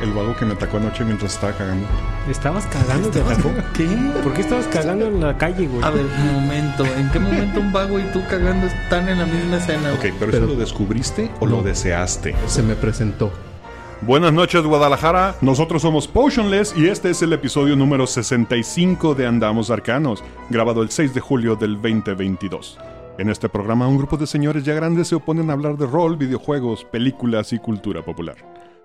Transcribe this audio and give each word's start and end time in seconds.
El 0.00 0.12
vago 0.14 0.34
que 0.34 0.46
me 0.46 0.54
atacó 0.54 0.78
anoche 0.78 1.04
mientras 1.04 1.34
estaba 1.34 1.52
cagando. 1.52 1.86
¿Estabas 2.28 2.66
cagando? 2.66 3.10
¿Te 3.10 3.20
atacó? 3.20 3.50
¿Qué? 3.74 3.86
¿Por 4.22 4.32
qué 4.32 4.40
estabas 4.40 4.66
cagando 4.68 5.06
en 5.06 5.20
la 5.20 5.36
calle, 5.36 5.66
güey? 5.66 5.82
A 5.84 5.90
ver, 5.90 6.06
un 6.06 6.32
momento. 6.40 6.86
¿En 6.86 7.10
qué 7.10 7.18
momento 7.18 7.60
un 7.60 7.70
vago 7.70 7.98
y 7.98 8.02
tú 8.04 8.22
cagando 8.28 8.66
están 8.66 9.08
en 9.10 9.18
la 9.18 9.26
misma 9.26 9.58
escena? 9.58 9.92
Ok, 9.92 10.00
pero, 10.18 10.30
Pero- 10.32 10.38
¿eso 10.38 10.46
lo 10.46 10.54
descubriste 10.56 11.30
o 11.40 11.46
lo 11.46 11.62
deseaste? 11.62 12.34
Se 12.46 12.62
me 12.62 12.76
presentó. 12.76 13.30
Buenas 14.02 14.32
noches 14.32 14.62
Guadalajara, 14.62 15.34
nosotros 15.42 15.82
somos 15.82 16.08
Potionless 16.08 16.74
y 16.74 16.88
este 16.88 17.10
es 17.10 17.20
el 17.20 17.34
episodio 17.34 17.76
número 17.76 18.06
65 18.06 19.14
de 19.14 19.26
Andamos 19.26 19.68
Arcanos, 19.70 20.24
grabado 20.48 20.82
el 20.82 20.88
6 20.88 21.12
de 21.12 21.20
julio 21.20 21.54
del 21.54 21.74
2022. 21.74 22.78
En 23.18 23.28
este 23.28 23.50
programa 23.50 23.86
un 23.86 23.98
grupo 23.98 24.16
de 24.16 24.26
señores 24.26 24.64
ya 24.64 24.72
grandes 24.72 25.08
se 25.08 25.16
oponen 25.16 25.50
a 25.50 25.52
hablar 25.52 25.76
de 25.76 25.84
rol, 25.84 26.16
videojuegos, 26.16 26.86
películas 26.86 27.52
y 27.52 27.58
cultura 27.58 28.02
popular. 28.02 28.36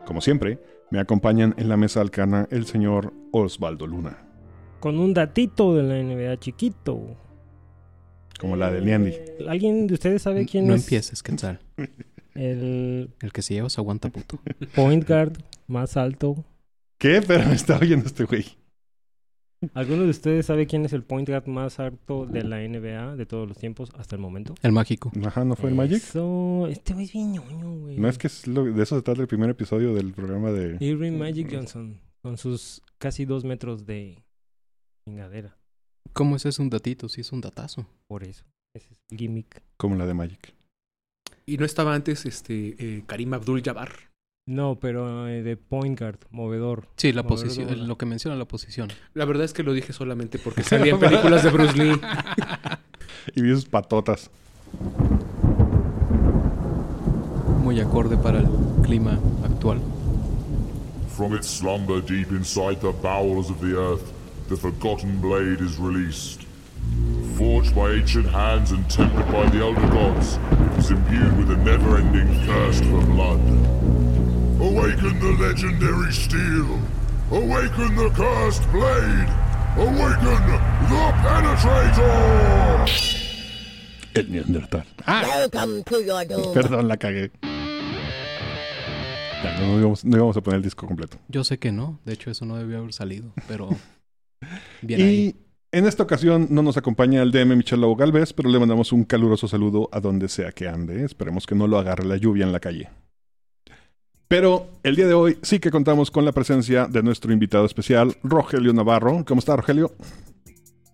Como 0.06 0.20
siempre, 0.20 0.60
me 0.92 1.00
acompañan 1.00 1.54
en 1.58 1.70
la 1.70 1.78
mesa 1.78 2.02
alcana 2.02 2.48
el 2.52 2.66
señor 2.66 3.14
Osvaldo 3.32 3.88
Luna, 3.88 4.18
Con 4.80 5.00
un 5.00 5.14
datito 5.14 5.76
de 5.76 5.84
la 5.84 5.96
NBA 6.02 6.38
chiquito. 6.40 7.18
como 8.40 8.56
la 8.56 8.72
del 8.72 8.86
Niandi. 8.86 9.14
¿Alguien 9.48 9.88
de 9.88 9.94
ustedes 9.94 10.22
sabe 10.22 10.46
quién 10.46 10.68
no 10.68 10.74
es 10.76 10.84
empieces, 10.84 11.24
Quetzal. 11.24 11.60
el 12.36 13.10
El 13.22 13.32
que 13.32 13.42
se 13.42 13.54
lleva 13.54 13.70
se 13.70 13.80
aguanta 13.82 14.10
puto. 14.10 14.40
point 14.76 15.08
guard 15.08 15.38
más 15.68 15.98
alto? 15.98 16.44
¿Qué? 16.98 17.22
Pero 17.26 17.46
me 17.48 17.56
está 17.56 17.78
oyendo 17.78 18.06
este 18.06 18.24
güey. 18.26 18.46
¿Alguno 19.74 20.04
de 20.04 20.10
ustedes 20.10 20.46
sabe 20.46 20.68
quién 20.68 20.86
es 20.86 20.94
el 20.94 21.04
point 21.04 21.28
guard 21.28 21.48
más 21.48 21.80
alto 21.80 22.26
de 22.26 22.44
la 22.44 22.58
NBA 22.68 23.16
de 23.16 23.26
todos 23.26 23.48
los 23.48 23.58
tiempos 23.58 23.90
hasta 23.98 24.16
el 24.16 24.22
momento? 24.22 24.56
El 24.62 24.72
mágico. 24.72 25.12
Ajá, 25.26 25.44
¿no 25.46 25.56
fue 25.56 25.70
el 25.70 25.76
Magic? 25.76 25.98
Eso... 25.98 26.68
Este 26.70 26.94
güey 26.94 27.06
es 27.06 27.14
bien 27.14 27.34
ñoño, 27.34 27.80
güey. 27.80 27.98
No 27.98 28.08
es 28.08 28.18
que 28.18 28.28
es 28.28 28.48
lo- 28.48 28.66
de 28.66 28.84
eso 28.84 28.96
se 28.96 29.02
trata 29.02 29.22
el 29.22 29.28
primer 29.28 29.50
episodio 29.50 29.94
del 29.94 30.14
programa 30.14 30.52
de... 30.52 30.78
Irving 30.80 31.18
Magic 31.18 31.50
Johnson. 31.52 32.00
Con 32.22 32.38
sus 32.38 32.82
casi 32.98 33.26
dos 33.26 33.44
metros 33.46 33.86
de 33.86 34.24
chingadera. 35.08 35.58
¿Cómo 36.14 36.36
ese 36.36 36.50
es 36.50 36.60
un 36.60 36.70
datito? 36.70 37.10
Sí, 37.10 37.22
es 37.22 37.32
un 37.32 37.42
datazo. 37.42 37.86
Por 38.08 38.24
eso. 38.24 38.46
Ese 38.76 38.94
es 38.94 39.00
el 39.12 39.18
gimmick. 39.18 39.62
como 39.78 39.96
la 39.96 40.06
de 40.06 40.14
Magic. 40.14 40.54
Y 41.46 41.58
no 41.58 41.66
estaba 41.66 41.94
antes 41.94 42.26
este 42.26 42.76
eh, 42.80 43.04
Karim 43.06 43.34
Abdul 43.34 43.62
Jabbar. 43.62 43.92
No, 44.48 44.78
pero 44.80 45.28
eh, 45.28 45.42
de 45.42 45.58
point 45.58 46.00
guard, 46.00 46.20
movedor. 46.30 46.88
Sí, 46.98 47.12
la 47.12 47.24
Movedor 47.24 47.48
posición, 47.48 47.88
lo 47.88 47.98
que 47.98 48.06
menciona 48.06 48.38
la 48.38 48.46
posición. 48.46 48.90
La 49.16 49.26
verdad 49.26 49.44
es 49.44 49.54
que 49.54 49.64
lo 49.64 49.74
dije 49.74 49.92
solamente 49.92 50.38
porque 50.38 50.62
salía 50.64 50.94
en 50.94 51.00
películas 51.00 51.44
de 51.44 51.50
Bruce 51.50 51.78
Lee. 51.78 52.00
Y 53.36 53.42
vi 53.42 53.50
sus 53.56 53.66
patotas. 53.66 54.30
Muy 57.64 57.80
acorde 57.80 58.18
para 58.18 58.38
el 58.40 58.48
clima 58.84 59.20
actual. 59.44 59.80
From 61.18 61.34
its 61.34 61.48
slumber 61.48 62.00
deep 62.02 62.32
inside 62.32 62.76
the 62.82 62.92
bowels 63.02 63.50
of 63.50 63.60
the 63.62 63.76
earth, 63.76 64.04
the 64.48 64.56
Forgotten 64.56 65.20
Blade 65.20 65.60
is 65.60 65.80
released. 65.80 66.42
Forged 67.36 67.74
by 67.74 67.94
ancient 67.94 68.28
hands 68.28 68.72
and 68.72 68.88
tempered 68.92 69.26
by 69.32 69.50
the 69.50 69.60
elder 69.60 69.88
gods, 69.88 70.38
it 70.52 70.80
is 70.80 70.92
imbued 70.92 71.36
with 71.36 71.50
a 71.50 71.58
never-ending 71.64 72.28
thirst 72.46 72.84
for 72.86 73.02
blood. 73.08 73.42
Awaken 74.60 75.20
the 75.20 75.32
legendary 75.44 76.12
steel! 76.14 76.80
Awaken 77.32 77.96
the 77.96 78.10
cursed 78.16 78.64
blade! 78.72 79.28
Awaken 79.78 80.42
the 80.90 81.14
penetrator! 81.24 82.86
El 84.14 84.32
Neandertal. 84.32 84.86
Ah, 85.06 85.24
Welcome 85.28 85.84
to 85.84 86.02
your 86.02 86.26
doom. 86.26 86.54
perdón, 86.54 86.88
la 86.88 86.96
cagué. 86.98 87.32
Ya, 89.44 89.60
no, 89.60 89.68
no 89.74 89.80
íbamos, 89.80 90.06
no 90.06 90.16
íbamos 90.18 90.38
a 90.38 90.42
poner 90.42 90.58
el 90.58 90.64
disco 90.64 90.88
completo. 90.88 91.18
Yo 91.28 91.44
sé 91.44 91.60
que 91.60 91.74
no. 91.74 92.00
De 92.06 92.14
hecho, 92.14 92.32
eso 92.32 92.46
no 92.46 92.56
debió 92.56 92.78
haber 92.80 92.94
salido. 92.94 93.34
Pero. 93.50 93.70
Bien 94.82 95.02
ahí. 95.02 95.08
Y 95.08 95.36
en 95.78 95.86
esta 95.86 96.04
ocasión 96.04 96.48
no 96.50 96.64
nos 96.64 96.78
acompaña 96.78 97.22
el 97.22 97.32
DM 97.32 97.58
Michel 97.58 97.82
Lobo 97.82 97.98
Galvez, 97.98 98.32
pero 98.32 98.50
le 98.50 98.58
mandamos 98.58 98.94
un 98.94 99.04
caluroso 99.04 99.50
saludo 99.50 99.90
a 99.92 100.00
donde 100.00 100.30
sea 100.30 100.54
que 100.54 100.70
ande. 100.70 101.04
Esperemos 101.04 101.46
que 101.46 101.56
no 101.56 101.68
lo 101.68 101.78
agarre 101.78 102.06
la 102.06 102.16
lluvia 102.16 102.46
en 102.46 102.54
la 102.54 102.62
calle. 102.62 102.90
Pero 104.36 104.68
el 104.84 104.98
día 104.98 105.08
de 105.08 105.14
hoy 105.14 105.38
sí 105.44 105.60
que 105.60 105.72
contamos 105.72 106.12
con 106.12 106.26
la 106.26 106.34
presencia 106.34 106.88
de 106.88 107.02
nuestro 107.02 107.32
invitado 107.32 107.66
especial, 107.66 108.18
Rogelio 108.22 108.74
Navarro. 108.74 109.24
¿Cómo 109.26 109.40
está, 109.40 109.56
Rogelio? 109.56 109.96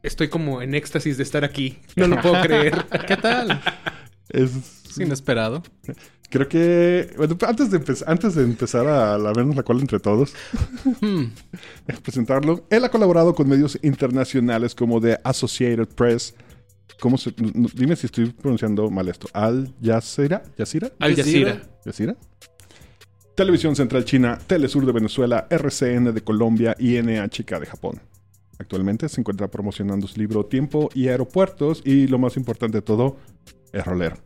Estoy 0.04 0.28
como 0.30 0.62
en 0.62 0.76
éxtasis 0.76 1.18
de 1.18 1.24
estar 1.24 1.44
aquí. 1.44 1.80
No 1.96 2.06
lo 2.06 2.22
puedo 2.22 2.40
creer. 2.44 2.86
¿Qué 3.08 3.18
tal? 3.18 3.60
Es, 4.30 4.52
Es 4.92 4.98
inesperado. 5.00 5.64
creo 6.30 6.48
que 6.48 7.14
bueno, 7.18 7.36
antes 7.48 7.72
de, 7.72 7.80
empe- 7.82 8.04
antes 8.06 8.36
de 8.36 8.44
empezar 8.44 8.86
a, 8.88 9.16
a 9.16 9.34
vernos 9.34 9.56
la 9.56 9.64
cola 9.64 9.82
entre 9.82 10.00
todos, 10.00 10.34
Hmm. 11.02 11.26
presentarlo. 12.04 12.66
Él 12.70 12.86
ha 12.86 12.90
colaborado 12.90 13.34
con 13.34 13.50
medios 13.50 13.76
internacionales 13.82 14.76
como 14.76 15.02
The 15.02 15.18
Associated 15.24 15.88
Press. 15.96 16.36
¿Cómo 17.00 17.18
se, 17.18 17.34
dime 17.74 17.96
si 17.96 18.06
estoy 18.06 18.28
pronunciando 18.28 18.88
mal 18.92 19.08
esto. 19.08 19.28
Al 19.34 19.74
Jazeera. 19.84 20.44
¿Jazeera? 20.56 20.92
Al 21.00 21.16
Jazeera. 21.16 21.62
¿Jazeera? 21.84 22.16
Televisión 23.36 23.76
Central 23.76 24.06
China, 24.06 24.38
Telesur 24.46 24.86
de 24.86 24.92
Venezuela, 24.92 25.48
RCN 25.50 26.14
de 26.14 26.22
Colombia 26.22 26.76
y 26.78 27.02
NHK 27.02 27.60
de 27.60 27.66
Japón. 27.66 28.02
Actualmente 28.60 29.10
se 29.10 29.22
encuentra 29.22 29.50
promocionando 29.50 30.08
su 30.08 30.20
libro 30.20 30.46
Tiempo 30.46 30.90
y 30.94 31.08
Aeropuertos 31.08 31.82
y 31.86 32.08
lo 32.08 32.20
más 32.20 32.38
importante 32.38 32.78
de 32.78 32.82
todo, 32.82 33.18
es 33.74 33.86
rolero. 33.86 34.18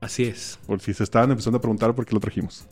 Así 0.00 0.24
es. 0.24 0.58
Por 0.66 0.80
si 0.80 0.92
se 0.92 1.04
estaban 1.04 1.30
empezando 1.30 1.58
a 1.58 1.60
preguntar 1.60 1.94
por 1.94 2.04
qué 2.04 2.14
lo 2.14 2.20
trajimos. 2.20 2.66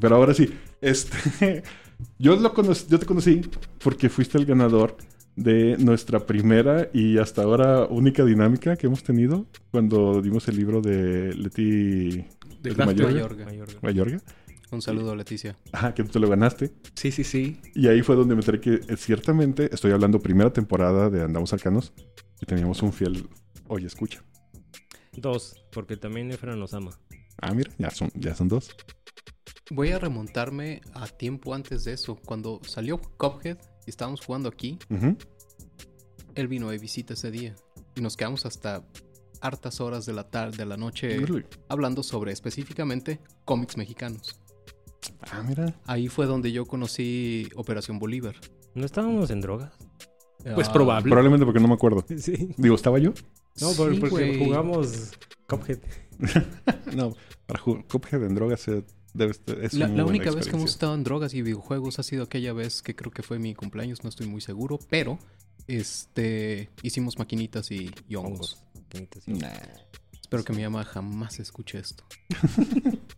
Pero 0.00 0.16
ahora 0.16 0.34
sí, 0.34 0.52
este, 0.80 1.62
yo, 2.18 2.36
lo 2.36 2.52
yo 2.62 2.98
te 2.98 3.06
conocí 3.06 3.42
porque 3.82 4.08
fuiste 4.08 4.38
el 4.38 4.44
ganador 4.44 4.96
de 5.36 5.76
nuestra 5.78 6.26
primera 6.26 6.88
y 6.92 7.18
hasta 7.18 7.42
ahora 7.42 7.84
única 7.84 8.24
dinámica 8.24 8.76
que 8.76 8.88
hemos 8.88 9.04
tenido 9.04 9.46
cuando 9.70 10.20
dimos 10.20 10.48
el 10.48 10.56
libro 10.56 10.80
de 10.80 11.32
Leti 11.32 12.26
De 12.60 12.70
¿Es 12.70 12.74
Craft 12.74 12.86
mayor? 12.86 13.12
Mayor. 13.12 13.36
Mayorga. 13.46 13.78
Mayorga. 13.82 14.18
Un 14.70 14.82
saludo, 14.82 15.16
Leticia. 15.16 15.56
Ajá, 15.72 15.94
que 15.94 16.04
tú 16.04 16.10
te 16.10 16.18
lo 16.18 16.28
ganaste. 16.28 16.72
Sí, 16.94 17.10
sí, 17.10 17.24
sí. 17.24 17.60
Y 17.74 17.88
ahí 17.88 18.02
fue 18.02 18.16
donde 18.16 18.34
me 18.34 18.40
enteré 18.42 18.60
que 18.60 18.74
eh, 18.74 18.96
ciertamente, 18.96 19.72
estoy 19.72 19.92
hablando 19.92 20.20
primera 20.20 20.52
temporada 20.52 21.08
de 21.08 21.22
Andamos 21.22 21.52
Arcanos, 21.52 21.92
y 22.40 22.46
teníamos 22.46 22.82
un 22.82 22.92
fiel, 22.92 23.28
oye, 23.68 23.86
escucha. 23.86 24.22
Dos, 25.12 25.64
porque 25.72 25.96
también 25.96 26.30
Efra 26.30 26.54
nos 26.54 26.74
ama. 26.74 26.98
Ah, 27.40 27.54
mira, 27.54 27.72
ya 27.78 27.90
son, 27.90 28.10
ya 28.14 28.34
son 28.34 28.48
dos. 28.48 28.70
Voy 29.70 29.90
a 29.90 29.98
remontarme 29.98 30.80
a 30.94 31.06
tiempo 31.06 31.54
antes 31.54 31.84
de 31.84 31.92
eso. 31.92 32.16
Cuando 32.16 32.60
salió 32.64 32.98
Cuphead 32.98 33.58
y 33.86 33.90
estábamos 33.90 34.24
jugando 34.24 34.48
aquí, 34.48 34.78
Ujú. 34.90 35.16
él 36.34 36.48
vino 36.48 36.70
de 36.70 36.78
visita 36.78 37.14
ese 37.14 37.30
día. 37.30 37.56
Y 37.96 38.00
nos 38.00 38.16
quedamos 38.16 38.46
hasta 38.46 38.84
hartas 39.40 39.80
horas 39.80 40.06
de 40.06 40.12
la 40.12 40.28
tarde, 40.30 40.56
de 40.56 40.66
la 40.66 40.76
noche, 40.76 41.18
hablando 41.68 42.02
sobre 42.02 42.32
específicamente 42.32 43.20
cómics 43.44 43.76
mexicanos. 43.76 44.40
Ah, 45.30 45.42
mira. 45.46 45.74
Ahí 45.86 46.08
fue 46.08 46.26
donde 46.26 46.52
yo 46.52 46.66
conocí 46.66 47.48
Operación 47.56 47.98
Bolívar. 47.98 48.36
¿No 48.74 48.84
estábamos 48.86 49.30
en 49.30 49.40
drogas? 49.40 49.72
Pues 50.54 50.68
Ah, 50.68 50.72
probable. 50.72 51.08
Probablemente 51.10 51.44
porque 51.44 51.60
no 51.60 51.68
me 51.68 51.74
acuerdo. 51.74 52.04
Sí. 52.18 52.54
Digo, 52.56 52.74
¿estaba 52.74 52.98
yo? 52.98 53.12
No, 53.60 53.72
por- 53.72 53.92
Sí, 53.94 54.00
porque 54.00 54.38
jugamos 54.44 55.10
Cuphead. 55.48 55.78
no, 56.94 57.14
para 57.46 57.58
jugar 57.60 57.84
Cuphead 57.86 58.22
en 58.24 58.34
drogas 58.34 58.66
eh, 58.68 58.84
debe 59.14 59.32
estar- 59.32 59.58
es 59.62 59.74
La, 59.74 59.86
única 60.04 60.30
vez 60.30 60.46
que 60.46 60.56
hemos 60.56 60.70
estado 60.70 60.94
en 60.94 61.02
drogas 61.04 61.34
y 61.34 61.42
videojuegos 61.42 61.98
ha 61.98 62.02
sido 62.02 62.24
aquella 62.24 62.52
vez 62.52 62.82
que 62.82 62.94
creo 62.94 63.10
que 63.10 63.22
fue 63.22 63.38
mi 63.38 63.54
cumpleaños, 63.54 64.04
no 64.04 64.10
estoy 64.10 64.26
muy 64.28 64.40
seguro, 64.40 64.78
pero 64.88 65.18
este 65.66 66.70
hicimos 66.82 67.18
maquinitas 67.18 67.70
y, 67.70 67.90
y 68.08 68.14
hongos. 68.14 68.62
Hongos. 68.74 68.84
Quinitas 68.88 69.26
y- 69.26 69.32
Nah. 69.32 69.48
Espero 70.20 70.44
que 70.44 70.52
mi 70.52 70.62
mamá 70.62 70.84
jamás 70.84 71.40
escuche 71.40 71.78
esto. 71.78 72.04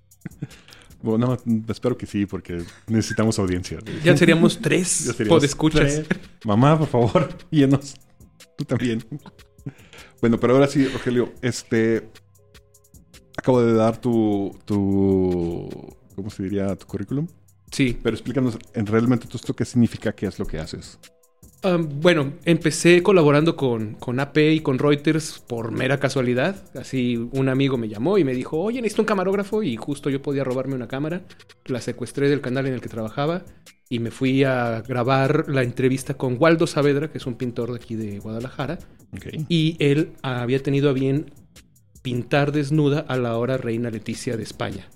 Bueno, 1.02 1.38
no, 1.44 1.62
espero 1.73 1.97
que 1.97 2.06
sí, 2.06 2.26
porque 2.26 2.62
necesitamos 2.87 3.38
audiencia. 3.38 3.79
Ya 4.05 4.17
seríamos 4.17 4.61
tres 4.61 5.05
Ya 5.06 5.12
seríamos 5.12 5.38
podescuchas. 5.41 6.02
tres. 6.06 6.20
Mamá, 6.44 6.79
por 6.79 6.88
favor, 6.88 7.29
llenos. 7.50 7.94
Tú 8.56 8.64
también. 8.64 9.05
Bueno, 10.20 10.38
pero 10.38 10.55
ahora 10.55 10.67
sí, 10.67 10.87
Rogelio, 10.87 11.32
este. 11.43 12.08
Acabo 13.37 13.62
de 13.62 13.73
dar 13.73 13.99
tu. 14.00 14.58
tu 14.64 15.69
¿Cómo 16.14 16.29
se 16.31 16.43
diría? 16.43 16.76
Tu 16.76 16.87
currículum. 16.87 17.26
Sí. 17.70 17.99
Pero 18.03 18.14
explícanos, 18.14 18.58
en 18.75 18.87
realmente 18.87 19.26
todo 19.26 19.37
esto 19.37 19.55
qué 19.55 19.64
significa, 19.64 20.12
qué 20.12 20.26
es 20.26 20.38
lo 20.38 20.44
que 20.44 20.58
haces. 20.58 20.99
Um, 21.62 22.01
bueno, 22.01 22.33
empecé 22.47 23.03
colaborando 23.03 23.55
con, 23.55 23.95
con 23.95 24.19
AP 24.19 24.39
y 24.39 24.61
con 24.61 24.79
Reuters 24.79 25.41
por 25.47 25.73
mera 25.73 26.01
casualidad. 26.01 26.57
Así 26.75 27.17
un 27.33 27.51
amigo 27.51 27.77
me 27.77 27.89
llamó 27.89 28.17
y 28.17 28.25
me 28.25 28.35
dijo, 28.35 28.59
oye, 28.59 28.81
necesito 28.81 29.03
un 29.03 29.07
camarógrafo 29.07 29.62
y 29.62 29.77
justo 29.77 30.09
yo 30.09 30.23
podía 30.23 30.43
robarme 30.43 30.75
una 30.75 30.89
cámara. 30.89 31.23
La 31.67 31.83
secuestré 31.83 32.31
del 32.31 32.41
canal 32.41 32.67
en 32.67 32.75
el 32.75 32.81
que 32.81 32.89
trabajaba 32.89 33.45
y 33.91 33.99
me 33.99 34.11
fui 34.11 34.45
a 34.45 34.83
grabar 34.87 35.49
la 35.49 35.62
entrevista 35.62 36.15
con 36.15 36.37
Waldo 36.39 36.67
Saavedra, 36.67 37.11
que 37.11 37.19
es 37.19 37.27
un 37.27 37.35
pintor 37.35 37.73
de 37.73 37.77
aquí 37.77 37.95
de 37.95 38.21
Guadalajara. 38.21 38.79
Y 39.49 39.77
él 39.81 40.13
había 40.23 40.63
tenido 40.63 40.89
a 40.89 40.93
bien 40.95 41.33
pintar 42.01 42.53
desnuda 42.53 43.01
a 43.01 43.17
la 43.19 43.31
ahora 43.31 43.59
reina 43.59 43.91
Leticia 43.91 44.37
de 44.39 44.45
España. 44.45 44.89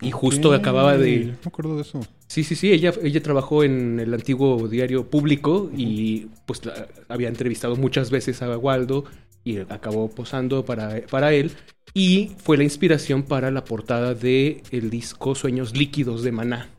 Y 0.00 0.12
justo 0.12 0.52
acababa 0.52 0.96
de... 0.98 1.20
No 1.20 1.32
me 1.32 1.38
acuerdo 1.46 1.76
de 1.76 1.82
eso. 1.82 2.00
Sí, 2.26 2.42
sí, 2.42 2.56
sí, 2.56 2.72
ella, 2.72 2.92
ella 3.02 3.22
trabajó 3.22 3.62
en 3.64 4.00
el 4.00 4.12
antiguo 4.12 4.66
diario 4.68 5.08
público 5.08 5.70
y 5.76 6.26
pues 6.46 6.64
la- 6.64 6.88
había 7.08 7.28
entrevistado 7.28 7.76
muchas 7.76 8.10
veces 8.10 8.42
a 8.42 8.56
Waldo 8.58 9.04
y 9.44 9.58
acabó 9.58 10.10
posando 10.10 10.64
para, 10.64 11.02
para 11.10 11.32
él. 11.32 11.52
Y 11.92 12.32
fue 12.42 12.56
la 12.56 12.64
inspiración 12.64 13.22
para 13.22 13.50
la 13.52 13.64
portada 13.64 14.14
de 14.14 14.62
el 14.72 14.90
disco 14.90 15.34
Sueños 15.34 15.76
Líquidos 15.76 16.22
de 16.24 16.32
Maná. 16.32 16.70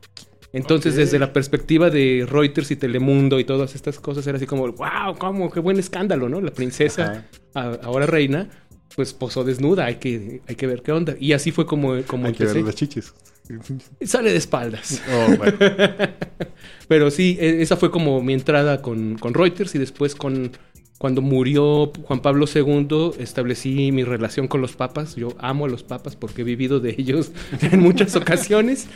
Entonces, 0.52 0.96
desde 0.96 1.20
la 1.20 1.34
perspectiva 1.34 1.90
de 1.90 2.26
Reuters 2.30 2.72
y 2.72 2.76
Telemundo 2.76 3.40
y 3.40 3.44
todas 3.46 3.76
estas 3.76 4.00
cosas, 4.00 4.26
era 4.28 4.38
así 4.38 4.46
como, 4.46 4.68
wow, 4.72 5.16
cómo, 5.18 5.52
qué 5.52 5.60
buen 5.60 5.78
escándalo, 5.80 6.28
¿no? 6.30 6.42
La 6.42 6.52
princesa, 6.52 7.26
a- 7.54 7.80
ahora 7.84 8.06
reina, 8.06 8.50
pues 8.96 9.14
posó 9.14 9.44
desnuda, 9.44 9.86
hay 9.86 9.96
que, 9.96 10.42
hay 10.48 10.56
que 10.56 10.68
ver 10.68 10.82
qué 10.82 10.92
onda. 10.94 11.16
Y 11.20 11.34
así 11.34 11.52
fue 11.52 11.66
como, 11.66 12.02
como 12.08 12.28
Hay 12.28 12.34
que 12.34 12.46
ver 12.46 12.56
las 12.64 12.76
chichis. 12.76 13.14
Sale 14.02 14.32
de 14.32 14.38
espaldas. 14.38 15.02
Oh, 15.12 15.36
bueno. 15.38 15.58
Pero 16.88 17.12
sí, 17.12 17.38
e- 17.40 17.62
esa 17.62 17.78
fue 17.78 17.92
como 17.92 18.22
mi 18.22 18.34
entrada 18.34 18.82
con, 18.82 19.18
con 19.18 19.34
Reuters 19.34 19.76
y 19.76 19.80
después 19.80 20.16
con 20.16 20.52
cuando 20.98 21.22
murió 21.22 21.92
Juan 22.04 22.22
Pablo 22.22 22.46
II 22.54 23.12
establecí 23.20 23.92
mi 23.92 24.04
relación 24.04 24.48
con 24.48 24.62
los 24.62 24.76
papas. 24.76 25.16
Yo 25.16 25.30
amo 25.40 25.66
a 25.66 25.70
los 25.70 25.84
papas 25.84 26.16
porque 26.16 26.42
he 26.42 26.46
vivido 26.46 26.80
de 26.80 26.96
ellos 26.98 27.32
en 27.62 27.82
muchas 27.82 28.16
ocasiones. 28.16 28.88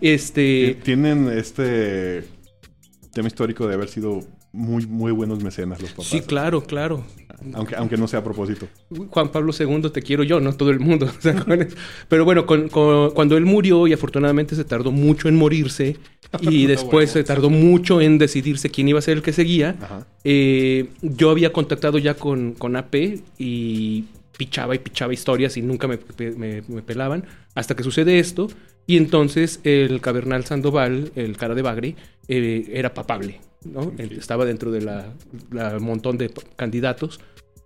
Este, 0.00 0.78
Tienen 0.84 1.28
este 1.28 2.24
tema 3.12 3.28
histórico 3.28 3.66
de 3.66 3.74
haber 3.74 3.88
sido 3.88 4.20
muy, 4.52 4.86
muy 4.86 5.12
buenos 5.12 5.42
mecenas 5.42 5.80
los 5.80 5.90
papás. 5.90 6.06
sí, 6.06 6.20
claro, 6.20 6.62
claro. 6.64 7.04
Aunque, 7.54 7.76
aunque 7.76 7.96
no 7.96 8.08
sea 8.08 8.20
a 8.20 8.24
propósito. 8.24 8.66
Juan 9.10 9.28
Pablo 9.28 9.52
II 9.56 9.90
te 9.92 10.02
quiero 10.02 10.24
yo, 10.24 10.40
no 10.40 10.52
todo 10.54 10.70
el 10.70 10.80
mundo. 10.80 11.06
o 11.18 11.20
sea, 11.22 11.34
con 11.36 11.52
eso. 11.62 11.76
Pero 12.08 12.24
bueno, 12.24 12.46
con- 12.46 12.68
con- 12.68 13.10
cuando 13.12 13.36
él 13.36 13.44
murió 13.44 13.86
y 13.86 13.92
afortunadamente 13.92 14.56
se 14.56 14.64
tardó 14.64 14.90
mucho 14.90 15.28
en 15.28 15.36
morirse 15.36 15.96
y 16.40 16.66
después 16.66 17.10
se 17.10 17.22
tardó 17.24 17.50
mucho 17.50 18.00
en 18.00 18.18
decidirse 18.18 18.70
quién 18.70 18.88
iba 18.88 18.98
a 18.98 19.02
ser 19.02 19.18
el 19.18 19.22
que 19.22 19.32
seguía, 19.32 19.76
eh, 20.24 20.88
yo 21.02 21.30
había 21.30 21.52
contactado 21.52 21.98
ya 21.98 22.14
con, 22.14 22.54
con 22.54 22.74
AP 22.76 22.94
y 23.38 24.04
pichaba 24.36 24.74
y 24.74 24.78
pichaba 24.78 25.12
historias 25.12 25.56
y 25.56 25.62
nunca 25.62 25.86
me, 25.88 25.98
me- 26.36 26.62
me 26.66 26.82
pelaban 26.82 27.24
hasta 27.54 27.74
que 27.76 27.82
sucede 27.82 28.18
esto 28.18 28.48
y 28.86 28.96
entonces 28.96 29.60
el 29.64 30.00
Cavernal 30.00 30.44
Sandoval, 30.44 31.12
el 31.16 31.36
cara 31.36 31.54
de 31.54 31.62
bagre, 31.62 31.96
eh, 32.28 32.70
era 32.72 32.94
papable, 32.94 33.40
¿no? 33.64 33.92
Estaba 33.98 34.44
dentro 34.44 34.70
de 34.70 34.80
la, 34.82 35.12
la 35.50 35.78
montón 35.78 36.18
de 36.18 36.30
candidatos. 36.56 37.20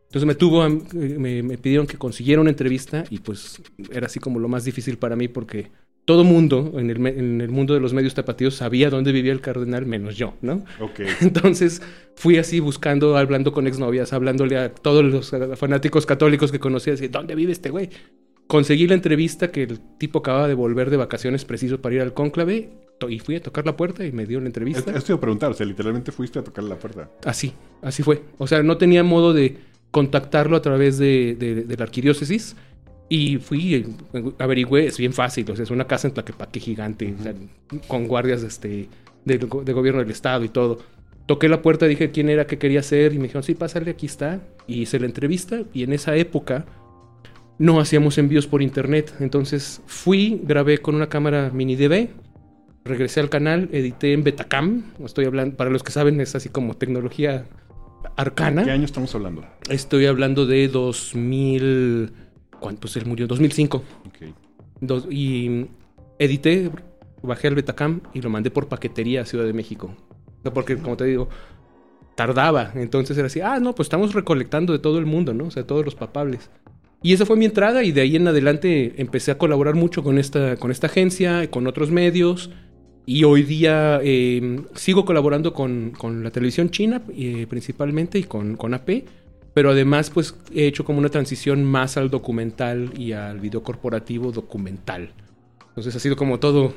Entonces 0.06 0.26
me 0.26 0.34
tuvo, 0.34 0.62
a- 0.62 0.68
me, 0.68 1.42
me 1.42 1.58
pidieron 1.58 1.86
que 1.86 1.96
consiguiera 1.96 2.40
una 2.40 2.50
entrevista 2.50 3.04
y 3.10 3.18
pues 3.18 3.62
era 3.90 4.06
así 4.06 4.20
como 4.20 4.38
lo 4.38 4.48
más 4.48 4.64
difícil 4.64 4.98
para 4.98 5.16
mí 5.16 5.28
porque 5.28 5.70
todo 6.04 6.24
mundo 6.24 6.72
en 6.78 6.90
el, 6.90 7.06
en 7.06 7.40
el 7.40 7.48
mundo 7.50 7.74
de 7.74 7.80
los 7.80 7.92
medios 7.94 8.12
tapatíos 8.14 8.56
sabía 8.56 8.90
dónde 8.90 9.12
vivía 9.12 9.32
el 9.32 9.40
cardenal 9.40 9.86
menos 9.86 10.16
yo, 10.16 10.34
¿no? 10.42 10.64
Ok. 10.80 11.00
Entonces 11.20 11.80
fui 12.16 12.38
así 12.38 12.58
buscando, 12.60 13.16
hablando 13.16 13.52
con 13.52 13.66
exnovias, 13.66 14.12
hablándole 14.12 14.58
a 14.58 14.74
todos 14.74 15.04
los 15.04 15.32
fanáticos 15.58 16.04
católicos 16.04 16.50
que 16.52 16.58
conocía, 16.58 16.94
así, 16.94 17.08
¿dónde 17.08 17.34
vive 17.36 17.52
este 17.52 17.70
güey? 17.70 17.88
Conseguí 18.46 18.86
la 18.86 18.94
entrevista 18.94 19.50
que 19.50 19.62
el 19.62 19.80
tipo 19.98 20.18
acababa 20.18 20.46
de 20.48 20.54
volver 20.54 20.90
de 20.90 20.96
vacaciones 20.98 21.44
preciso 21.44 21.80
para 21.80 21.94
ir 21.94 22.00
al 22.02 22.12
cónclave 22.12 22.70
y 23.08 23.18
fui 23.18 23.34
a 23.36 23.42
tocar 23.42 23.66
la 23.66 23.76
puerta 23.76 24.04
y 24.06 24.12
me 24.12 24.26
dio 24.26 24.40
la 24.40 24.46
entrevista. 24.46 24.92
Esto 24.96 25.12
iba 25.12 25.16
a 25.18 25.20
preguntar, 25.20 25.50
o 25.50 25.54
sea, 25.54 25.66
literalmente 25.66 26.12
fuiste 26.12 26.38
a 26.38 26.44
tocarle 26.44 26.70
la 26.70 26.76
puerta. 26.76 27.10
Así, 27.24 27.52
así 27.80 28.02
fue. 28.02 28.22
O 28.38 28.46
sea, 28.46 28.62
no 28.62 28.76
tenía 28.76 29.02
modo 29.02 29.32
de 29.32 29.56
contactarlo 29.90 30.56
a 30.56 30.62
través 30.62 30.98
de, 30.98 31.34
de- 31.38 31.64
de 31.64 31.76
la 31.76 31.82
arquidiócesis. 31.84 32.54
Y 33.08 33.38
fui, 33.38 33.74
eh, 33.74 33.84
averigüé, 34.38 34.86
es 34.86 34.96
bien 34.96 35.12
fácil, 35.12 35.50
o 35.50 35.56
sea, 35.56 35.64
es 35.64 35.70
una 35.70 35.86
casa 35.86 36.08
en 36.08 36.14
Tlaquepaque 36.14 36.60
gigante, 36.60 37.14
o 37.18 37.22
sea, 37.22 37.34
con 37.86 38.06
guardias 38.06 38.42
este, 38.42 38.88
de 39.26 39.36
gobierno 39.72 40.00
del 40.00 40.10
estado 40.10 40.44
y 40.44 40.48
todo. 40.48 40.78
Toqué 41.26 41.48
la 41.48 41.60
puerta, 41.60 41.86
dije 41.86 42.10
quién 42.10 42.30
era, 42.30 42.46
qué 42.46 42.56
quería 42.56 42.80
hacer, 42.80 43.12
y 43.12 43.16
me 43.18 43.24
dijeron, 43.24 43.42
sí, 43.42 43.54
pásale, 43.54 43.90
aquí 43.90 44.06
está. 44.06 44.40
Y 44.66 44.82
hice 44.82 44.98
la 44.98 45.06
entrevista, 45.06 45.62
y 45.74 45.82
en 45.82 45.92
esa 45.92 46.16
época 46.16 46.64
no 47.62 47.78
hacíamos 47.78 48.18
envíos 48.18 48.48
por 48.48 48.60
internet. 48.60 49.14
Entonces 49.20 49.80
fui, 49.86 50.40
grabé 50.42 50.78
con 50.78 50.96
una 50.96 51.08
cámara 51.08 51.50
mini 51.54 51.76
DV, 51.76 52.08
regresé 52.84 53.20
al 53.20 53.30
canal, 53.30 53.68
edité 53.72 54.12
en 54.14 54.24
Betacam. 54.24 54.82
Estoy 55.04 55.26
hablando, 55.26 55.56
para 55.56 55.70
los 55.70 55.84
que 55.84 55.92
saben, 55.92 56.20
es 56.20 56.34
así 56.34 56.48
como 56.48 56.74
tecnología 56.74 57.44
arcana. 58.16 58.64
¿Qué 58.64 58.72
año 58.72 58.84
estamos 58.84 59.14
hablando? 59.14 59.44
Estoy 59.70 60.06
hablando 60.06 60.44
de 60.44 60.66
2000. 60.66 62.12
¿Cuánto 62.58 62.88
se 62.88 63.04
murió? 63.04 63.28
2005. 63.28 63.76
Ok. 64.08 64.34
Dos- 64.80 65.06
y 65.08 65.68
edité, 66.18 66.68
bajé 67.22 67.46
al 67.46 67.54
Betacam 67.54 68.00
y 68.12 68.22
lo 68.22 68.28
mandé 68.30 68.50
por 68.50 68.66
paquetería 68.66 69.22
a 69.22 69.24
Ciudad 69.24 69.44
de 69.44 69.52
México. 69.52 69.94
Porque, 70.52 70.76
como 70.78 70.96
te 70.96 71.04
digo, 71.04 71.28
tardaba. 72.16 72.72
Entonces 72.74 73.16
era 73.16 73.28
así, 73.28 73.40
ah, 73.40 73.60
no, 73.60 73.72
pues 73.76 73.86
estamos 73.86 74.14
recolectando 74.14 74.72
de 74.72 74.80
todo 74.80 74.98
el 74.98 75.06
mundo, 75.06 75.32
¿no? 75.32 75.44
O 75.44 75.50
sea, 75.52 75.64
todos 75.64 75.84
los 75.84 75.94
papables. 75.94 76.50
Y 77.02 77.12
esa 77.12 77.26
fue 77.26 77.36
mi 77.36 77.44
entrada 77.44 77.82
y 77.82 77.90
de 77.90 78.00
ahí 78.00 78.14
en 78.14 78.28
adelante 78.28 78.94
empecé 78.96 79.32
a 79.32 79.38
colaborar 79.38 79.74
mucho 79.74 80.04
con 80.04 80.18
esta, 80.18 80.56
con 80.56 80.70
esta 80.70 80.86
agencia, 80.86 81.50
con 81.50 81.66
otros 81.66 81.90
medios. 81.90 82.50
Y 83.04 83.24
hoy 83.24 83.42
día 83.42 83.98
eh, 84.02 84.60
sigo 84.74 85.04
colaborando 85.04 85.52
con, 85.52 85.90
con 85.90 86.22
la 86.22 86.30
televisión 86.30 86.70
china 86.70 87.02
eh, 87.16 87.46
principalmente 87.48 88.20
y 88.20 88.22
con, 88.22 88.56
con 88.56 88.74
AP. 88.74 89.04
Pero 89.52 89.70
además 89.70 90.10
pues 90.10 90.36
he 90.54 90.66
hecho 90.66 90.84
como 90.84 91.00
una 91.00 91.08
transición 91.08 91.64
más 91.64 91.96
al 91.96 92.08
documental 92.08 92.92
y 92.96 93.12
al 93.12 93.40
video 93.40 93.64
corporativo 93.64 94.30
documental. 94.30 95.12
Entonces 95.70 95.96
ha 95.96 95.98
sido 95.98 96.14
como 96.14 96.38
todo, 96.38 96.72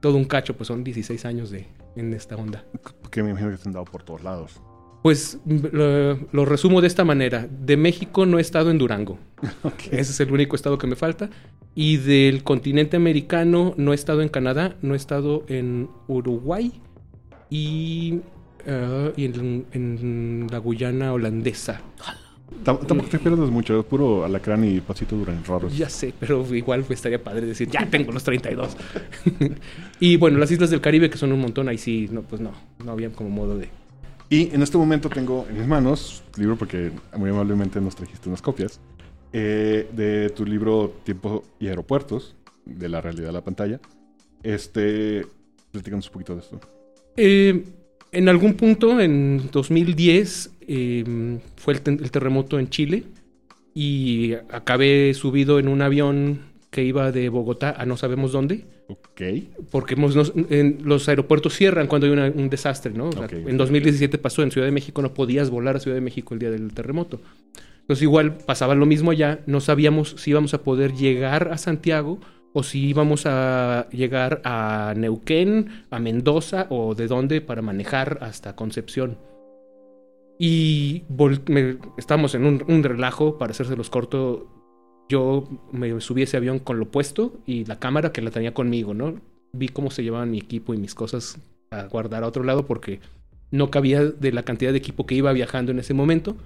todo 0.00 0.16
un 0.16 0.24
cacho, 0.24 0.54
pues 0.56 0.68
son 0.68 0.84
16 0.84 1.24
años 1.24 1.50
de, 1.50 1.66
en 1.96 2.14
esta 2.14 2.36
onda. 2.36 2.64
Porque 3.02 3.22
me 3.24 3.30
imagino 3.30 3.50
que 3.50 3.56
te 3.56 3.68
han 3.68 3.72
dado 3.72 3.86
por 3.86 4.04
todos 4.04 4.22
lados. 4.22 4.60
Pues 5.04 5.38
lo, 5.44 6.16
lo 6.32 6.44
resumo 6.46 6.80
de 6.80 6.86
esta 6.86 7.04
manera. 7.04 7.46
De 7.46 7.76
México 7.76 8.24
no 8.24 8.38
he 8.38 8.40
estado 8.40 8.70
en 8.70 8.78
Durango. 8.78 9.18
Ese 9.90 10.00
es 10.12 10.20
el 10.20 10.32
único 10.32 10.56
estado 10.56 10.78
que 10.78 10.86
me 10.86 10.96
falta. 10.96 11.28
Y 11.74 11.98
del 11.98 12.42
continente 12.42 12.96
americano 12.96 13.74
no 13.76 13.92
he 13.92 13.94
estado 13.96 14.22
en 14.22 14.30
Canadá, 14.30 14.76
no 14.80 14.94
he 14.94 14.96
estado 14.96 15.44
en 15.48 15.90
Uruguay 16.08 16.72
y, 17.50 18.20
ah, 18.66 19.10
y 19.14 19.26
en, 19.26 19.66
en 19.72 20.46
la 20.50 20.56
Guyana 20.56 21.12
holandesa. 21.12 21.82
Tam- 22.64 22.86
Tampoco 22.86 23.10
te 23.10 23.18
pierdas 23.18 23.50
mucho, 23.50 23.78
es 23.80 23.84
puro 23.84 24.24
alacrán 24.24 24.64
y 24.64 24.80
pasito 24.80 25.16
duran 25.16 25.44
raros. 25.44 25.76
Ya 25.76 25.90
sé, 25.90 26.14
pero 26.18 26.46
igual 26.54 26.82
estaría 26.88 27.22
padre 27.22 27.44
decir, 27.44 27.68
ya 27.68 27.84
tengo 27.90 28.10
los 28.10 28.24
32. 28.24 28.74
y 30.00 30.16
bueno, 30.16 30.38
las 30.38 30.50
islas 30.50 30.70
del 30.70 30.80
Caribe, 30.80 31.10
que 31.10 31.18
son 31.18 31.30
un 31.30 31.40
montón, 31.40 31.68
ahí 31.68 31.76
sí, 31.76 32.08
no, 32.10 32.22
pues 32.22 32.40
no, 32.40 32.52
no 32.82 32.92
había 32.92 33.10
como 33.12 33.28
modo 33.28 33.58
de... 33.58 33.68
Y 34.30 34.54
en 34.54 34.62
este 34.62 34.78
momento 34.78 35.08
tengo 35.08 35.46
en 35.48 35.58
mis 35.58 35.66
manos 35.66 36.22
tu 36.32 36.40
libro, 36.40 36.56
porque 36.56 36.90
muy 37.16 37.30
amablemente 37.30 37.80
nos 37.80 37.94
trajiste 37.94 38.28
unas 38.28 38.42
copias, 38.42 38.80
eh, 39.32 39.88
de 39.92 40.30
tu 40.30 40.44
libro 40.44 40.94
Tiempo 41.04 41.44
y 41.58 41.68
Aeropuertos, 41.68 42.34
de 42.64 42.88
la 42.88 43.00
realidad 43.00 43.26
de 43.28 43.32
la 43.32 43.44
pantalla. 43.44 43.80
Este, 44.42 45.26
platícanos 45.70 46.06
un 46.06 46.12
poquito 46.12 46.34
de 46.34 46.40
esto. 46.40 46.60
Eh, 47.16 47.64
en 48.12 48.28
algún 48.28 48.54
punto, 48.54 49.00
en 49.00 49.50
2010, 49.50 50.50
eh, 50.68 51.38
fue 51.56 51.74
el 51.74 52.10
terremoto 52.10 52.58
en 52.58 52.70
Chile 52.70 53.04
y 53.74 54.34
acabé 54.50 55.12
subido 55.14 55.58
en 55.58 55.68
un 55.68 55.82
avión 55.82 56.40
que 56.70 56.84
iba 56.84 57.12
de 57.12 57.28
Bogotá 57.28 57.74
a 57.76 57.84
no 57.86 57.96
sabemos 57.96 58.32
dónde, 58.32 58.64
Ok. 58.86 59.22
porque 59.70 59.94
hemos- 59.94 60.14
nos- 60.14 60.32
en- 60.50 60.78
los 60.84 61.08
aeropuertos 61.08 61.54
cierran 61.54 61.86
cuando 61.86 62.06
hay 62.06 62.12
una- 62.12 62.26
un 62.34 62.50
desastre, 62.50 62.92
¿no? 62.92 63.08
O 63.08 63.12
sea, 63.12 63.24
Ok. 63.24 63.32
En 63.32 63.56
2017 63.56 64.18
pasó 64.18 64.42
en 64.42 64.50
Ciudad 64.50 64.66
de 64.66 64.72
México, 64.72 65.00
no 65.00 65.14
podías 65.14 65.48
volar 65.50 65.76
a 65.76 65.80
Ciudad 65.80 65.94
de 65.96 66.00
México 66.02 66.34
el 66.34 66.40
día 66.40 66.50
del 66.50 66.74
terremoto. 66.74 67.20
Entonces 67.80 68.02
igual 68.02 68.36
pasaba 68.38 68.74
lo 68.74 68.84
mismo 68.86 69.10
allá, 69.10 69.40
no 69.46 69.60
sabíamos 69.60 70.14
si 70.18 70.30
íbamos 70.30 70.52
a 70.54 70.62
poder 70.62 70.92
llegar 70.92 71.48
a 71.52 71.58
Santiago 71.58 72.18
o 72.52 72.62
si 72.62 72.86
íbamos 72.88 73.24
a 73.26 73.88
llegar 73.90 74.40
a 74.44 74.94
Neuquén, 74.96 75.68
a 75.90 75.98
Mendoza 75.98 76.66
o 76.70 76.94
de 76.94 77.06
dónde 77.08 77.40
para 77.40 77.62
manejar 77.62 78.18
hasta 78.20 78.54
Concepción. 78.54 79.18
Y 80.38 81.04
me- 81.48 81.76
estábamos 81.96 82.34
en 82.34 82.44
un, 82.44 82.64
un 82.66 82.82
relajo, 82.82 83.38
para 83.38 83.52
hacérselos 83.52 83.88
corto, 83.90 84.48
yo 85.08 85.48
me 85.72 86.00
subí 86.00 86.22
a 86.22 86.24
ese 86.24 86.36
avión 86.36 86.58
con 86.58 86.78
lo 86.78 86.90
puesto 86.90 87.40
y 87.46 87.64
la 87.64 87.78
cámara 87.78 88.12
que 88.12 88.22
la 88.22 88.30
tenía 88.30 88.54
conmigo, 88.54 88.94
¿no? 88.94 89.14
vi 89.54 89.68
cómo 89.68 89.90
se 89.90 90.02
llevaban 90.02 90.30
mi 90.30 90.38
equipo 90.38 90.74
y 90.74 90.76
mis 90.76 90.94
cosas 90.94 91.38
a 91.70 91.84
guardar 91.84 92.24
a 92.24 92.28
otro 92.28 92.44
lado 92.44 92.66
porque 92.66 93.00
no 93.50 93.70
cabía 93.70 94.04
de 94.04 94.32
la 94.32 94.42
cantidad 94.42 94.72
de 94.72 94.78
equipo 94.78 95.06
que 95.06 95.14
iba 95.14 95.32
viajando 95.32 95.72
en 95.72 95.78
ese 95.78 95.94
momento. 95.94 96.36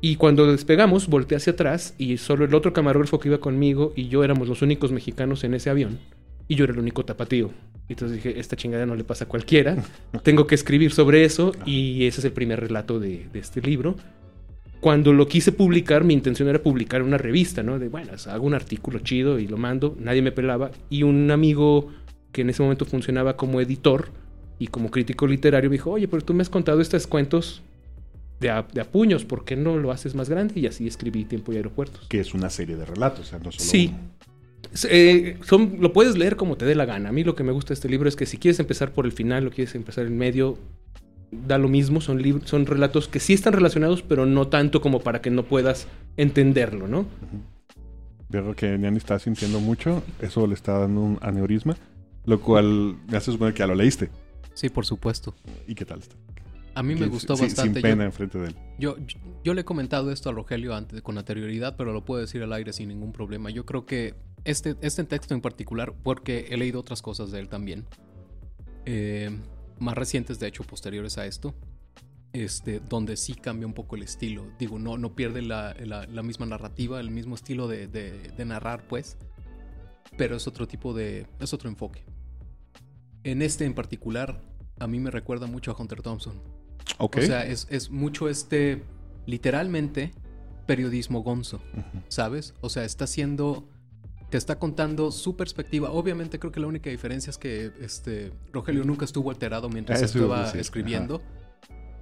Y 0.00 0.16
cuando 0.16 0.50
despegamos, 0.50 1.08
volteé 1.08 1.36
hacia 1.36 1.52
atrás 1.52 1.94
y 1.98 2.16
solo 2.16 2.46
el 2.46 2.54
otro 2.54 2.72
camarógrafo 2.72 3.20
que 3.20 3.28
iba 3.28 3.38
conmigo 3.38 3.92
y 3.94 4.08
yo 4.08 4.24
éramos 4.24 4.48
los 4.48 4.62
únicos 4.62 4.92
mexicanos 4.92 5.44
en 5.44 5.54
ese 5.54 5.68
avión. 5.68 5.98
Y 6.48 6.54
yo 6.54 6.64
era 6.64 6.72
el 6.72 6.80
único 6.80 7.04
tapatío. 7.04 7.50
Y 7.86 7.92
Entonces 7.92 8.16
dije, 8.16 8.40
esta 8.40 8.56
chingada 8.56 8.86
no 8.86 8.94
le 8.94 9.04
pasa 9.04 9.24
a 9.24 9.28
cualquiera. 9.28 9.76
Tengo 10.22 10.46
que 10.46 10.54
escribir 10.54 10.92
sobre 10.92 11.24
eso 11.24 11.52
y 11.66 12.06
ese 12.06 12.20
es 12.20 12.24
el 12.24 12.32
primer 12.32 12.60
relato 12.60 12.98
de, 12.98 13.28
de 13.30 13.38
este 13.38 13.60
libro. 13.60 13.96
Cuando 14.80 15.12
lo 15.12 15.28
quise 15.28 15.52
publicar, 15.52 16.04
mi 16.04 16.14
intención 16.14 16.48
era 16.48 16.62
publicar 16.62 17.02
una 17.02 17.18
revista, 17.18 17.62
¿no? 17.62 17.78
De, 17.78 17.88
bueno, 17.88 18.12
hago 18.26 18.46
un 18.46 18.54
artículo 18.54 19.00
chido 19.00 19.38
y 19.38 19.46
lo 19.46 19.58
mando, 19.58 19.96
nadie 19.98 20.22
me 20.22 20.32
pelaba. 20.32 20.70
Y 20.88 21.02
un 21.02 21.30
amigo 21.30 21.88
que 22.32 22.42
en 22.42 22.50
ese 22.50 22.62
momento 22.62 22.84
funcionaba 22.84 23.36
como 23.36 23.60
editor 23.60 24.08
y 24.58 24.68
como 24.68 24.90
crítico 24.90 25.26
literario 25.26 25.70
me 25.70 25.74
dijo, 25.74 25.90
oye, 25.90 26.08
pero 26.08 26.22
tú 26.22 26.34
me 26.34 26.42
has 26.42 26.50
contado 26.50 26.80
estos 26.80 27.06
cuentos 27.06 27.62
de 28.40 28.50
a, 28.50 28.62
de 28.62 28.80
a 28.80 28.84
puños, 28.84 29.24
¿por 29.24 29.44
qué 29.44 29.54
no 29.54 29.76
lo 29.76 29.92
haces 29.92 30.14
más 30.14 30.28
grande? 30.28 30.58
Y 30.58 30.66
así 30.66 30.86
escribí 30.86 31.24
Tiempo 31.24 31.52
y 31.52 31.56
Aeropuertos. 31.56 32.06
Que 32.08 32.20
es 32.20 32.34
una 32.34 32.48
serie 32.50 32.76
de 32.76 32.86
relatos, 32.86 33.26
o 33.26 33.30
sea, 33.30 33.38
no 33.38 33.52
solo 33.52 33.64
Sí. 33.64 33.94
Eh, 34.88 35.36
son, 35.44 35.78
lo 35.80 35.92
puedes 35.92 36.16
leer 36.16 36.36
como 36.36 36.56
te 36.56 36.64
dé 36.64 36.74
la 36.74 36.84
gana. 36.84 37.08
A 37.08 37.12
mí 37.12 37.24
lo 37.24 37.34
que 37.34 37.42
me 37.42 37.52
gusta 37.52 37.68
de 37.68 37.74
este 37.74 37.88
libro 37.88 38.08
es 38.08 38.16
que 38.16 38.26
si 38.26 38.38
quieres 38.38 38.60
empezar 38.60 38.92
por 38.92 39.04
el 39.04 39.12
final 39.12 39.46
o 39.46 39.50
quieres 39.50 39.74
empezar 39.74 40.06
en 40.06 40.16
medio, 40.16 40.58
da 41.30 41.58
lo 41.58 41.68
mismo. 41.68 42.00
Son, 42.00 42.20
son 42.44 42.66
relatos 42.66 43.08
que 43.08 43.20
sí 43.20 43.32
están 43.32 43.52
relacionados, 43.52 44.02
pero 44.02 44.26
no 44.26 44.48
tanto 44.48 44.80
como 44.80 45.00
para 45.00 45.20
que 45.20 45.30
no 45.30 45.44
puedas 45.44 45.86
entenderlo, 46.16 46.88
¿no? 46.88 47.06
Veo 48.28 48.54
que 48.54 48.78
Niani 48.78 48.96
está 48.98 49.18
sintiendo 49.18 49.58
mucho, 49.60 50.02
eso 50.20 50.46
le 50.46 50.54
está 50.54 50.78
dando 50.78 51.00
un 51.00 51.18
aneurisma, 51.20 51.76
lo 52.26 52.40
cual 52.40 52.96
me 53.08 53.16
hace 53.16 53.32
suponer 53.32 53.54
que 53.54 53.60
ya 53.60 53.66
lo 53.66 53.74
leíste. 53.74 54.08
Sí, 54.54 54.68
por 54.68 54.86
supuesto. 54.86 55.34
¿Y 55.66 55.74
qué 55.74 55.84
tal 55.84 55.98
está? 56.00 56.14
A 56.74 56.82
mí 56.84 56.94
me 56.94 57.06
gustó 57.08 57.34
sin- 57.36 57.46
bastante. 57.46 57.80
Sin 57.80 57.82
Yo- 57.82 57.94
pena 57.96 58.04
enfrente 58.04 58.38
de 58.38 58.46
él. 58.48 58.56
Yo, 58.78 58.96
yo, 58.98 59.18
yo 59.42 59.54
le 59.54 59.62
he 59.62 59.64
comentado 59.64 60.12
esto 60.12 60.28
a 60.30 60.32
Rogelio 60.32 60.74
antes 60.76 61.02
con 61.02 61.18
anterioridad, 61.18 61.74
pero 61.76 61.92
lo 61.92 62.04
puedo 62.04 62.20
decir 62.20 62.42
al 62.42 62.52
aire 62.52 62.72
sin 62.72 62.88
ningún 62.88 63.12
problema. 63.12 63.50
Yo 63.50 63.66
creo 63.66 63.84
que 63.84 64.14
este, 64.44 64.76
este 64.80 65.02
texto 65.04 65.34
en 65.34 65.40
particular, 65.40 65.92
porque 66.04 66.46
he 66.50 66.56
leído 66.56 66.78
otras 66.80 67.02
cosas 67.02 67.32
de 67.32 67.40
él 67.40 67.48
también, 67.48 67.84
eh, 68.86 69.30
más 69.80 69.94
recientes, 69.96 70.38
de 70.38 70.46
hecho, 70.46 70.62
posteriores 70.64 71.18
a 71.18 71.26
esto, 71.26 71.54
este, 72.32 72.78
donde 72.80 73.16
sí 73.16 73.34
cambia 73.34 73.66
un 73.66 73.72
poco 73.74 73.96
el 73.96 74.02
estilo. 74.02 74.46
Digo, 74.58 74.78
no, 74.78 74.96
no 74.98 75.14
pierde 75.16 75.42
la, 75.42 75.74
la- 75.84 76.06
la 76.06 76.22
misma 76.22 76.46
narrativa, 76.46 77.00
el 77.00 77.10
mismo 77.10 77.34
estilo 77.34 77.66
de, 77.66 77.88
de- 77.88 78.30
de 78.36 78.44
narrar, 78.44 78.86
pues, 78.86 79.16
pero 80.16 80.36
es 80.36 80.46
otro 80.46 80.68
tipo 80.68 80.92
de. 80.94 81.26
es 81.40 81.52
otro 81.52 81.68
enfoque. 81.68 82.04
En 83.24 83.42
este 83.42 83.64
en 83.64 83.74
particular, 83.74 84.40
a 84.78 84.86
mí 84.86 84.98
me 85.00 85.10
recuerda 85.10 85.46
mucho 85.46 85.70
a 85.72 85.76
Hunter 85.80 86.02
Thompson. 86.02 86.40
Ok. 86.98 87.18
O 87.18 87.22
sea, 87.22 87.44
es, 87.46 87.66
es 87.70 87.90
mucho 87.90 88.28
este, 88.28 88.82
literalmente, 89.26 90.12
periodismo 90.66 91.22
gonzo. 91.22 91.60
¿sabes? 92.08 92.54
O 92.60 92.68
sea, 92.70 92.84
está 92.84 93.04
haciendo, 93.04 93.68
te 94.30 94.38
está 94.38 94.58
contando 94.58 95.10
su 95.10 95.36
perspectiva. 95.36 95.90
Obviamente 95.90 96.38
creo 96.38 96.52
que 96.52 96.60
la 96.60 96.68
única 96.68 96.88
diferencia 96.88 97.30
es 97.30 97.38
que 97.38 97.72
este, 97.80 98.32
Rogelio 98.52 98.84
nunca 98.84 99.04
estuvo 99.04 99.30
alterado 99.30 99.68
mientras 99.68 100.00
Eso 100.00 100.18
iba 100.18 100.42
a 100.42 100.44
estaba 100.44 100.60
escribiendo. 100.60 101.20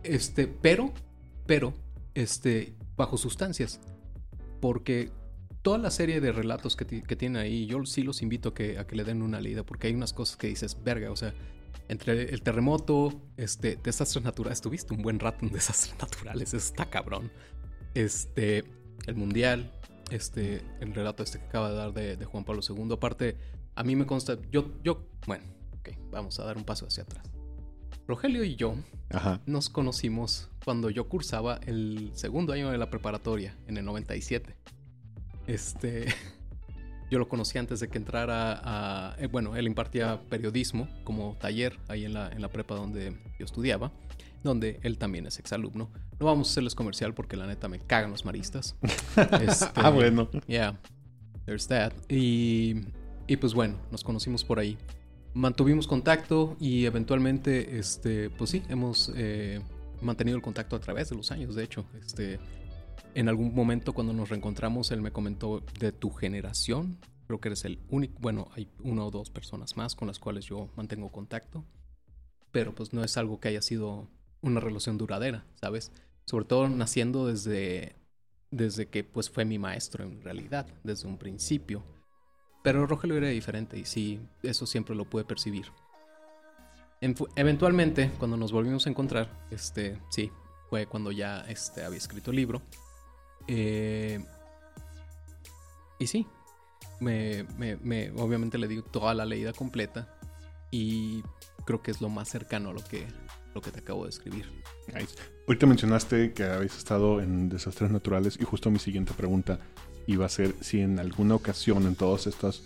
Este, 0.03 0.47
pero, 0.47 0.93
pero, 1.47 1.75
este, 2.15 2.75
bajo 2.97 3.17
sustancias. 3.17 3.81
Porque 4.61 5.11
toda 5.63 5.79
la 5.79 5.91
serie 5.91 6.21
de 6.21 6.33
relatos 6.33 6.77
que, 6.77 7.03
que 7.03 7.17
tiene 7.17 7.39
ahí, 7.39 7.67
yo 7.67 7.85
sí 7.87 8.03
los 8.03 8.21
invito 8.23 8.51
a 8.51 8.55
que, 8.55 8.79
a 8.79 8.87
que 8.87 8.95
le 8.95 9.05
den 9.05 9.23
una 9.23 9.41
leída, 9.41 9.65
porque 9.65 9.87
hay 9.87 9.95
unas 9.95 10.13
cosas 10.13 10.37
que 10.37 10.49
dices, 10.49 10.77
verga, 10.85 11.11
o 11.11 11.17
sea, 11.17 11.35
entre 11.89 12.35
el 12.35 12.43
terremoto, 12.43 13.23
este, 13.39 13.77
desastres 13.83 14.25
naturales, 14.25 14.61
tuviste 14.61 14.93
un 14.93 15.03
buen 15.03 15.19
rato 15.19 15.47
en 15.47 15.53
desastres 15.53 15.99
naturales, 15.99 16.49
eso 16.49 16.59
está 16.59 16.91
cabrón. 16.91 17.31
Este, 17.95 18.65
el 19.07 19.15
mundial, 19.15 19.73
este, 20.11 20.63
el 20.81 20.95
relato 20.95 21.23
este 21.23 21.39
que 21.39 21.47
acaba 21.47 21.71
de 21.71 21.77
dar 21.77 21.93
de, 21.93 22.17
de 22.17 22.25
Juan 22.25 22.45
Pablo 22.45 22.63
II, 22.67 22.93
aparte, 22.93 23.37
a 23.75 23.85
mí 23.85 23.97
me 23.97 24.07
consta, 24.07 24.39
yo, 24.51 24.73
yo, 24.83 25.07
bueno, 25.27 25.45
ok, 25.81 25.91
vamos 26.11 26.39
a 26.41 26.45
dar 26.45 26.57
un 26.57 26.65
paso 26.65 26.87
hacia 26.87 27.05
atrás. 27.05 27.25
Rogelio 28.07 28.43
y 28.43 28.57
yo 28.57 28.75
Ajá. 29.11 29.41
nos 29.45 29.69
conocimos 29.69 30.49
cuando 30.65 30.89
yo 30.89 31.09
cursaba 31.09 31.61
el 31.67 32.11
segundo 32.15 32.55
año 32.55 32.71
de 32.71 32.79
la 32.79 32.89
preparatoria, 32.89 33.55
en 33.67 33.77
el 33.77 33.85
97. 33.85 34.57
Este, 35.47 36.07
yo 37.11 37.19
lo 37.19 37.29
conocí 37.29 37.59
antes 37.59 37.81
de 37.81 37.89
que 37.89 37.99
entrara 37.99 38.61
a, 38.65 39.17
eh, 39.19 39.27
bueno, 39.27 39.57
él 39.57 39.67
impartía 39.67 40.23
periodismo 40.29 40.89
como 41.05 41.37
taller 41.39 41.79
ahí 41.89 42.05
en 42.05 42.15
la, 42.15 42.31
en 42.31 42.41
la 42.41 42.49
prepa 42.49 42.75
donde 42.75 43.17
yo 43.39 43.45
estudiaba, 43.45 43.93
donde 44.43 44.81
él 44.83 44.99
también 44.99 45.27
es 45.27 45.39
exalumno. 45.39 45.91
No 46.19 46.27
vamos 46.27 46.49
a 46.49 46.51
hacerles 46.53 46.75
comercial 46.75 47.15
porque 47.15 47.37
la 47.37 47.47
neta 47.47 47.69
me 47.69 47.81
cagan 47.81 48.11
los 48.11 48.25
maristas. 48.25 48.77
Este, 49.41 49.67
Ah, 49.75 49.91
bueno. 49.91 50.29
Yeah, 50.47 50.79
there's 51.47 51.67
that. 51.69 51.93
Y, 52.09 52.77
y 53.27 53.37
pues 53.37 53.55
bueno, 53.55 53.79
nos 53.91 54.05
conocimos 54.05 54.45
por 54.45 54.59
ahí. 54.59 54.79
Mantuvimos 55.35 55.87
contacto 55.87 56.57
y 56.59 56.85
eventualmente, 56.87 57.79
este, 57.79 58.31
pues 58.31 58.51
sí, 58.51 58.63
hemos 58.69 59.13
eh, 59.17 59.61
mantenido 60.01 60.37
el 60.37 60.43
contacto 60.43 60.77
a 60.77 60.81
través 60.81 61.11
de 61.11 61.17
los 61.17 61.31
años, 61.31 61.55
de 61.55 61.65
hecho. 61.65 61.87
Este, 62.05 62.41
en 63.15 63.29
algún 63.29 63.55
momento 63.55 63.93
cuando 63.93 64.13
nos 64.13 64.29
reencontramos, 64.29 64.91
él 64.91 65.01
me 65.03 65.13
comentó 65.13 65.63
de 65.79 65.93
tu 65.93 66.11
generación. 66.11 66.99
Creo 67.27 67.41
que 67.41 67.49
eres 67.49 67.65
el 67.65 67.79
único, 67.91 68.15
bueno, 68.21 68.49
hay 68.55 68.69
una 68.83 69.05
o 69.05 69.11
dos 69.11 69.31
personas 69.31 69.77
más 69.77 69.95
con 69.95 70.09
las 70.09 70.19
cuales 70.19 70.47
yo 70.47 70.71
mantengo 70.77 71.13
contacto. 71.13 71.65
Pero 72.51 72.75
pues 72.75 72.93
no 72.93 73.05
es 73.05 73.17
algo 73.17 73.41
que 73.41 73.49
haya 73.49 73.61
sido 73.61 74.09
una 74.43 74.61
relación 74.61 74.99
duradera, 74.99 75.45
¿sabes? 75.61 75.93
Sobre 76.25 76.45
todo 76.45 76.69
naciendo 76.69 77.27
desde, 77.27 77.97
desde 78.51 78.87
que 78.87 79.05
pues 79.05 79.31
fue 79.31 79.45
mi 79.45 79.59
maestro 79.59 80.05
en 80.05 80.23
realidad, 80.23 80.67
desde 80.85 81.09
un 81.09 81.19
principio. 81.19 81.85
Pero 82.63 82.87
Rogelio 82.87 83.17
era 83.17 83.29
diferente 83.29 83.79
y 83.79 83.85
sí, 83.85 84.21
eso 84.43 84.67
siempre 84.67 84.95
lo 84.95 85.05
pude 85.05 85.25
percibir. 85.25 85.67
En- 87.01 87.15
eventualmente, 87.37 88.11
cuando 88.19 88.37
nos 88.37 88.51
volvimos 88.53 88.87
a 88.87 88.91
encontrar, 88.91 89.31
este, 89.51 90.01
sí, 90.11 90.31
fue 90.69 90.87
cuando 90.87 91.13
ya 91.13 91.41
este, 91.49 91.85
había 91.85 91.99
escrito 91.99 92.31
el 92.31 92.37
libro. 92.37 92.61
Eh, 93.47 94.23
y 95.99 96.07
sí, 96.07 96.27
me, 97.01 97.45
me- 97.57 97.77
me- 97.77 98.11
obviamente 98.13 98.59
le 98.59 98.69
di 98.69 98.83
toda 98.83 99.15
la 99.15 99.25
leída 99.25 99.53
completa 99.53 100.19
y 100.71 101.23
creo 101.65 101.83
que 101.83 101.91
es 101.91 102.01
lo 102.01 102.09
más 102.09 102.29
cercano 102.29 102.71
a 102.71 102.73
lo 102.73 102.85
que, 102.85 103.07
lo 103.59 103.63
que 103.63 103.73
te 103.73 103.81
acabo 103.81 104.05
de 104.05 104.11
escribir. 104.11 104.47
Ahorita 105.49 105.67
mencionaste 105.67 106.33
que 106.33 106.45
habéis 106.45 106.77
estado 106.77 107.21
en 107.21 107.49
desastres 107.49 107.91
naturales 107.91 108.39
y 108.41 108.45
justo 108.45 108.71
mi 108.71 108.79
siguiente 108.79 109.13
pregunta 109.15 109.59
iba 110.07 110.25
a 110.25 110.29
ser 110.29 110.55
si 110.61 110.81
en 110.81 111.01
alguna 111.01 111.35
ocasión 111.35 111.85
en 111.87 111.97
todos 111.97 112.29
estos 112.29 112.63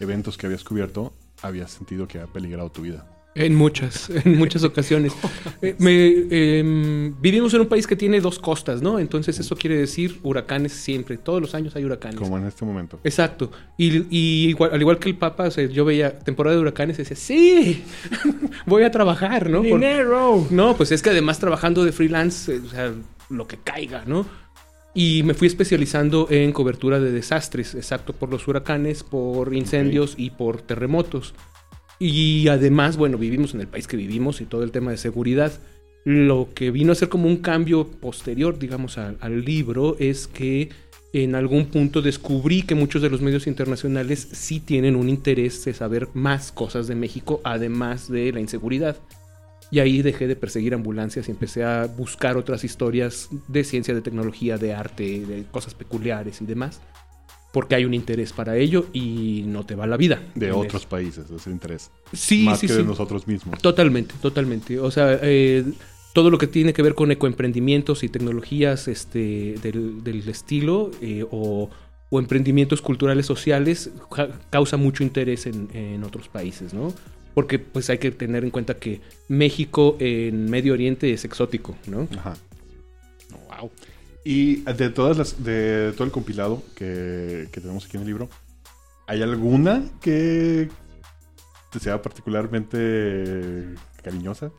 eventos 0.00 0.36
que 0.36 0.46
habías 0.46 0.64
cubierto 0.64 1.12
habías 1.42 1.70
sentido 1.70 2.08
que 2.08 2.18
ha 2.18 2.26
peligrado 2.26 2.72
tu 2.72 2.82
vida. 2.82 3.21
En 3.34 3.54
muchas, 3.54 4.10
en 4.24 4.36
muchas 4.36 4.62
ocasiones. 4.64 5.12
Eh, 5.64 5.76
me, 5.78 6.58
em, 6.58 7.14
vivimos 7.20 7.54
en 7.54 7.60
un 7.60 7.68
país 7.68 7.86
que 7.86 7.94
tiene 7.94 8.20
dos 8.20 8.40
costas, 8.40 8.82
¿no? 8.82 8.98
Entonces 8.98 9.38
eso 9.38 9.54
quiere 9.54 9.76
decir 9.76 10.18
huracanes 10.24 10.72
siempre. 10.72 11.16
Todos 11.18 11.40
los 11.40 11.54
años 11.54 11.76
hay 11.76 11.84
huracanes. 11.84 12.18
Como 12.18 12.36
en 12.36 12.46
este 12.48 12.64
momento. 12.64 12.98
Exacto. 13.04 13.52
Y, 13.78 13.98
y 14.10 14.48
igual- 14.48 14.70
al 14.72 14.80
igual 14.80 14.98
que 14.98 15.08
el 15.08 15.16
Papa, 15.16 15.44
o 15.44 15.50
sea, 15.52 15.64
yo 15.66 15.84
veía 15.84 16.18
temporada 16.18 16.56
de 16.56 16.62
huracanes 16.62 16.96
y 16.98 17.02
decía, 17.02 17.16
sí, 17.16 17.84
voy 18.66 18.82
a 18.82 18.90
trabajar, 18.90 19.48
¿no? 19.48 19.58
Por- 19.58 19.66
¡Dinero! 19.78 20.44
no, 20.50 20.76
pues 20.76 20.90
es 20.90 21.00
que 21.00 21.10
además 21.10 21.38
trabajando 21.38 21.84
de 21.84 21.92
freelance, 21.92 22.52
eh, 22.56 22.60
o 22.66 22.68
sea, 22.68 22.92
lo 23.30 23.46
que 23.46 23.58
caiga, 23.58 24.02
¿no? 24.04 24.26
Y 24.94 25.22
me 25.22 25.34
fui 25.34 25.46
especializando 25.46 26.26
en 26.28 26.50
cobertura 26.52 26.98
de 26.98 27.12
desastres, 27.12 27.76
exacto, 27.76 28.12
por 28.12 28.30
los 28.30 28.48
huracanes, 28.48 29.04
por 29.04 29.54
incendios 29.54 30.14
y 30.18 30.30
por 30.30 30.60
terremotos. 30.60 31.34
Y 32.04 32.48
además, 32.48 32.96
bueno, 32.96 33.16
vivimos 33.16 33.54
en 33.54 33.60
el 33.60 33.68
país 33.68 33.86
que 33.86 33.96
vivimos 33.96 34.40
y 34.40 34.44
todo 34.44 34.64
el 34.64 34.72
tema 34.72 34.90
de 34.90 34.96
seguridad. 34.96 35.52
Lo 36.02 36.48
que 36.52 36.72
vino 36.72 36.90
a 36.90 36.96
ser 36.96 37.08
como 37.08 37.28
un 37.28 37.36
cambio 37.36 37.86
posterior, 37.86 38.58
digamos, 38.58 38.98
al, 38.98 39.44
libro 39.44 39.94
es 40.00 40.26
que 40.26 40.70
en 41.12 41.36
algún 41.36 41.66
punto 41.66 42.02
descubrí 42.02 42.62
que 42.62 42.74
muchos 42.74 43.02
de 43.02 43.08
los 43.08 43.20
medios 43.20 43.46
internacionales 43.46 44.26
sí 44.32 44.58
tienen 44.58 44.96
un 44.96 45.08
interés 45.08 45.64
de 45.64 45.74
saber 45.74 46.08
más 46.12 46.50
cosas 46.50 46.88
de 46.88 46.96
México, 46.96 47.40
además 47.44 48.10
de 48.10 48.32
la 48.32 48.40
inseguridad. 48.40 48.96
Y 49.70 49.78
ahí 49.78 50.02
dejé 50.02 50.26
de 50.26 50.34
perseguir 50.34 50.74
ambulancias 50.74 51.28
y 51.28 51.30
empecé 51.30 51.62
a 51.62 51.86
buscar 51.86 52.36
otras 52.36 52.64
historias 52.64 53.28
de 53.46 53.62
ciencia, 53.62 53.94
de 53.94 54.02
tecnología, 54.02 54.58
de 54.58 54.74
arte, 54.74 55.24
de 55.24 55.44
cosas 55.52 55.74
peculiares 55.74 56.42
y 56.42 56.46
demás. 56.46 56.80
Porque 57.52 57.74
hay 57.74 57.84
un 57.84 57.92
interés 57.94 58.32
para 58.32 58.56
ello 58.56 58.86
y 58.94 59.44
no 59.46 59.64
te 59.66 59.74
va 59.74 59.86
la 59.86 59.96
vida. 59.98 60.22
De 60.34 60.50
otros 60.52 60.82
eso. 60.82 60.88
países, 60.88 61.30
ese 61.30 61.50
interés. 61.50 61.90
Sí, 62.12 62.44
Más 62.44 62.58
sí, 62.58 62.66
que 62.66 62.72
sí. 62.72 62.78
de 62.78 62.84
nosotros 62.84 63.26
mismos. 63.28 63.60
Totalmente, 63.60 64.14
totalmente. 64.22 64.80
O 64.80 64.90
sea, 64.90 65.18
eh, 65.22 65.62
todo 66.14 66.30
lo 66.30 66.38
que 66.38 66.46
tiene 66.46 66.72
que 66.72 66.80
ver 66.82 66.94
con 66.94 67.10
ecoemprendimientos 67.12 68.02
y 68.04 68.08
tecnologías 68.08 68.88
este, 68.88 69.56
del, 69.62 70.02
del 70.02 70.26
estilo 70.28 70.90
eh, 71.02 71.26
o, 71.30 71.68
o 72.10 72.18
emprendimientos 72.18 72.80
culturales 72.80 73.26
sociales 73.26 73.90
ja- 74.10 74.28
causa 74.50 74.78
mucho 74.78 75.02
interés 75.02 75.44
en, 75.46 75.68
en 75.74 76.04
otros 76.04 76.28
países, 76.28 76.72
¿no? 76.72 76.92
Porque 77.34 77.58
pues 77.58 77.88
hay 77.90 77.98
que 77.98 78.10
tener 78.10 78.44
en 78.44 78.50
cuenta 78.50 78.74
que 78.78 79.00
México 79.28 79.96
en 80.00 80.50
Medio 80.50 80.72
Oriente 80.74 81.12
es 81.12 81.24
exótico, 81.26 81.76
¿no? 81.86 82.08
Ajá. 82.18 82.34
Wow. 83.60 83.70
Y 84.24 84.62
de 84.62 84.90
todas 84.90 85.18
las, 85.18 85.42
de 85.42 85.92
todo 85.92 86.04
el 86.04 86.12
compilado 86.12 86.62
que, 86.76 87.48
que 87.50 87.60
tenemos 87.60 87.84
aquí 87.86 87.96
en 87.96 88.02
el 88.02 88.08
libro, 88.08 88.28
¿hay 89.06 89.20
alguna 89.22 89.84
que 90.00 90.68
te 91.72 91.80
sea 91.80 92.00
particularmente 92.02 93.74
cariñosa? 94.02 94.52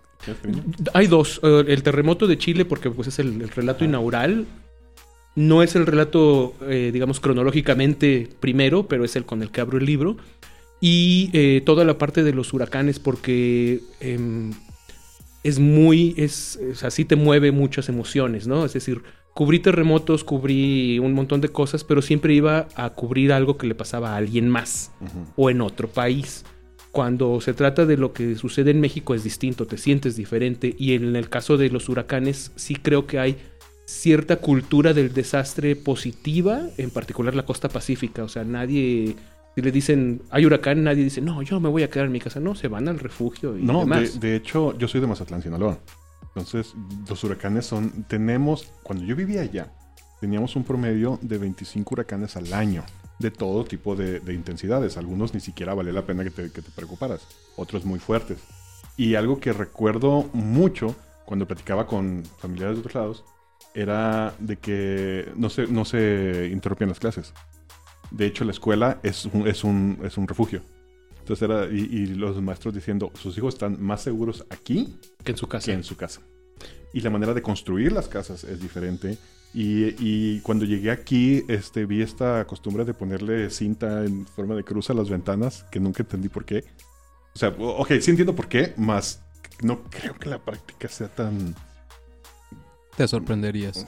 Hay 0.94 1.08
dos. 1.08 1.40
eh, 1.44 1.64
El 1.68 1.84
terremoto 1.84 2.28
de 2.28 2.38
Chile, 2.38 2.66
porque 2.66 2.90
pues 2.90 3.08
es 3.08 3.20
el, 3.20 3.42
el 3.42 3.50
relato 3.50 3.86
inaugural. 3.86 4.46
No 5.36 5.64
es 5.64 5.76
el 5.76 5.86
relato, 5.86 6.54
eh, 6.62 6.92
digamos, 6.94 7.20
cronológicamente 7.20 8.30
primero, 8.40 8.88
pero 8.88 9.04
es 9.04 9.16
el 9.16 9.26
con 9.26 9.42
el 9.42 9.50
que 9.50 9.62
abro 9.62 9.78
el 9.78 9.86
libro. 9.86 10.18
Y 10.80 11.30
eh, 11.34 11.62
toda 11.66 11.86
la 11.86 11.98
parte 11.98 12.24
de 12.24 12.34
los 12.34 12.54
huracanes, 12.54 13.00
porque 13.00 13.82
em, 14.00 14.52
es 15.44 15.60
muy, 15.60 16.14
es, 16.18 16.58
es 16.58 16.84
así 16.84 17.06
te 17.06 17.16
mueve 17.16 17.52
muchas 17.52 17.90
emociones, 17.90 18.48
¿no? 18.48 18.66
Es 18.66 18.74
decir, 18.74 19.02
cubrí 19.34 19.60
terremotos, 19.60 20.24
cubrí 20.24 21.00
un 21.00 21.14
montón 21.14 21.42
de 21.42 21.50
cosas, 21.50 21.84
pero 21.84 22.02
siempre 22.02 22.34
iba 22.34 22.68
a 22.76 22.90
cubrir 22.92 23.34
algo 23.34 23.58
que 23.58 23.68
le 23.68 23.76
pasaba 23.76 24.14
a 24.14 24.18
alguien 24.18 24.50
más 24.50 24.92
o 25.36 25.50
en 25.50 25.62
otro 25.62 25.88
país. 25.88 26.46
Cuando 26.92 27.42
se 27.42 27.54
trata 27.56 27.88
de 27.88 27.98
lo 27.98 28.14
que 28.14 28.36
sucede 28.36 28.70
en 28.72 28.80
México 28.80 29.16
es 29.16 29.24
distinto, 29.24 29.66
te 29.66 29.78
sientes 29.80 30.16
diferente 30.16 30.76
y 30.78 30.94
en 30.94 31.16
el 31.16 31.28
caso 31.30 31.58
de 31.58 31.70
los 31.70 31.90
huracanes 31.90 32.52
sí 32.56 32.76
creo 32.76 33.08
que 33.08 33.18
hay 33.18 33.38
cierta 33.86 34.36
cultura 34.38 34.94
del 34.94 35.12
desastre 35.12 35.76
positiva, 35.76 36.62
en 36.78 36.92
particular 36.92 37.36
la 37.36 37.46
costa 37.46 37.68
pacífica, 37.68 38.24
o 38.24 38.30
sea, 38.30 38.44
nadie 38.44 39.16
si 39.56 39.62
le 39.62 39.72
dicen 39.72 40.22
hay 40.30 40.46
huracán, 40.46 40.84
nadie 40.84 41.04
dice, 41.04 41.22
"No, 41.22 41.42
yo 41.42 41.60
me 41.60 41.70
voy 41.70 41.84
a 41.84 41.90
quedar 41.90 42.06
en 42.06 42.12
mi 42.12 42.20
casa", 42.20 42.40
no, 42.40 42.56
se 42.56 42.68
van 42.68 42.88
al 42.88 43.00
refugio 43.00 43.58
y 43.58 43.64
No, 43.64 43.74
de, 43.74 43.80
demás. 43.80 44.20
de 44.20 44.36
hecho, 44.36 44.78
yo 44.78 44.88
soy 44.88 45.02
de 45.02 45.08
Mazatlán, 45.08 45.42
Sinaloa. 45.42 45.80
Entonces, 46.36 46.74
los 47.08 47.24
huracanes 47.24 47.66
son. 47.66 48.04
Tenemos. 48.04 48.72
Cuando 48.84 49.06
yo 49.06 49.16
vivía 49.16 49.42
allá, 49.42 49.72
teníamos 50.20 50.56
un 50.56 50.64
promedio 50.64 51.20
de 51.22 51.38
25 51.38 51.94
huracanes 51.94 52.36
al 52.36 52.52
año. 52.54 52.84
De 53.20 53.30
todo 53.30 53.64
tipo 53.64 53.96
de, 53.96 54.20
de 54.20 54.34
intensidades. 54.34 54.98
Algunos 54.98 55.34
ni 55.34 55.40
siquiera 55.40 55.74
vale 55.74 55.94
la 55.94 56.06
pena 56.06 56.24
que 56.24 56.32
te, 56.32 56.52
que 56.52 56.62
te 56.62 56.72
preocuparas. 56.72 57.28
Otros 57.56 57.86
muy 57.86 58.00
fuertes. 58.00 58.40
Y 58.98 59.16
algo 59.16 59.40
que 59.40 59.54
recuerdo 59.54 60.30
mucho 60.34 60.96
cuando 61.26 61.48
platicaba 61.48 61.88
con 61.88 62.24
familiares 62.40 62.78
de 62.78 62.80
otros 62.82 62.96
lados 62.96 63.24
era 63.74 64.36
de 64.40 64.58
que 64.58 65.32
no 65.36 65.50
se, 65.50 65.68
no 65.68 65.86
se 65.86 66.50
interrumpían 66.52 66.90
las 66.90 67.00
clases. 67.00 67.34
De 68.12 68.26
hecho, 68.26 68.46
la 68.46 68.52
escuela 68.52 69.00
es 69.04 69.26
un, 69.26 69.48
es 69.48 69.64
un, 69.64 70.00
es 70.04 70.18
un 70.18 70.28
refugio. 70.28 70.62
Entonces 71.24 71.50
era, 71.50 71.68
y, 71.72 71.80
y 71.80 72.06
los 72.08 72.42
maestros 72.42 72.74
diciendo, 72.74 73.10
sus 73.16 73.38
hijos 73.38 73.54
están 73.54 73.82
más 73.82 74.02
seguros 74.02 74.46
aquí 74.50 75.00
que 75.24 75.32
en 75.32 75.38
su 75.38 75.48
casa. 75.48 75.66
que 75.68 75.72
en 75.72 75.84
su 75.86 75.96
casa. 75.96 76.20
Y 76.94 77.00
la 77.00 77.10
manera 77.10 77.34
de 77.34 77.42
construir 77.42 77.94
las 77.94 78.10
casas 78.10 78.44
es 78.44 78.60
diferente. 78.60 79.18
Y, 79.54 79.96
y 80.00 80.42
cuando 80.42 80.66
llegué 80.66 80.92
aquí, 80.92 81.46
este, 81.48 81.86
vi 81.86 82.02
esta 82.02 82.46
costumbre 82.46 82.84
de 82.84 82.94
ponerle 82.94 83.50
cinta 83.52 84.04
en 84.04 84.26
forma 84.26 84.54
de 84.54 84.66
cruz 84.66 84.90
a 84.90 84.94
las 84.94 85.10
ventanas, 85.10 85.64
que 85.72 85.80
nunca 85.80 86.04
entendí 86.04 86.28
por 86.28 86.44
qué. 86.44 86.66
O 87.34 87.40
sea, 87.40 87.56
ok, 87.58 87.94
sí 88.02 88.12
entiendo 88.12 88.36
por 88.36 88.50
qué, 88.50 88.74
más 88.76 89.24
no 89.62 89.84
creo 89.84 90.14
que 90.16 90.30
la 90.30 90.40
práctica 90.40 90.90
sea 90.90 91.08
tan... 91.08 91.56
Te 92.98 93.08
sorprenderías. 93.08 93.88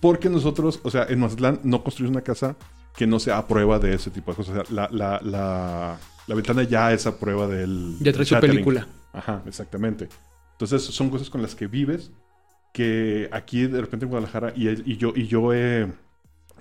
Porque 0.00 0.28
nosotros, 0.28 0.80
o 0.82 0.90
sea, 0.90 1.04
en 1.08 1.20
Mazatlán 1.20 1.60
no 1.62 1.84
construimos 1.84 2.16
una 2.16 2.24
casa 2.24 2.56
que 2.96 3.06
no 3.06 3.20
sea 3.20 3.38
a 3.38 3.46
prueba 3.46 3.78
de 3.78 3.94
ese 3.94 4.10
tipo 4.10 4.32
de 4.32 4.36
cosas. 4.36 4.56
O 4.56 4.64
sea, 4.64 4.74
la, 4.74 4.88
la, 4.90 5.20
la, 5.22 5.98
la 6.26 6.34
ventana 6.34 6.62
ya 6.62 6.92
es 6.92 7.06
a 7.06 7.18
prueba 7.18 7.46
del... 7.46 7.96
Ya 8.00 8.12
trae 8.12 8.24
su 8.24 8.38
película. 8.40 8.86
Ajá, 9.12 9.42
exactamente. 9.46 10.08
Entonces 10.52 10.82
son 10.82 11.10
cosas 11.10 11.28
con 11.30 11.42
las 11.42 11.54
que 11.54 11.66
vives 11.66 12.10
que 12.72 13.28
aquí 13.32 13.66
de 13.66 13.80
repente 13.80 14.04
en 14.06 14.10
Guadalajara 14.10 14.52
y, 14.56 14.68
y 14.68 14.96
yo 14.96 15.12
y 15.14 15.26
yo 15.26 15.52
he 15.52 15.86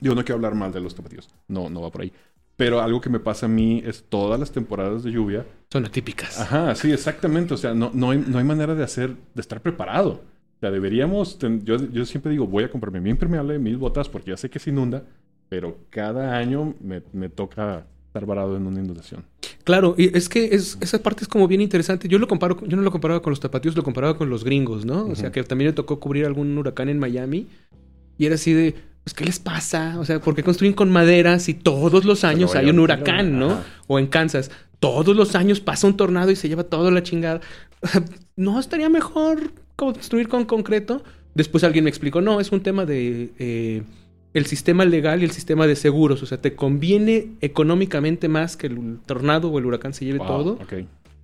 yo 0.01 0.15
no 0.15 0.23
quiero 0.25 0.35
hablar 0.35 0.55
mal 0.55 0.71
de 0.73 0.81
los 0.81 0.95
tapatíos. 0.95 1.29
No, 1.47 1.69
no 1.69 1.81
va 1.81 1.91
por 1.91 2.01
ahí. 2.01 2.11
Pero 2.57 2.81
algo 2.81 2.99
que 2.99 3.09
me 3.09 3.19
pasa 3.19 3.45
a 3.45 3.49
mí 3.49 3.81
es 3.85 4.03
todas 4.09 4.39
las 4.39 4.51
temporadas 4.51 5.03
de 5.03 5.11
lluvia. 5.11 5.45
Son 5.71 5.85
atípicas. 5.85 6.39
Ajá, 6.39 6.75
sí, 6.75 6.91
exactamente. 6.91 7.53
O 7.53 7.57
sea, 7.57 7.73
no, 7.73 7.91
no, 7.93 8.11
hay, 8.11 8.23
no 8.27 8.37
hay 8.37 8.43
manera 8.43 8.75
de 8.75 8.83
hacer, 8.83 9.15
de 9.33 9.41
estar 9.41 9.61
preparado. 9.61 10.21
O 10.57 10.59
sea, 10.59 10.69
deberíamos, 10.69 11.39
ten- 11.39 11.63
yo, 11.63 11.77
yo 11.77 12.05
siempre 12.05 12.31
digo, 12.31 12.45
voy 12.45 12.63
a 12.63 12.69
comprarme 12.69 12.99
mi 12.99 13.09
impermeable, 13.09 13.57
mis 13.57 13.77
botas, 13.77 14.09
porque 14.09 14.31
ya 14.31 14.37
sé 14.37 14.49
que 14.49 14.59
se 14.59 14.69
inunda, 14.69 15.03
pero 15.49 15.77
cada 15.89 16.35
año 16.37 16.75
me, 16.81 17.01
me 17.13 17.29
toca 17.29 17.87
estar 18.11 18.25
varado 18.25 18.57
en 18.57 18.67
una 18.67 18.81
inundación. 18.81 19.23
Claro, 19.63 19.95
y 19.97 20.15
es 20.17 20.27
que 20.27 20.53
es, 20.53 20.77
esa 20.81 21.01
parte 21.01 21.23
es 21.23 21.29
como 21.29 21.47
bien 21.47 21.61
interesante. 21.61 22.09
Yo 22.09 22.19
lo 22.19 22.27
comparo, 22.27 22.57
yo 22.67 22.75
no 22.75 22.83
lo 22.83 22.91
comparaba 22.91 23.21
con 23.21 23.31
los 23.31 23.39
tapatíos, 23.39 23.73
lo 23.73 23.83
comparaba 23.83 24.17
con 24.17 24.29
los 24.29 24.43
gringos, 24.43 24.85
¿no? 24.85 25.05
O 25.05 25.15
sea, 25.15 25.31
que 25.31 25.41
también 25.43 25.69
le 25.69 25.73
tocó 25.73 26.01
cubrir 26.01 26.25
algún 26.25 26.57
huracán 26.57 26.89
en 26.89 26.99
Miami 26.99 27.47
y 28.17 28.25
era 28.25 28.35
así 28.35 28.51
de, 28.51 28.75
pues, 29.05 29.13
¿qué 29.13 29.23
les 29.23 29.39
pasa? 29.39 29.97
O 29.97 30.03
sea, 30.03 30.19
¿por 30.19 30.35
qué 30.35 30.43
construyen 30.43 30.73
con 30.73 30.91
madera 30.91 31.39
si 31.39 31.53
todos 31.53 32.03
los 32.03 32.25
años 32.25 32.53
hay 32.53 32.69
un 32.69 32.79
huracán, 32.79 33.39
¿no? 33.39 33.51
Ajá. 33.51 33.63
O 33.87 33.97
en 33.97 34.07
Kansas, 34.07 34.51
todos 34.81 35.15
los 35.15 35.35
años 35.35 35.61
pasa 35.61 35.87
un 35.87 35.95
tornado 35.95 36.31
y 36.31 36.35
se 36.35 36.49
lleva 36.49 36.65
toda 36.65 36.91
la 36.91 37.03
chingada. 37.03 37.39
¿No 38.35 38.59
estaría 38.59 38.89
mejor 38.89 39.53
construir 39.77 40.27
con 40.27 40.43
concreto? 40.43 41.01
Después 41.33 41.63
alguien 41.63 41.85
me 41.85 41.89
explicó, 41.89 42.19
no, 42.19 42.41
es 42.41 42.51
un 42.51 42.59
tema 42.59 42.85
de... 42.85 43.31
eh, 43.39 43.83
el 44.33 44.45
sistema 44.45 44.85
legal 44.85 45.21
y 45.21 45.25
el 45.25 45.31
sistema 45.31 45.67
de 45.67 45.75
seguros. 45.75 46.23
O 46.23 46.25
sea, 46.25 46.39
te 46.39 46.55
conviene 46.55 47.33
económicamente 47.41 48.27
más 48.27 48.57
que 48.57 48.67
el 48.67 48.99
tornado 49.05 49.49
o 49.49 49.59
el 49.59 49.65
huracán 49.65 49.93
se 49.93 50.05
lleve 50.05 50.19
Wow, 50.19 50.27
todo 50.27 50.59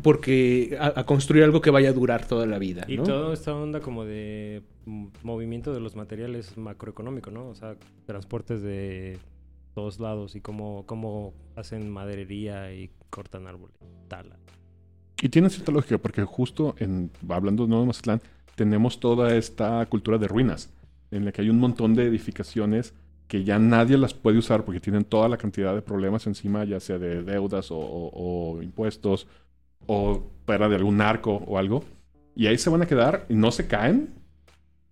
porque 0.02 0.78
a, 0.80 1.00
a 1.00 1.06
construir 1.06 1.44
algo 1.44 1.62
que 1.62 1.72
vaya 1.72 1.90
a 1.90 1.94
durar 1.94 2.26
toda 2.26 2.46
la 2.46 2.60
vida. 2.60 2.86
Y 2.88 2.98
¿no? 2.98 3.04
toda 3.04 3.34
esta 3.34 3.56
onda 3.56 3.80
como 3.80 4.06
de 4.06 4.62
mm, 4.86 5.08
movimiento 5.24 5.74
de 5.74 5.80
los 5.80 5.96
materiales 5.96 6.58
macroeconómico, 6.58 7.32
¿no? 7.32 7.50
O 7.50 7.56
sea, 7.56 7.76
transportes 8.06 8.62
de 8.62 9.18
todos 9.74 10.00
lados 10.00 10.36
y 10.36 10.42
cómo, 10.42 10.86
cómo 10.86 11.34
hacen 11.56 11.90
maderería 11.90 12.74
y 12.74 12.90
cortan 13.10 13.48
árboles, 13.48 13.76
tala. 14.08 14.38
Y 15.22 15.30
tiene 15.30 15.50
cierta 15.50 15.72
lógica, 15.72 15.98
porque 15.98 16.24
justo 16.24 16.76
en, 16.78 17.12
hablando 17.30 17.64
de 17.64 17.70
Nuevo 17.70 17.86
Mazatlán, 17.88 18.22
tenemos 18.56 19.00
toda 19.00 19.36
esta 19.36 19.86
cultura 19.88 20.18
de 20.18 20.28
ruinas, 20.28 20.72
en 21.12 21.26
la 21.26 21.32
que 21.32 21.42
hay 21.42 21.50
un 21.50 21.60
montón 21.60 21.96
de 21.96 22.06
edificaciones 22.06 22.94
que 23.28 23.44
ya 23.44 23.60
nadie 23.60 23.98
las 23.98 24.14
puede 24.14 24.38
usar 24.38 24.64
porque 24.66 24.80
tienen 24.80 25.04
toda 25.04 25.28
la 25.30 25.38
cantidad 25.38 25.76
de 25.76 25.82
problemas 25.82 26.28
encima, 26.28 26.64
ya 26.64 26.80
sea 26.80 26.98
de 26.98 27.24
deudas 27.24 27.72
o, 27.72 27.78
o- 27.78 28.56
o 28.58 28.62
impuestos, 28.64 29.28
o 29.86 30.24
para 30.46 30.70
de 30.70 30.76
algún 30.76 30.98
narco 30.98 31.34
o 31.48 31.58
algo. 31.58 31.84
Y 32.36 32.48
ahí 32.48 32.58
se 32.58 32.70
van 32.70 32.82
a 32.84 32.86
quedar 32.86 33.26
y 33.30 33.36
no 33.36 33.52
se 33.52 33.68
caen, 33.68 34.10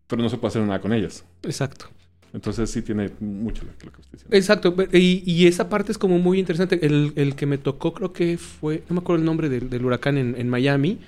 pero 0.08 0.21
no 0.21 0.30
se 0.30 0.38
puede 0.38 0.49
hacer 0.49 0.62
nada 0.63 0.82
con 0.82 0.93
ellas. 0.93 1.25
Exacto. 1.43 1.86
Entonces 2.34 2.69
sí 2.69 2.82
tiene 2.82 3.10
mucho 3.21 3.63
lo, 3.63 3.91
que 3.91 4.01
usted 4.01 4.12
dice. 4.19 4.25
Exacto. 4.30 4.75
Y, 4.91 5.23
y 5.25 5.47
esa 5.47 5.69
parte 5.69 5.91
es 5.93 5.97
como 5.97 6.19
muy 6.19 6.38
interesante. 6.39 6.86
El, 6.86 7.13
el 7.15 7.36
que 7.36 7.45
me 7.45 7.58
tocó 7.58 7.93
creo 7.93 8.12
que 8.12 8.38
fue, 8.38 8.84
no 8.89 8.95
me 8.95 8.99
acuerdo 8.99 9.21
el 9.21 9.25
nombre 9.25 9.47
del, 9.47 9.69
del 9.69 9.86
huracán 9.86 10.17
en, 10.17 10.36
en 10.38 10.49
Miami. 10.49 10.99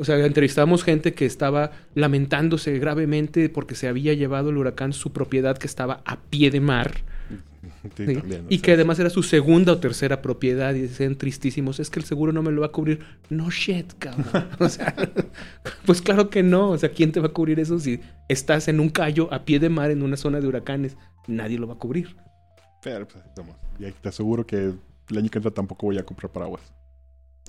O 0.00 0.04
sea, 0.04 0.16
entrevistábamos 0.24 0.82
gente 0.82 1.12
que 1.12 1.26
estaba 1.26 1.72
lamentándose 1.94 2.78
gravemente 2.78 3.50
porque 3.50 3.74
se 3.74 3.86
había 3.86 4.14
llevado 4.14 4.48
el 4.48 4.56
huracán 4.56 4.94
su 4.94 5.12
propiedad 5.12 5.58
que 5.58 5.66
estaba 5.66 6.00
a 6.06 6.16
pie 6.16 6.50
de 6.50 6.60
mar. 6.60 6.92
Sí, 7.96 8.06
¿sí? 8.06 8.14
también, 8.14 8.46
y 8.48 8.58
que 8.58 8.72
además 8.72 8.98
era 8.98 9.10
su 9.10 9.22
segunda 9.22 9.72
o 9.72 9.78
tercera 9.78 10.22
propiedad 10.22 10.74
y 10.74 10.80
decían 10.80 11.16
tristísimos, 11.16 11.78
es 11.78 11.88
que 11.88 11.98
el 11.98 12.04
seguro 12.04 12.32
no 12.32 12.42
me 12.42 12.50
lo 12.50 12.62
va 12.62 12.68
a 12.68 12.72
cubrir. 12.72 13.00
No 13.28 13.50
shit, 13.50 13.92
cabrón. 13.98 14.48
o 14.58 14.68
sea, 14.68 14.94
pues 15.86 16.00
claro 16.00 16.30
que 16.30 16.42
no. 16.42 16.70
O 16.70 16.78
sea, 16.78 16.90
¿quién 16.90 17.12
te 17.12 17.20
va 17.20 17.28
a 17.28 17.32
cubrir 17.32 17.60
eso 17.60 17.78
si 17.78 18.00
estás 18.28 18.68
en 18.68 18.80
un 18.80 18.88
callo 18.88 19.32
a 19.32 19.44
pie 19.44 19.58
de 19.60 19.68
mar 19.68 19.90
en 19.90 20.02
una 20.02 20.16
zona 20.16 20.40
de 20.40 20.46
huracanes? 20.46 20.96
Nadie 21.26 21.58
lo 21.58 21.66
va 21.66 21.74
a 21.74 21.78
cubrir. 21.78 22.16
Pero 22.82 23.06
pues 23.06 23.22
así 23.22 23.30
somos. 23.36 23.56
Y 23.78 23.84
ahí 23.84 23.94
te 24.00 24.08
aseguro 24.08 24.46
que 24.46 24.72
el 25.10 25.18
año 25.18 25.28
que 25.28 25.38
entra 25.38 25.50
tampoco 25.50 25.86
voy 25.86 25.98
a 25.98 26.04
comprar 26.04 26.32
paraguas. 26.32 26.62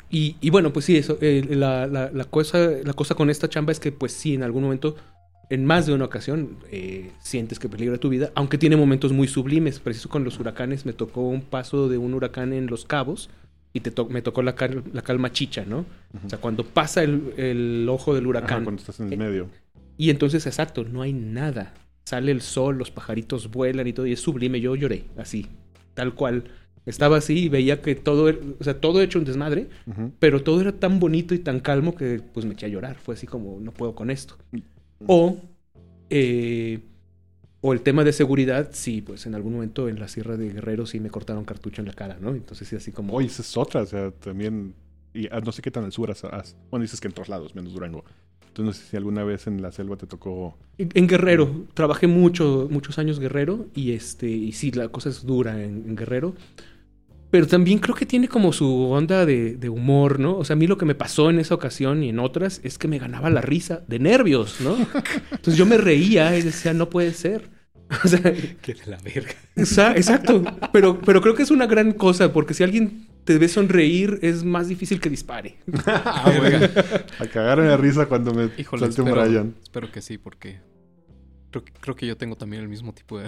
Y, 0.10 0.36
y 0.41 0.49
bueno, 0.49 0.73
pues 0.73 0.86
sí, 0.86 0.97
eso. 0.97 1.17
eh, 1.21 1.45
la, 1.49 1.88
la- 1.88 2.12
la 2.12 2.25
cosa, 2.25 2.58
la 2.84 2.93
cosa 2.93 3.15
con 3.15 3.30
esta 3.30 3.49
chamba 3.49 3.71
es 3.71 3.80
que, 3.80 3.91
pues 3.91 4.12
sí, 4.12 4.34
en 4.34 4.43
algún 4.43 4.63
momento, 4.63 4.95
en 5.49 5.65
más 5.65 5.86
de 5.86 5.93
una 5.93 6.06
ocasión, 6.06 6.58
eh, 6.71 7.12
sientes 7.19 7.60
que 7.60 7.69
peligra 7.69 7.97
tu 7.97 8.10
vida, 8.10 8.32
aunque 8.36 8.58
tiene 8.58 8.75
momentos 8.75 9.12
muy 9.13 9.27
sublimes. 9.27 9.80
Preciso 9.80 10.10
con 10.10 10.23
los 10.23 10.39
huracanes, 10.39 10.86
me 10.86 10.93
tocó 10.93 11.21
un 11.21 11.41
paso 11.41 11.88
de 11.89 11.97
un 11.97 12.13
huracán 12.13 12.51
en 12.54 12.67
Los 12.67 12.86
Cabos 12.86 13.30
y 13.73 13.80
te 13.82 13.91
to- 13.91 14.08
me 14.10 14.21
tocó 14.21 14.41
la, 14.43 14.56
cal- 14.56 14.84
la 14.93 15.01
calma 15.01 15.32
chicha, 15.32 15.63
¿no? 15.65 15.86
O 16.25 16.30
sea, 16.30 16.39
cuando 16.39 16.65
pasa 16.65 17.04
el, 17.04 17.34
el 17.38 17.88
ojo 17.89 18.13
del 18.13 18.23
Ajá, 18.23 18.30
huracán. 18.30 18.63
cuando 18.63 18.82
estás 18.82 18.99
en 18.99 19.08
el 19.08 19.13
Eh, 19.13 19.17
medio. 19.17 19.49
Y 19.97 20.10
entonces, 20.10 20.45
exacto, 20.45 20.84
no 20.84 21.01
hay 21.01 21.13
nada. 21.13 21.73
Sale 22.06 22.32
el 22.32 22.41
sol, 22.41 22.77
los 22.77 22.91
pajaritos 22.91 23.49
vuelan 23.51 23.88
y 23.88 23.93
todo, 23.93 24.06
y 24.08 24.13
es 24.13 24.19
sublime. 24.19 24.60
Yo 24.60 24.75
lloré, 24.75 25.06
así, 25.17 25.47
tal 25.93 26.13
cual. 26.15 26.45
Estaba 26.85 27.17
así 27.17 27.45
y 27.45 27.49
veía 27.49 27.81
que 27.81 27.95
todo, 27.95 28.29
era- 28.29 28.39
o 28.59 28.63
sea, 28.63 28.79
todo 28.79 29.01
hecho 29.01 29.19
un 29.19 29.25
desmadre, 29.25 29.69
pero 30.19 30.41
todo 30.43 30.61
era 30.61 30.71
tan 30.73 30.99
bonito 30.99 31.33
y 31.35 31.39
tan 31.39 31.59
calmo 31.59 31.95
que 31.95 32.21
pues 32.33 32.45
me 32.45 32.53
eché 32.53 32.65
a 32.65 32.69
llorar. 32.69 32.97
Fue 32.97 33.13
así 33.15 33.27
como, 33.27 33.59
no 33.59 33.71
puedo 33.71 33.93
con 33.95 34.09
esto. 34.09 34.35
O, 35.07 35.37
eh, 36.09 36.79
O 37.63 37.73
el 37.73 37.81
tema 37.81 38.03
de 38.03 38.11
seguridad, 38.13 38.69
sí, 38.73 39.01
pues 39.01 39.25
en 39.27 39.35
algún 39.35 39.53
momento 39.53 39.87
en 39.87 39.99
la 39.99 40.07
Sierra 40.07 40.35
de 40.37 40.49
Guerrero 40.51 40.85
sí 40.87 40.99
me 40.99 41.09
cortaron 41.11 41.45
cartucho 41.45 41.81
en 41.81 41.87
la 41.87 41.93
cara, 41.93 42.17
¿no? 42.19 42.29
Entonces 42.35 42.67
sí, 42.67 42.75
así 42.75 42.91
como... 42.91 43.13
Oye, 43.13 43.27
esa 43.27 43.43
es 43.43 43.55
otra, 43.57 43.83
o 43.83 43.85
sea, 43.85 44.11
también. 44.11 44.73
Y 45.13 45.27
ah, 45.31 45.41
no 45.45 45.51
sé 45.51 45.61
qué 45.61 45.69
tan 45.71 45.83
al 45.83 45.91
sur 45.91 46.09
has. 46.11 46.23
has- 46.23 46.55
bueno, 46.71 46.81
dices 46.83 46.99
que 46.99 47.07
en 47.07 47.13
todos 47.13 47.29
lados, 47.29 47.53
menos 47.53 47.73
Durango. 47.73 48.03
Entonces 48.47 48.65
no 48.65 48.73
sé 48.73 48.89
si 48.89 48.97
alguna 48.97 49.23
vez 49.23 49.45
en 49.47 49.61
la 49.61 49.71
selva 49.71 49.95
te 49.95 50.07
tocó. 50.07 50.57
En 50.79 50.89
en 50.95 51.07
Guerrero, 51.07 51.67
trabajé 51.75 52.07
mucho, 52.07 52.67
muchos 52.71 52.97
años 52.97 53.19
Guerrero 53.19 53.67
y 53.75 53.91
este, 53.93 54.27
y 54.29 54.51
sí, 54.53 54.71
la 54.71 54.89
cosa 54.89 55.09
es 55.09 55.23
dura 55.25 55.63
en, 55.63 55.85
en 55.87 55.95
Guerrero. 55.95 56.33
Pero 57.31 57.47
también 57.47 57.79
creo 57.79 57.95
que 57.95 58.05
tiene 58.05 58.27
como 58.27 58.51
su 58.53 58.89
onda 58.91 59.25
de, 59.25 59.55
de 59.55 59.69
humor, 59.69 60.19
¿no? 60.19 60.37
O 60.37 60.43
sea, 60.45 60.55
a 60.55 60.57
mí 60.57 60.67
lo 60.67 60.77
que 60.77 60.85
me 60.85 60.95
pasó 60.95 61.29
en 61.29 61.39
esa 61.39 61.55
ocasión 61.55 62.03
y 62.03 62.09
en 62.09 62.19
otras 62.19 62.59
es 62.63 62.77
que 62.77 62.87
me 62.89 62.99
ganaba 62.99 63.29
la 63.29 63.41
risa 63.41 63.83
de 63.87 63.99
nervios, 63.99 64.59
¿no? 64.61 64.75
Entonces 65.31 65.55
yo 65.57 65.65
me 65.65 65.77
reía 65.77 66.37
y 66.37 66.41
decía, 66.41 66.73
no 66.73 66.89
puede 66.89 67.13
ser. 67.13 67.49
O 68.03 68.07
sea, 68.07 68.21
Que 68.61 68.73
de 68.73 68.85
la 68.87 68.97
verga. 68.97 69.31
Exa- 69.55 69.95
Exacto, 69.95 70.43
pero, 70.73 70.99
pero 71.01 71.21
creo 71.21 71.33
que 71.35 71.43
es 71.43 71.51
una 71.51 71.67
gran 71.67 71.93
cosa 71.93 72.31
porque 72.33 72.53
si 72.53 72.63
alguien 72.63 73.07
te 73.23 73.37
ve 73.37 73.47
sonreír 73.47 74.19
es 74.21 74.43
más 74.43 74.67
difícil 74.67 74.99
que 74.99 75.09
dispare. 75.09 75.57
Ah. 75.85 76.31
A 77.19 77.27
cagar 77.27 77.59
en 77.59 77.67
la 77.67 77.77
risa 77.77 78.07
cuando 78.07 78.33
me 78.33 78.49
Híjole, 78.57 78.81
salte 78.81 79.01
un 79.01 79.07
espero, 79.09 79.25
Brian. 79.25 79.55
espero 79.63 79.91
que 79.91 80.01
sí, 80.01 80.17
porque 80.17 80.59
creo, 81.51 81.63
creo 81.79 81.95
que 81.95 82.07
yo 82.07 82.17
tengo 82.17 82.35
también 82.35 82.61
el 82.63 82.69
mismo 82.69 82.93
tipo 82.93 83.19
de, 83.19 83.27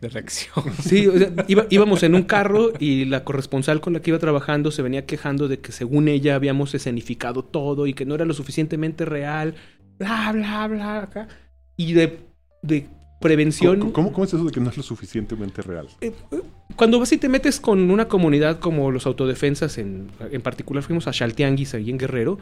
de 0.00 0.08
reacción. 0.08 0.64
Sí, 0.82 1.06
o 1.06 1.18
sea, 1.18 1.30
iba- 1.48 1.66
íbamos 1.70 2.02
en 2.02 2.14
un 2.14 2.22
carro 2.22 2.72
y 2.78 3.04
la 3.04 3.24
corresponsal 3.24 3.80
con 3.80 3.92
la 3.92 4.00
que 4.00 4.10
iba 4.10 4.18
trabajando 4.18 4.70
se 4.70 4.82
venía 4.82 5.06
quejando 5.06 5.48
de 5.48 5.58
que 5.60 5.72
según 5.72 6.08
ella 6.08 6.34
habíamos 6.34 6.74
escenificado 6.74 7.44
todo 7.44 7.86
y 7.86 7.94
que 7.94 8.04
no 8.04 8.14
era 8.14 8.24
lo 8.24 8.34
suficientemente 8.34 9.04
real, 9.04 9.54
bla, 9.98 10.32
bla, 10.32 10.66
bla, 10.68 11.02
acá. 11.02 11.28
Y 11.76 11.92
de, 11.94 12.20
de 12.62 12.86
prevención... 13.20 13.78
¿Cómo, 13.78 13.92
cómo, 13.92 14.12
cómo 14.12 14.24
es 14.24 14.34
eso 14.34 14.44
de 14.44 14.50
que 14.52 14.60
no 14.60 14.70
es 14.70 14.76
lo 14.76 14.82
suficientemente 14.82 15.62
real? 15.62 15.86
Eh, 16.00 16.12
eh, 16.32 16.40
Cuando 16.76 16.98
vas 16.98 17.12
y 17.12 17.18
te 17.18 17.28
metes 17.28 17.60
con 17.60 17.90
una 17.90 18.08
comunidad 18.08 18.58
como 18.58 18.90
los 18.90 19.06
autodefensas, 19.06 19.78
en, 19.78 20.08
en 20.30 20.42
particular 20.42 20.82
fuimos 20.82 21.06
a 21.06 21.12
Chaltianguis, 21.12 21.74
ahí 21.74 21.88
en 21.90 21.98
Guerrero, 21.98 22.38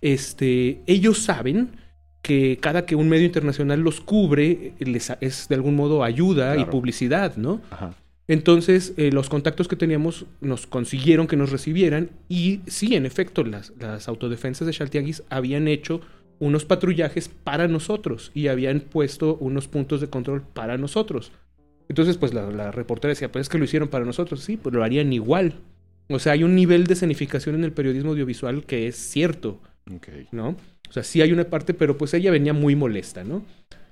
este, 0.00 0.82
ellos 0.86 1.18
saben 1.22 1.70
que 2.24 2.56
cada 2.58 2.86
que 2.86 2.96
un 2.96 3.10
medio 3.10 3.26
internacional 3.26 3.80
los 3.80 4.00
cubre, 4.00 4.72
les, 4.78 5.12
es 5.20 5.46
de 5.46 5.54
algún 5.54 5.76
modo 5.76 6.02
ayuda 6.02 6.56
y 6.56 6.64
publicidad, 6.64 7.36
¿no? 7.36 7.60
Ajá. 7.70 7.94
Entonces, 8.28 8.94
eh, 8.96 9.10
los 9.12 9.28
contactos 9.28 9.68
que 9.68 9.76
teníamos 9.76 10.24
nos 10.40 10.66
consiguieron 10.66 11.26
que 11.26 11.36
nos 11.36 11.52
recibieran 11.52 12.08
y 12.30 12.60
sí, 12.66 12.94
en 12.94 13.04
efecto, 13.04 13.44
las, 13.44 13.74
las 13.78 14.08
autodefensas 14.08 14.66
de 14.66 14.72
Chaltianguis 14.72 15.22
habían 15.28 15.68
hecho 15.68 16.00
unos 16.38 16.64
patrullajes 16.64 17.28
para 17.28 17.68
nosotros 17.68 18.32
y 18.32 18.48
habían 18.48 18.80
puesto 18.80 19.36
unos 19.36 19.68
puntos 19.68 20.00
de 20.00 20.08
control 20.08 20.40
para 20.40 20.78
nosotros. 20.78 21.30
Entonces, 21.90 22.16
pues 22.16 22.32
la, 22.32 22.50
la 22.50 22.70
reportera 22.70 23.10
decía, 23.10 23.30
pues 23.30 23.42
es 23.42 23.48
que 23.50 23.58
lo 23.58 23.64
hicieron 23.64 23.88
para 23.88 24.06
nosotros, 24.06 24.40
sí, 24.40 24.56
pues 24.56 24.74
lo 24.74 24.82
harían 24.82 25.12
igual. 25.12 25.56
O 26.08 26.18
sea, 26.18 26.32
hay 26.32 26.42
un 26.42 26.54
nivel 26.54 26.86
de 26.86 26.94
escenificación 26.94 27.54
en 27.54 27.64
el 27.64 27.72
periodismo 27.72 28.12
audiovisual 28.12 28.64
que 28.64 28.88
es 28.88 28.96
cierto. 28.96 29.60
¿no? 30.32 30.56
O 30.94 31.00
sea, 31.02 31.02
sí 31.02 31.20
hay 31.20 31.32
una 31.32 31.42
parte, 31.42 31.74
pero 31.74 31.98
pues 31.98 32.14
ella 32.14 32.30
venía 32.30 32.52
muy 32.52 32.76
molesta, 32.76 33.24
¿no? 33.24 33.42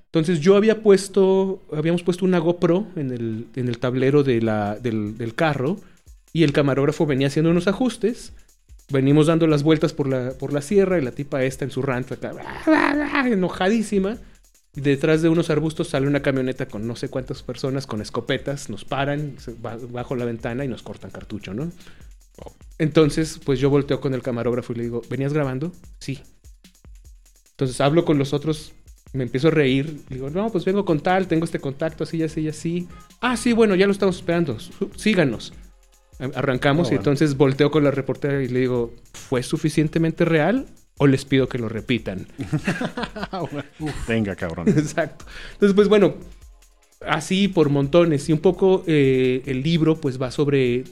Entonces 0.04 0.38
yo 0.38 0.54
había 0.54 0.84
puesto, 0.84 1.60
habíamos 1.72 2.04
puesto 2.04 2.24
una 2.24 2.38
GoPro 2.38 2.86
en 2.94 3.10
el, 3.10 3.48
en 3.56 3.66
el 3.66 3.78
tablero 3.78 4.22
de 4.22 4.40
la, 4.40 4.76
del, 4.76 5.18
del 5.18 5.34
carro 5.34 5.78
y 6.32 6.44
el 6.44 6.52
camarógrafo 6.52 7.04
venía 7.04 7.26
haciendo 7.26 7.50
unos 7.50 7.66
ajustes. 7.66 8.34
Venimos 8.88 9.26
dando 9.26 9.48
las 9.48 9.64
vueltas 9.64 9.92
por 9.92 10.06
la, 10.06 10.30
por 10.38 10.52
la 10.52 10.62
sierra 10.62 10.96
y 10.96 11.02
la 11.02 11.10
tipa 11.10 11.42
esta 11.42 11.64
en 11.64 11.72
su 11.72 11.82
rancho 11.82 12.14
acá, 12.14 12.34
enojadísima. 13.26 14.16
Y 14.76 14.80
detrás 14.80 15.22
de 15.22 15.28
unos 15.28 15.50
arbustos 15.50 15.88
sale 15.88 16.06
una 16.06 16.22
camioneta 16.22 16.66
con 16.66 16.86
no 16.86 16.94
sé 16.94 17.08
cuántas 17.08 17.42
personas 17.42 17.88
con 17.88 18.00
escopetas, 18.00 18.70
nos 18.70 18.84
paran 18.84 19.34
bajo 19.90 20.14
la 20.14 20.24
ventana 20.24 20.64
y 20.64 20.68
nos 20.68 20.84
cortan 20.84 21.10
cartucho, 21.10 21.52
¿no? 21.52 21.72
Entonces, 22.78 23.40
pues 23.44 23.58
yo 23.58 23.70
volteo 23.70 24.00
con 24.00 24.14
el 24.14 24.22
camarógrafo 24.22 24.72
y 24.72 24.76
le 24.76 24.82
digo, 24.84 25.02
¿venías 25.10 25.32
grabando? 25.32 25.72
Sí. 25.98 26.20
Entonces 27.52 27.80
hablo 27.80 28.04
con 28.04 28.18
los 28.18 28.32
otros, 28.32 28.72
me 29.12 29.22
empiezo 29.24 29.48
a 29.48 29.50
reír. 29.52 30.00
Digo, 30.08 30.30
no, 30.30 30.50
pues 30.50 30.64
vengo 30.64 30.84
con 30.84 31.00
tal, 31.00 31.28
tengo 31.28 31.44
este 31.44 31.58
contacto, 31.60 32.04
así, 32.04 32.22
así, 32.22 32.48
así. 32.48 32.88
Ah, 33.20 33.36
sí, 33.36 33.52
bueno, 33.52 33.74
ya 33.74 33.86
lo 33.86 33.92
estamos 33.92 34.16
esperando. 34.16 34.56
Síganos. 34.96 35.52
Arrancamos 36.34 36.88
Ah, 36.88 36.92
y 36.94 36.96
entonces 36.96 37.36
volteo 37.36 37.70
con 37.70 37.82
la 37.84 37.90
reportera 37.90 38.42
y 38.42 38.48
le 38.48 38.60
digo, 38.60 38.94
¿fue 39.12 39.42
suficientemente 39.42 40.24
real 40.24 40.66
o 40.98 41.06
les 41.06 41.24
pido 41.24 41.48
que 41.48 41.58
lo 41.58 41.68
repitan? 41.68 42.26
Venga, 44.08 44.36
cabrón. 44.36 44.68
Exacto. 44.76 45.24
Entonces, 45.54 45.74
pues 45.74 45.88
bueno, 45.88 46.14
así 47.06 47.48
por 47.48 47.70
montones. 47.70 48.28
Y 48.28 48.32
un 48.32 48.38
poco 48.40 48.84
eh, 48.86 49.42
el 49.46 49.62
libro, 49.62 49.96
pues 50.00 50.20
va 50.20 50.30
sobre. 50.30 50.84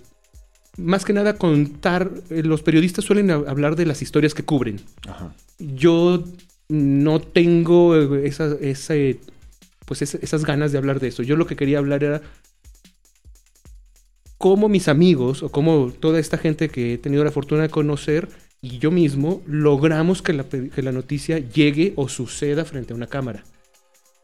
Más 0.76 1.04
que 1.04 1.12
nada 1.12 1.34
contar. 1.36 2.10
eh, 2.30 2.42
los 2.42 2.62
periodistas 2.62 3.04
suelen 3.04 3.28
hab- 3.28 3.48
hablar 3.48 3.76
de 3.76 3.86
las 3.86 4.02
historias 4.02 4.34
que 4.34 4.42
cubren. 4.44 4.80
Ajá. 5.08 5.34
Yo 5.58 6.24
no 6.70 7.20
tengo 7.20 7.96
eh, 7.96 8.26
esa, 8.26 8.56
pues 9.84 10.02
esas 10.02 10.44
ganas 10.44 10.72
de 10.72 10.78
hablar 10.78 11.00
de 11.00 11.08
eso. 11.08 11.22
Yo 11.22 11.36
lo 11.36 11.46
que 11.46 11.56
quería 11.56 11.78
hablar 11.78 12.04
era 12.04 12.22
cómo 14.38 14.68
mis 14.68 14.88
amigos 14.88 15.42
o 15.42 15.50
cómo 15.50 15.92
toda 15.98 16.18
esta 16.18 16.38
gente 16.38 16.68
que 16.68 16.94
he 16.94 16.98
tenido 16.98 17.24
la 17.24 17.30
fortuna 17.30 17.62
de 17.62 17.68
conocer 17.68 18.28
y 18.62 18.78
yo 18.78 18.90
mismo 18.90 19.42
logramos 19.46 20.22
que 20.22 20.32
la, 20.32 20.44
que 20.44 20.82
la 20.82 20.92
noticia 20.92 21.38
llegue 21.38 21.92
o 21.96 22.08
suceda 22.08 22.64
frente 22.64 22.92
a 22.92 22.96
una 22.96 23.06
cámara. 23.06 23.44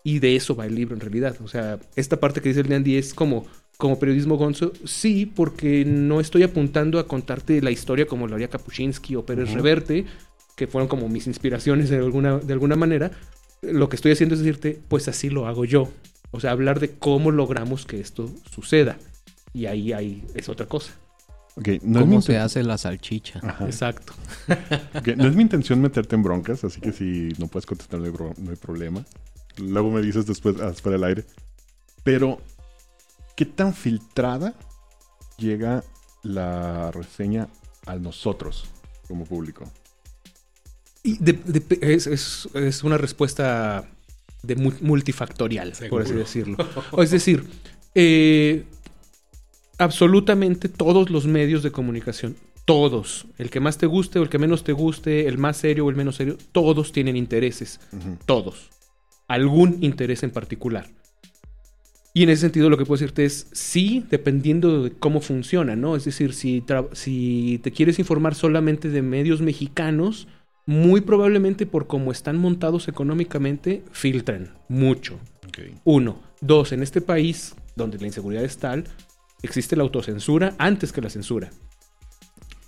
Y 0.04 0.20
de 0.20 0.36
eso 0.36 0.54
va 0.54 0.66
el 0.66 0.74
libro 0.74 0.94
en 0.94 1.00
realidad. 1.00 1.36
O 1.42 1.48
sea, 1.48 1.80
esta 1.96 2.20
parte 2.20 2.40
que 2.40 2.50
dice 2.50 2.60
el 2.60 2.72
Andy 2.72 2.96
es 2.96 3.12
como, 3.12 3.44
como 3.76 3.98
periodismo 3.98 4.36
gonzo. 4.36 4.72
Sí, 4.84 5.26
porque 5.26 5.84
no 5.84 6.20
estoy 6.20 6.44
apuntando 6.44 7.00
a 7.00 7.08
contarte 7.08 7.60
la 7.60 7.72
historia 7.72 8.06
como 8.06 8.28
lo 8.28 8.36
haría 8.36 8.48
Kapuscinski 8.48 9.16
o 9.16 9.26
Pérez. 9.26 9.52
Reverte, 9.52 10.04
que 10.56 10.66
fueron 10.66 10.88
como 10.88 11.08
mis 11.08 11.26
inspiraciones 11.28 11.88
de 11.90 11.98
alguna, 11.98 12.38
de 12.38 12.52
alguna 12.52 12.74
manera. 12.76 13.10
Lo 13.62 13.88
que 13.88 13.96
estoy 13.96 14.12
haciendo 14.12 14.34
es 14.34 14.40
decirte, 14.40 14.80
pues 14.88 15.06
así 15.08 15.30
lo 15.30 15.46
hago 15.46 15.64
yo. 15.64 15.88
O 16.32 16.40
sea, 16.40 16.50
hablar 16.50 16.80
de 16.80 16.90
cómo 16.90 17.30
logramos 17.30 17.86
que 17.86 18.00
esto 18.00 18.28
suceda. 18.50 18.98
Y 19.54 19.66
ahí, 19.66 19.92
ahí 19.92 20.24
es 20.34 20.48
otra 20.48 20.66
cosa. 20.66 20.92
No, 21.82 22.00
¿Cómo 22.00 22.20
se 22.20 22.36
hace 22.36 22.62
la 22.62 22.76
salchicha? 22.76 23.40
Ajá. 23.42 23.64
Exacto. 23.64 24.12
No 25.16 25.26
es 25.28 25.34
mi 25.34 25.42
intención 25.42 25.80
meterte 25.80 26.14
en 26.14 26.22
broncas, 26.22 26.64
así 26.64 26.80
que 26.80 26.92
si 26.92 27.28
no 27.38 27.46
puedes 27.48 27.64
contestar, 27.64 27.98
no 28.00 28.06
hay, 28.06 28.12
bro- 28.12 28.34
no 28.36 28.50
hay 28.50 28.56
problema. 28.56 29.04
Luego 29.56 29.90
me 29.90 30.02
dices 30.02 30.26
después, 30.26 30.56
ah, 30.60 30.72
fuera 30.74 30.98
del 30.98 31.04
aire. 31.04 31.24
Pero, 32.02 32.40
¿qué 33.36 33.46
tan 33.46 33.72
filtrada 33.72 34.52
llega 35.38 35.82
la 36.22 36.90
reseña 36.90 37.48
a 37.86 37.96
nosotros 37.96 38.66
como 39.08 39.24
público? 39.24 39.64
Y 41.06 41.16
de- 41.18 41.32
de- 41.34 41.94
es, 41.94 42.06
es- 42.06 42.48
es 42.54 42.82
una 42.84 42.98
respuesta 42.98 43.88
de 44.42 44.56
mu- 44.56 44.72
multifactorial, 44.80 45.72
por 45.88 46.02
así 46.02 46.12
decirlo. 46.14 46.56
O 46.90 47.02
es 47.02 47.10
decir, 47.10 47.44
eh, 47.94 48.64
absolutamente 49.78 50.68
todos 50.68 51.10
los 51.10 51.26
medios 51.26 51.62
de 51.62 51.70
comunicación, 51.70 52.36
todos, 52.64 53.26
el 53.38 53.50
que 53.50 53.60
más 53.60 53.78
te 53.78 53.86
guste 53.86 54.18
o 54.18 54.22
el 54.22 54.28
que 54.28 54.38
menos 54.38 54.64
te 54.64 54.72
guste, 54.72 55.28
el 55.28 55.38
más 55.38 55.58
serio 55.58 55.86
o 55.86 55.90
el 55.90 55.96
menos 55.96 56.16
serio, 56.16 56.36
todos 56.52 56.92
tienen 56.92 57.16
intereses, 57.16 57.80
todos. 58.26 58.70
Algún 59.28 59.78
interés 59.82 60.22
en 60.22 60.30
particular. 60.30 60.86
Y 62.14 62.22
en 62.22 62.30
ese 62.30 62.42
sentido 62.42 62.70
lo 62.70 62.78
que 62.78 62.86
puedo 62.86 62.98
decirte 62.98 63.24
es 63.26 63.46
sí, 63.52 64.04
dependiendo 64.10 64.84
de 64.84 64.90
cómo 64.92 65.20
funciona, 65.20 65.76
¿no? 65.76 65.96
Es 65.96 66.04
decir, 66.06 66.32
si, 66.32 66.64
si 66.92 67.60
te 67.62 67.72
quieres 67.72 67.98
informar 67.98 68.34
solamente 68.34 68.88
de 68.88 69.02
medios 69.02 69.42
mexicanos, 69.42 70.26
muy 70.66 71.00
probablemente 71.00 71.64
por 71.64 71.86
cómo 71.86 72.12
están 72.12 72.36
montados 72.36 72.88
económicamente, 72.88 73.84
filtran 73.92 74.54
mucho. 74.68 75.18
Uno. 75.84 76.20
Dos, 76.40 76.72
en 76.72 76.82
este 76.82 77.00
país, 77.00 77.54
donde 77.76 77.98
la 77.98 78.06
inseguridad 78.06 78.44
es 78.44 78.58
tal, 78.58 78.84
existe 79.42 79.76
la 79.76 79.84
autocensura 79.84 80.54
antes 80.58 80.92
que 80.92 81.00
la 81.00 81.08
censura. 81.08 81.50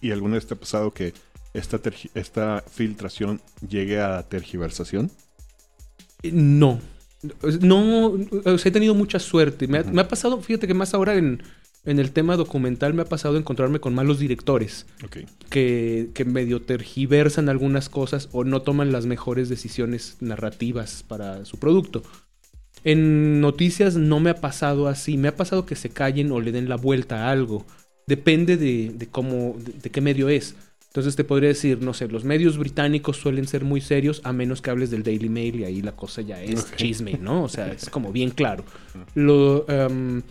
¿Y 0.00 0.12
alguna 0.12 0.36
vez 0.36 0.46
te 0.46 0.54
ha 0.54 0.58
pasado 0.58 0.92
que 0.92 1.12
esta, 1.52 1.80
esta 2.14 2.64
filtración 2.70 3.40
llegue 3.68 4.00
a 4.00 4.22
tergiversación? 4.22 5.10
Eh, 6.22 6.30
No. 6.32 6.80
No, 7.60 8.12
o 8.44 8.58
sea, 8.58 8.70
he 8.70 8.72
tenido 8.72 8.94
mucha 8.94 9.18
suerte. 9.18 9.66
Me 9.66 9.78
ha, 9.78 9.82
me 9.82 10.02
ha 10.02 10.06
pasado, 10.06 10.40
fíjate 10.40 10.68
que 10.68 10.74
más 10.74 10.94
ahora 10.94 11.16
en, 11.16 11.42
en 11.88 11.98
el 11.98 12.12
tema 12.12 12.36
documental 12.36 12.92
me 12.92 13.02
ha 13.02 13.06
pasado 13.06 13.38
encontrarme 13.38 13.80
con 13.80 13.94
malos 13.94 14.18
directores 14.18 14.84
que, 15.48 16.10
que 16.12 16.24
medio 16.26 16.60
tergiversan 16.60 17.48
algunas 17.48 17.88
cosas 17.88 18.28
o 18.32 18.44
no 18.44 18.60
toman 18.60 18.92
las 18.92 19.06
mejores 19.06 19.48
decisiones 19.48 20.18
narrativas 20.20 21.02
para 21.02 21.46
su 21.46 21.58
producto. 21.58 22.02
En 22.84 23.40
noticias 23.40 23.96
no 23.96 24.20
me 24.20 24.30
ha 24.30 24.34
pasado 24.34 24.86
así, 24.86 25.16
me 25.16 25.28
ha 25.28 25.36
pasado 25.36 25.64
que 25.64 25.76
se 25.76 25.88
callen 25.88 26.30
o 26.30 26.40
le 26.40 26.52
den 26.52 26.68
la 26.68 26.76
vuelta 26.76 27.24
a 27.24 27.30
algo. 27.30 27.64
Depende 28.06 28.58
de, 28.58 28.92
de 28.94 29.06
cómo, 29.06 29.56
de, 29.58 29.72
de 29.72 29.90
qué 29.90 30.02
medio 30.02 30.28
es. 30.28 30.56
Entonces 30.88 31.16
te 31.16 31.24
podría 31.24 31.48
decir, 31.48 31.82
no 31.82 31.92
sé, 31.94 32.08
los 32.08 32.24
medios 32.24 32.56
británicos 32.56 33.18
suelen 33.18 33.46
ser 33.46 33.64
muy 33.64 33.80
serios 33.80 34.20
a 34.24 34.32
menos 34.32 34.62
que 34.62 34.70
hables 34.70 34.90
del 34.90 35.02
Daily 35.02 35.28
Mail 35.28 35.60
y 35.60 35.64
ahí 35.64 35.82
la 35.82 35.92
cosa 35.92 36.22
ya 36.22 36.42
es 36.42 36.74
chisme, 36.76 37.18
¿no? 37.20 37.44
O 37.44 37.48
sea, 37.48 37.72
es 37.72 37.90
como 37.90 38.10
bien 38.10 38.30
claro. 38.30 38.64
Lo, 39.14 39.68
em, 39.68 40.22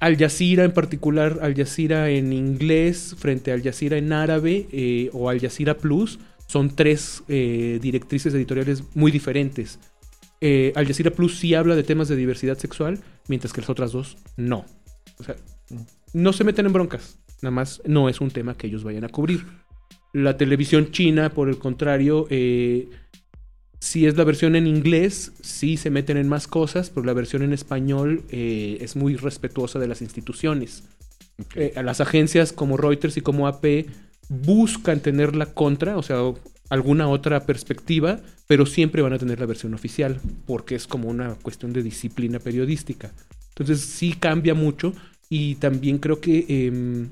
Al 0.00 0.16
Jazeera 0.16 0.64
en 0.64 0.72
particular, 0.72 1.38
Al 1.42 1.54
Jazeera 1.54 2.10
en 2.10 2.32
inglés 2.32 3.14
frente 3.18 3.50
a 3.50 3.54
Al 3.54 3.62
Jazeera 3.62 3.96
en 3.96 4.12
árabe 4.12 4.66
eh, 4.72 5.10
o 5.12 5.28
Al 5.28 5.40
Jazeera 5.40 5.76
Plus 5.76 6.18
son 6.46 6.74
tres 6.74 7.22
eh, 7.28 7.78
directrices 7.80 8.34
editoriales 8.34 8.84
muy 8.94 9.10
diferentes. 9.10 9.78
Eh, 10.40 10.72
Al 10.76 10.86
Jazeera 10.86 11.10
Plus 11.10 11.38
sí 11.38 11.54
habla 11.54 11.76
de 11.76 11.82
temas 11.82 12.08
de 12.08 12.16
diversidad 12.16 12.58
sexual, 12.58 13.00
mientras 13.28 13.52
que 13.52 13.60
las 13.60 13.70
otras 13.70 13.92
dos 13.92 14.18
no. 14.36 14.64
O 15.18 15.24
sea, 15.24 15.36
no 16.12 16.32
se 16.32 16.44
meten 16.44 16.66
en 16.66 16.72
broncas. 16.72 17.18
Nada 17.42 17.52
más 17.52 17.82
no 17.86 18.08
es 18.08 18.20
un 18.20 18.30
tema 18.30 18.56
que 18.56 18.66
ellos 18.66 18.84
vayan 18.84 19.04
a 19.04 19.08
cubrir. 19.08 19.44
La 20.12 20.36
televisión 20.36 20.90
china, 20.90 21.30
por 21.30 21.48
el 21.48 21.58
contrario, 21.58 22.26
si 23.82 24.06
es 24.06 24.16
la 24.16 24.22
versión 24.22 24.54
en 24.54 24.68
inglés, 24.68 25.32
sí 25.40 25.76
se 25.76 25.90
meten 25.90 26.16
en 26.16 26.28
más 26.28 26.46
cosas, 26.46 26.88
pero 26.88 27.04
la 27.04 27.14
versión 27.14 27.42
en 27.42 27.52
español 27.52 28.22
eh, 28.30 28.78
es 28.80 28.94
muy 28.94 29.16
respetuosa 29.16 29.80
de 29.80 29.88
las 29.88 30.02
instituciones. 30.02 30.84
Eh, 31.56 31.72
a 31.74 31.82
las 31.82 32.00
agencias 32.00 32.52
como 32.52 32.76
Reuters 32.76 33.16
y 33.16 33.22
como 33.22 33.48
AP 33.48 33.86
buscan 34.28 35.00
tener 35.00 35.34
la 35.34 35.46
contra, 35.46 35.96
o 35.96 36.02
sea, 36.04 36.18
alguna 36.68 37.08
otra 37.08 37.44
perspectiva, 37.44 38.20
pero 38.46 38.66
siempre 38.66 39.02
van 39.02 39.14
a 39.14 39.18
tener 39.18 39.40
la 39.40 39.46
versión 39.46 39.74
oficial, 39.74 40.20
porque 40.46 40.76
es 40.76 40.86
como 40.86 41.08
una 41.08 41.34
cuestión 41.42 41.72
de 41.72 41.82
disciplina 41.82 42.38
periodística. 42.38 43.10
Entonces 43.48 43.80
sí 43.80 44.12
cambia 44.12 44.54
mucho 44.54 44.92
y 45.28 45.56
también 45.56 45.98
creo 45.98 46.20
que 46.20 46.46
em, 46.48 47.08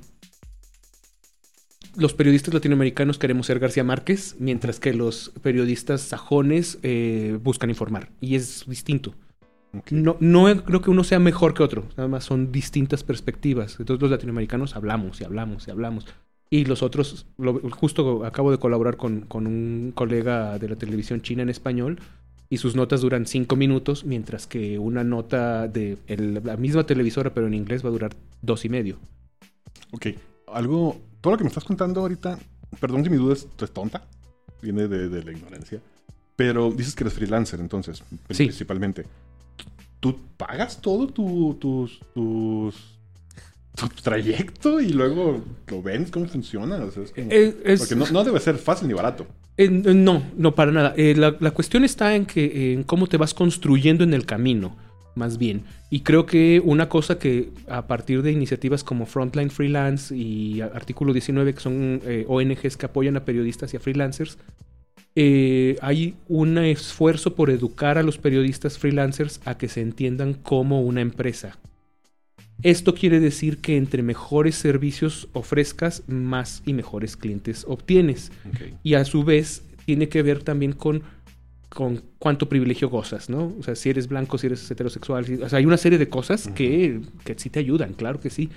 los 1.97 2.15
periodistas 2.15 2.55
latinoamericanos 2.55 3.19
queremos 3.19 3.47
ser 3.47 3.59
García 3.59 3.85
Márquez, 3.85 4.37
mientras 4.39 4.81
que 4.81 4.93
los 4.95 5.33
periodistas 5.43 6.01
sajones 6.03 6.79
eh, 6.83 7.39
buscan 7.43 7.71
informar. 7.71 8.11
Y 8.21 8.35
es 8.37 8.65
distinto. 8.67 9.15
Ok. 9.77 9.93
No, 9.93 10.17
no 10.21 10.65
creo 10.65 10.81
que 10.83 10.91
uno 10.91 11.05
sea 11.05 11.19
mejor 11.21 11.55
que 11.55 11.63
otro, 11.63 11.85
nada 11.97 12.09
más 12.09 12.25
son 12.25 12.51
distintas 12.53 13.05
perspectivas. 13.05 13.77
Entonces 13.79 14.03
los 14.03 14.11
latinoamericanos 14.11 14.75
hablamos 14.77 15.21
y 15.21 15.25
hablamos 15.25 15.69
y 15.69 15.71
hablamos. 15.71 16.07
Y 16.51 16.65
los 16.65 16.83
otros, 16.83 17.27
lo- 17.39 17.61
justo 17.71 18.25
acabo 18.25 18.51
de 18.51 18.59
colaborar 18.59 18.97
con, 18.97 19.21
con 19.23 19.47
un 19.47 19.93
colega 19.95 20.59
de 20.59 20.69
la 20.69 20.77
televisión 20.77 21.23
china 21.23 21.43
en 21.43 21.49
español 21.49 22.01
y 22.49 22.57
sus 22.57 22.75
notas 22.75 23.01
duran 23.03 23.27
cinco 23.27 23.55
minutos, 23.55 24.05
mientras 24.05 24.49
que 24.49 24.81
una 24.81 25.05
nota 25.05 25.69
de 25.69 25.99
el- 26.09 26.41
la 26.45 26.57
misma 26.57 26.85
televisora 26.85 27.33
pero 27.33 27.47
en 27.47 27.55
inglés 27.55 27.85
va 27.85 27.91
a 27.91 27.93
durar 27.93 28.17
dos 28.43 28.65
y 28.65 28.69
medio. 28.69 28.99
Ok, 29.93 30.09
algo, 30.49 31.01
todo 31.21 31.33
lo 31.33 31.37
que 31.39 31.45
me 31.45 31.49
estás 31.49 31.65
contando 31.65 32.01
ahorita, 32.01 32.39
perdón 32.81 33.05
si 33.05 33.11
mi 33.11 33.17
duda 33.17 33.35
es, 33.35 33.47
es 33.61 33.71
tonta, 33.73 34.03
viene 34.63 34.89
de, 34.89 35.09
de 35.09 35.23
la 35.23 35.33
ignorancia, 35.33 35.81
pero 36.37 36.71
dices 36.71 36.95
que 36.95 37.05
eres 37.05 37.15
freelancer 37.15 37.61
entonces, 37.61 38.03
Sí. 38.31 38.45
principalmente. 38.45 39.05
¿Tú 40.01 40.19
pagas 40.39 40.81
todo 40.81 41.07
tu, 41.09 41.55
tus, 41.61 42.01
tus, 42.15 42.75
tu 43.77 43.89
trayecto 44.03 44.81
y 44.81 44.91
luego 44.95 45.43
lo 45.69 45.83
vendes? 45.83 46.11
¿Cómo 46.11 46.27
funciona? 46.27 46.77
O 46.77 46.91
sea, 46.91 47.03
es 47.03 47.11
como- 47.13 47.27
Eh, 47.31 47.61
es- 47.65 47.81
Porque 47.81 47.97
no, 47.97 48.07
no 48.11 48.25
debe 48.25 48.41
ser 48.41 48.57
fácil 48.57 48.89
ni 48.89 48.95
barato. 48.95 49.27
Eh, 49.59 49.69
no, 49.69 50.23
no, 50.39 50.55
para 50.55 50.73
nada. 50.73 50.95
Eh, 50.97 51.15
la, 51.15 51.37
la 51.39 51.51
cuestión 51.51 51.85
está 51.85 52.15
en 52.17 52.25
que 52.25 52.73
en 52.73 52.83
cómo 52.85 53.07
te 53.09 53.19
vas 53.19 53.35
construyendo 53.35 54.03
en 54.05 54.15
el 54.15 54.25
camino, 54.25 54.75
más 55.21 55.39
bien. 55.39 55.63
Y 55.91 56.01
creo 56.01 56.25
que 56.25 56.61
una 56.65 56.89
cosa 56.89 57.19
que 57.19 57.51
a 57.69 57.87
partir 57.87 58.23
de 58.23 58.33
iniciativas 58.33 58.83
como 58.83 59.07
Frontline 59.07 59.51
Freelance 59.51 60.17
y 60.17 60.63
Artículo 60.63 61.13
19, 61.13 61.55
que 61.55 61.61
son 61.61 62.01
eh, 62.05 62.25
ONGs 62.27 62.77
que 62.77 62.87
apoyan 62.87 63.17
a 63.17 63.25
periodistas 63.25 63.73
y 63.73 63.77
a 63.77 63.81
freelancers, 63.81 64.39
eh, 65.15 65.77
hay 65.83 66.15
un 66.29 66.57
esfuerzo 66.59 67.35
por 67.35 67.51
educar 67.51 67.99
a 67.99 68.03
los 68.03 68.17
periodistas 68.17 68.79
freelancers 68.79 69.41
a 69.45 69.59
que 69.59 69.69
se 69.69 69.83
entiendan 69.83 70.35
como 70.35 70.81
una 70.81 71.03
empresa. 71.03 71.59
Esto 72.63 72.95
quiere 72.95 73.21
decir 73.21 73.59
que 73.59 73.77
entre 73.77 74.03
mejores 74.03 74.55
servicios 74.55 75.29
ofrezcas, 75.33 76.03
más 76.09 76.63
y 76.67 76.73
mejores 76.73 77.17
clientes 77.17 77.65
obtienes 77.67 78.33
y 78.83 78.95
a 78.95 79.05
su 79.05 79.25
vez 79.25 79.63
tiene 79.87 80.09
que 80.09 80.23
ver 80.23 80.43
también 80.43 80.73
con, 80.73 81.03
con 81.71 82.03
cuánto 82.19 82.49
privilegio 82.49 82.89
gozas, 82.91 83.31
¿no? 83.31 83.55
O 83.59 83.63
sea, 83.63 83.75
si 83.77 83.91
eres 83.91 84.09
blanco, 84.09 84.37
si 84.39 84.49
eres 84.49 84.69
heterosexual, 84.71 85.25
si- 85.25 85.35
o 85.35 85.49
sea, 85.49 85.59
hay 85.59 85.67
una 85.67 85.77
serie 85.77 85.99
de 85.99 86.09
cosas 86.09 86.49
que, 86.55 87.01
que 87.25 87.35
sí 87.39 87.49
te 87.49 87.61
ayudan, 87.61 87.93
claro 87.95 88.21
que 88.21 88.29
sí. 88.31 88.51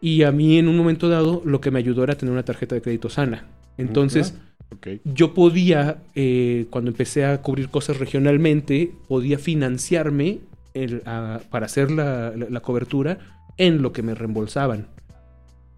Y 0.00 0.22
a 0.22 0.32
mí 0.32 0.58
en 0.58 0.68
un 0.68 0.76
momento 0.76 1.08
dado 1.08 1.42
lo 1.44 1.60
que 1.60 1.70
me 1.70 1.78
ayudó 1.78 2.02
era 2.04 2.16
tener 2.16 2.32
una 2.32 2.44
tarjeta 2.44 2.74
de 2.74 2.82
crédito 2.82 3.08
sana. 3.10 3.46
Entonces, 3.78 4.34
Ok. 4.74 4.88
yo 5.04 5.34
podía, 5.34 6.02
eh, 6.14 6.66
cuando 6.70 6.90
empecé 6.90 7.24
a 7.24 7.40
cubrir 7.42 7.68
cosas 7.68 7.98
regionalmente, 7.98 8.90
podía 9.08 9.38
financiarme 9.38 10.40
el- 10.74 11.02
a- 11.06 11.40
para 11.50 11.66
hacer 11.66 11.90
la, 11.90 12.32
la- 12.36 12.48
la 12.50 12.60
cobertura 12.60 13.18
en 13.58 13.82
lo 13.82 13.92
que 13.92 14.02
me 14.02 14.14
reembolsaban. 14.14 14.88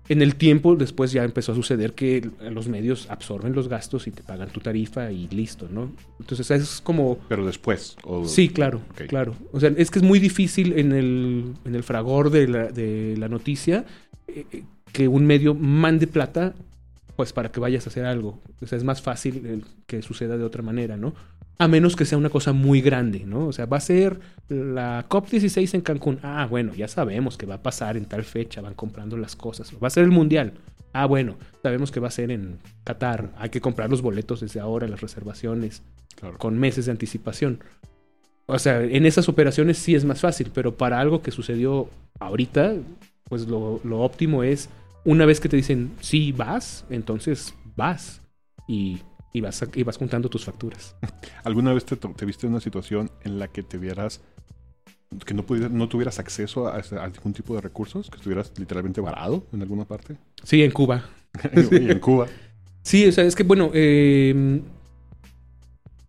En 0.09 0.23
el 0.23 0.37
tiempo, 0.37 0.75
después 0.75 1.13
ya 1.13 1.23
empezó 1.25 1.53
a 1.53 1.55
suceder 1.55 1.93
que 1.93 2.29
los 2.51 2.67
medios 2.69 3.09
absorben 3.11 3.53
los 3.55 3.69
gastos 3.69 4.07
y 4.07 4.11
te 4.11 4.23
pagan 4.23 4.49
tu 4.49 4.61
tarifa 4.61 5.13
y 5.13 5.29
listo, 5.29 5.69
¿no? 5.71 5.93
Entonces 6.19 6.51
es 6.51 6.81
como... 6.81 7.19
Pero 7.29 7.45
después. 7.45 7.97
o- 8.05 8.25
Sí, 8.25 8.49
claro, 8.49 8.81
claro. 9.09 9.35
O 9.53 9.61
sea, 9.61 9.71
es 9.77 9.91
que 9.91 9.99
es 9.99 10.05
muy 10.05 10.19
difícil 10.19 10.79
en 10.79 10.93
el, 10.93 11.55
en 11.65 11.75
el 11.75 11.83
fragor 11.83 12.31
de 12.31 12.49
la, 12.49 12.65
de 12.69 13.17
la 13.19 13.29
noticia 13.29 13.85
eh, 14.27 14.47
eh, 14.53 14.63
que 14.93 15.09
un 15.09 15.27
medio 15.27 15.55
mande 15.55 16.07
plata 16.07 16.55
pues 17.17 17.33
para 17.33 17.51
que 17.51 17.59
vayas 17.61 17.85
a 17.87 17.91
hacer 17.91 18.05
algo. 18.07 18.41
O 18.63 18.67
sea, 18.67 18.79
es 18.79 18.85
más 18.85 19.03
fácil 19.03 19.43
eh, 19.45 19.61
que 19.87 20.03
suceda 20.03 20.37
de 20.39 20.45
otra 20.45 20.63
manera, 20.63 20.97
¿no? 20.97 21.15
A 21.61 21.67
menos 21.67 21.97
que 21.97 22.05
sea 22.05 22.17
una 22.19 22.31
cosa 22.31 22.53
muy 22.53 22.81
grande, 22.81 23.25
¿no? 23.27 23.49
O 23.49 23.53
sea, 23.53 23.67
va 23.67 23.79
a 23.79 23.81
ser 23.81 24.21
la 24.49 25.09
COP16 25.09 25.75
en 25.75 25.81
Cancún. 25.81 26.21
Ah, 26.23 26.47
bueno, 26.49 26.73
ya 26.75 26.87
sabemos 26.87 27.37
que 27.37 27.47
va 27.47 27.57
a 27.57 27.63
pasar 27.63 27.97
en 27.97 28.05
tal 28.05 28.23
fecha, 28.25 28.61
van 28.61 28.75
comprando 28.75 29.17
las 29.17 29.35
cosas. 29.35 29.73
Va 29.83 29.89
a 29.89 29.91
ser 29.91 30.05
el 30.05 30.11
Mundial. 30.11 30.53
Ah, 30.93 31.07
bueno, 31.07 31.37
sabemos 31.63 31.91
que 31.91 31.99
va 31.99 32.09
a 32.09 32.13
ser 32.13 32.31
en 32.31 32.59
Qatar. 32.85 33.31
Hay 33.37 33.51
que 33.51 33.61
comprar 33.61 33.91
los 33.91 34.03
boletos 34.03 34.41
desde 34.41 34.61
ahora, 34.61 34.87
las 34.87 35.01
reservaciones 35.01 35.83
Claro. 36.15 36.39
con 36.39 36.57
meses 36.59 36.87
de 36.87 36.93
anticipación. 36.93 37.61
O 38.47 38.59
sea, 38.59 38.83
en 38.83 39.05
esas 39.05 39.29
operaciones 39.29 39.79
sí 39.79 39.95
es 39.95 40.05
más 40.05 40.21
fácil, 40.21 40.51
pero 40.55 40.77
para 40.77 41.01
algo 41.01 41.23
que 41.23 41.31
sucedió 41.33 41.91
ahorita, 42.19 42.75
pues 43.25 43.47
lo, 43.47 43.81
lo 43.85 44.01
óptimo 44.01 44.43
es 44.43 44.69
una 45.05 45.27
vez 45.27 45.39
que 45.41 45.49
te 45.49 45.57
dicen 45.57 45.91
sí 46.01 46.33
vas, 46.33 46.85
entonces 46.89 47.55
vas 47.77 48.21
y, 48.67 48.99
y 49.39 49.41
vas, 49.41 49.63
a- 49.63 49.69
y 49.75 49.83
vas 49.85 49.97
juntando 49.97 50.29
tus 50.29 50.45
facturas. 50.45 50.97
¿Alguna 51.45 51.73
vez 51.73 51.85
te, 51.85 52.25
viste 52.27 52.47
en 52.47 52.53
una 52.53 52.61
situación 52.61 53.11
en 53.25 53.39
la 53.39 53.49
que 53.49 53.63
te 53.63 53.79
vieras 53.79 54.21
que 55.25 55.33
no, 55.33 55.43
pudieras, 55.47 55.73
no 55.73 55.89
tuvieras 55.89 56.19
acceso 56.19 56.69
a, 56.69 56.77
a 56.77 57.05
algún 57.05 57.33
tipo 57.33 57.55
de 57.55 57.61
recursos? 57.63 58.11
¿Que 58.11 58.17
estuvieras 58.17 58.53
literalmente 58.59 59.01
varado 59.01 59.47
en 59.53 59.63
alguna 59.63 59.85
parte? 59.87 60.17
Sí, 60.45 60.63
en 60.63 60.71
Cuba. 60.71 61.05
y 61.73 61.91
en 61.91 61.99
Cuba. 62.01 62.27
Sí, 62.83 63.07
o 63.07 63.13
sea, 63.13 63.25
es 63.25 63.35
que 63.35 63.43
bueno, 63.45 63.71
eh, 63.75 64.61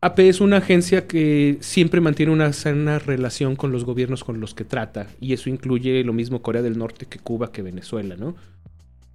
AP 0.01 0.19
es 0.29 0.39
una 0.39 0.57
agencia 0.57 1.07
que 1.07 1.57
siempre 1.59 1.99
mantiene 2.01 2.31
una 2.31 2.53
sana 2.53 2.99
relación 2.99 3.55
con 3.55 3.71
los 3.71 3.83
gobiernos 3.83 4.23
con 4.23 4.39
los 4.39 4.53
que 4.53 4.63
trata, 4.63 5.07
y 5.19 5.33
eso 5.33 5.49
incluye 5.49 6.03
lo 6.03 6.13
mismo 6.13 6.41
Corea 6.41 6.61
del 6.61 6.77
Norte 6.77 7.05
que 7.05 7.19
Cuba 7.19 7.51
que 7.51 7.61
Venezuela, 7.61 8.15
¿no? 8.15 8.35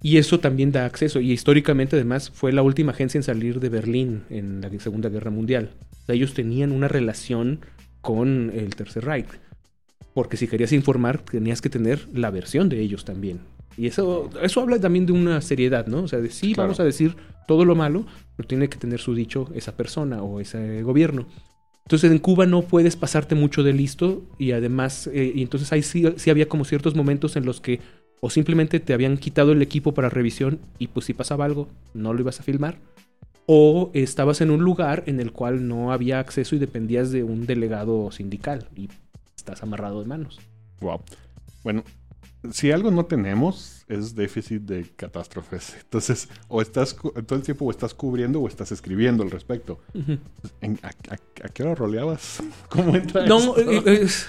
Y 0.01 0.17
eso 0.17 0.39
también 0.39 0.71
da 0.71 0.85
acceso, 0.85 1.19
y 1.19 1.31
históricamente 1.31 1.95
además 1.95 2.29
fue 2.29 2.51
la 2.51 2.61
última 2.61 2.91
agencia 2.91 3.17
en 3.17 3.23
salir 3.23 3.59
de 3.59 3.69
Berlín 3.69 4.23
en 4.29 4.61
la 4.61 4.69
Segunda 4.79 5.09
Guerra 5.09 5.31
Mundial. 5.31 5.71
O 6.03 6.05
sea, 6.05 6.15
ellos 6.15 6.33
tenían 6.33 6.71
una 6.71 6.87
relación 6.87 7.61
con 8.01 8.51
el 8.53 8.75
Tercer 8.75 9.03
Reich, 9.05 9.27
porque 10.13 10.37
si 10.37 10.47
querías 10.47 10.71
informar 10.73 11.19
tenías 11.23 11.59
que 11.61 11.69
tener 11.69 12.07
la 12.13 12.29
versión 12.29 12.69
de 12.69 12.81
ellos 12.81 13.03
también. 13.03 13.39
Y 13.77 13.87
eso, 13.87 14.29
eso 14.41 14.61
habla 14.61 14.79
también 14.79 15.05
de 15.05 15.11
una 15.13 15.41
seriedad, 15.41 15.87
¿no? 15.87 16.03
O 16.03 16.07
sea, 16.07 16.19
de 16.21 16.29
sí, 16.29 16.53
Claro. 16.53 16.67
vamos 16.67 16.79
a 16.79 16.83
decir 16.85 17.15
todo 17.47 17.65
lo 17.65 17.75
malo, 17.75 18.05
pero 18.37 18.47
tiene 18.47 18.69
que 18.69 18.77
tener 18.77 18.99
su 18.99 19.15
dicho 19.15 19.49
esa 19.55 19.75
persona 19.75 20.21
o 20.21 20.39
ese 20.39 20.81
gobierno. 20.83 21.27
Entonces 21.83 22.09
en 22.11 22.17
Cuba 22.19 22.45
no 22.45 22.61
puedes 22.63 22.95
pasarte 22.95 23.35
mucho 23.35 23.61
de 23.63 23.73
listo 23.73 24.23
y 24.39 24.53
además, 24.53 25.07
eh, 25.13 25.33
y 25.35 25.41
entonces 25.41 25.71
ahí 25.71 25.83
sí, 25.83 26.03
sí 26.15 26.29
había 26.29 26.47
como 26.47 26.65
ciertos 26.65 26.95
momentos 26.95 27.35
en 27.35 27.45
los 27.45 27.59
que 27.61 27.79
o 28.21 28.29
simplemente 28.29 28.79
te 28.79 28.93
habían 28.93 29.17
quitado 29.17 29.51
el 29.51 29.61
equipo 29.61 29.93
para 29.93 30.09
revisión 30.09 30.59
y 30.79 30.87
pues 30.87 31.05
si 31.05 31.13
pasaba 31.13 31.45
algo 31.45 31.67
no 31.93 32.13
lo 32.13 32.21
ibas 32.21 32.39
a 32.39 32.43
filmar, 32.43 32.77
o 33.45 33.91
estabas 33.93 34.41
en 34.41 34.49
un 34.51 34.63
lugar 34.63 35.03
en 35.05 35.19
el 35.19 35.31
cual 35.31 35.67
no 35.67 35.91
había 35.91 36.19
acceso 36.19 36.55
y 36.55 36.59
dependías 36.59 37.11
de 37.11 37.23
un 37.23 37.45
delegado 37.45 38.11
sindical 38.11 38.67
y 38.75 38.89
estás 39.37 39.61
amarrado 39.61 40.01
de 40.01 40.07
manos. 40.07 40.39
Wow. 40.81 41.01
Bueno, 41.63 41.83
si 42.51 42.71
algo 42.71 42.89
no 42.89 43.05
tenemos 43.05 43.85
es 43.87 44.15
déficit 44.15 44.63
de 44.63 44.83
catástrofes. 44.95 45.75
Entonces, 45.83 46.27
o 46.47 46.59
estás 46.61 46.95
todo 46.95 47.37
el 47.37 47.43
tiempo 47.43 47.65
o 47.65 47.71
estás 47.71 47.93
cubriendo 47.93 48.39
o 48.41 48.47
estás 48.47 48.71
escribiendo 48.71 49.21
al 49.21 49.29
respecto. 49.29 49.79
Ujú. 49.93 50.17
¿En- 50.61 50.79
a, 50.81 50.87
a- 50.87 51.45
a 51.45 51.49
qué 51.49 51.61
hora 51.63 51.75
roleabas? 51.75 52.41
¿Cómo 52.69 52.95
entra 52.95 53.27
No, 53.27 53.55
eh, 53.57 53.83
es- 54.01 54.25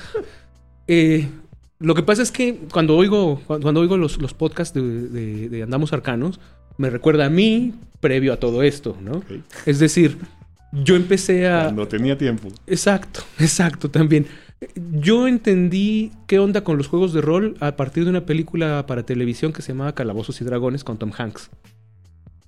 eh, 0.89 1.29
lo 1.79 1.95
que 1.95 2.03
pasa 2.03 2.23
es 2.23 2.31
que 2.31 2.57
cuando 2.73 2.97
oigo, 2.97 3.41
cuando, 3.47 3.81
oigo 3.81 3.97
los, 3.97 4.21
los 4.21 4.35
podcasts 4.35 4.75
de, 4.75 4.83
de- 5.09 5.49
de 5.49 5.63
Andamos 5.63 5.93
Arcanos, 5.93 6.41
me 6.79 6.91
recuerda 6.91 7.27
a 7.27 7.31
mí 7.31 7.75
previo 8.01 8.33
a 8.33 8.37
todo 8.39 8.63
esto, 8.63 8.97
¿no? 9.03 9.23
Es 9.65 9.79
decir, 9.79 10.19
yo 10.73 10.97
empecé 10.97 11.49
a... 11.49 11.65
Cuando 11.65 11.89
tenía 11.89 12.17
tiempo. 12.19 12.49
Exacto, 12.67 13.21
exacto, 13.39 13.91
también. 13.91 14.27
Yo 14.75 15.29
entendí 15.29 16.13
qué 16.27 16.39
onda 16.39 16.63
con 16.65 16.79
los 16.79 16.89
juegos 16.89 17.13
de 17.13 17.21
rol 17.21 17.57
a 17.61 17.77
partir 17.77 18.05
de 18.05 18.11
una 18.11 18.25
película 18.27 18.85
para 18.87 19.05
televisión 19.05 19.53
que 19.53 19.61
se 19.63 19.73
llamaba 19.73 19.95
Calabozos 19.95 20.41
y 20.41 20.45
Dragones 20.45 20.83
con 20.85 20.99
Tom 20.99 21.13
Hanks. 21.17 21.51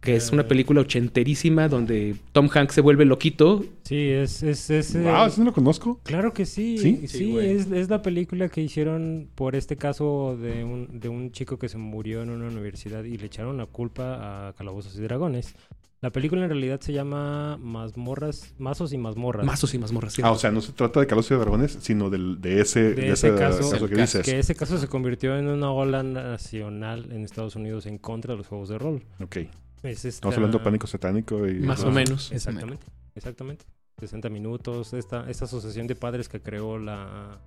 Que 0.00 0.14
es 0.14 0.30
una 0.30 0.46
película 0.46 0.80
ochenterísima 0.80 1.68
donde 1.68 2.14
Tom 2.32 2.48
Hanks 2.52 2.74
se 2.74 2.80
vuelve 2.80 3.04
loquito. 3.04 3.64
Sí, 3.82 4.08
es... 4.10 4.42
es, 4.42 4.70
es 4.70 4.94
eh, 4.94 5.02
Wow, 5.02 5.26
eso 5.26 5.40
no 5.40 5.46
lo 5.46 5.52
conozco. 5.52 6.00
Claro 6.04 6.32
que 6.32 6.46
sí. 6.46 6.78
¿Sí? 6.78 7.00
Sí, 7.02 7.08
Sí, 7.08 7.38
es, 7.38 7.70
es 7.72 7.90
la 7.90 8.00
película 8.00 8.48
que 8.48 8.60
hicieron 8.60 9.28
por 9.34 9.56
este 9.56 9.76
caso 9.76 10.36
de 10.40 10.62
un, 10.62 11.00
de 11.00 11.08
un 11.08 11.32
chico 11.32 11.58
que 11.58 11.68
se 11.68 11.78
murió 11.78 12.22
en 12.22 12.30
una 12.30 12.46
universidad 12.46 13.02
y 13.04 13.18
le 13.18 13.26
echaron 13.26 13.56
la 13.56 13.66
culpa 13.66 14.48
a 14.48 14.52
Calabozos 14.52 14.96
y 14.96 15.00
Dragones. 15.02 15.54
La 16.00 16.10
película 16.10 16.42
en 16.44 16.48
realidad 16.48 16.80
se 16.80 16.92
llama 16.92 17.56
Mazmorras, 17.56 18.54
Mazos 18.56 18.92
y 18.92 18.98
Mazmorras. 18.98 19.44
Mazos 19.44 19.74
y 19.74 19.78
mazmorras. 19.78 20.12
¿sí? 20.12 20.22
Ah, 20.24 20.30
o 20.30 20.38
sea, 20.38 20.52
no 20.52 20.60
se 20.60 20.72
trata 20.72 21.00
de 21.00 21.08
Calosio 21.08 21.36
de 21.36 21.42
Dragones, 21.42 21.76
sino 21.80 22.08
del, 22.08 22.40
de 22.40 22.60
ese, 22.60 22.94
De 22.94 23.10
ese 23.10 23.34
caso, 23.34 23.88
que 23.88 23.96
dices. 23.96 24.24
que 24.24 24.38
ese 24.38 24.54
caso 24.54 24.78
se 24.78 24.86
convirtió 24.86 25.36
en 25.36 25.48
una 25.48 25.72
ola 25.72 26.04
nacional 26.04 27.08
en 27.10 27.24
Estados 27.24 27.56
Unidos 27.56 27.86
en 27.86 27.98
contra 27.98 28.34
de 28.34 28.38
los 28.38 28.46
juegos 28.46 28.68
de 28.68 28.78
rol. 28.78 29.02
Ok. 29.20 29.38
Es 29.82 30.04
Estamos 30.04 30.32
esta- 30.32 30.40
hablando 30.40 30.58
de 30.58 30.64
pánico 30.64 30.86
satánico 30.86 31.46
y... 31.46 31.54
Más 31.60 31.84
o 31.84 31.90
menos. 31.90 32.32
Exactamente, 32.32 32.86
exactamente. 33.14 33.64
60 33.98 34.28
minutos. 34.28 34.92
Esta, 34.94 35.28
esta 35.30 35.44
asociación 35.46 35.86
de 35.86 35.94
padres 35.96 36.28
que 36.28 36.40
creó 36.40 36.78
la 36.78 37.40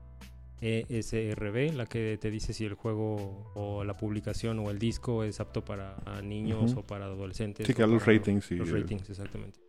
ESRB, 0.62 1.74
la 1.76 1.86
que 1.86 2.18
te 2.22 2.30
dice 2.30 2.54
si 2.54 2.66
el 2.66 2.74
juego 2.76 3.52
o 3.56 3.84
la 3.84 3.96
publicación 3.96 4.60
o 4.60 4.70
el 4.70 4.78
disco 4.80 5.24
es 5.24 5.40
apto 5.40 5.64
para 5.66 5.96
niños 6.24 6.74
o 6.76 6.84
para 6.86 7.06
adolescentes. 7.06 7.66
Sí, 7.68 7.74
que 7.74 7.86
los 7.88 8.06
ratings 8.06 8.52
y- 8.52 8.56
Los 8.56 8.70
ratings, 8.70 9.10
exactamente. 9.10 9.60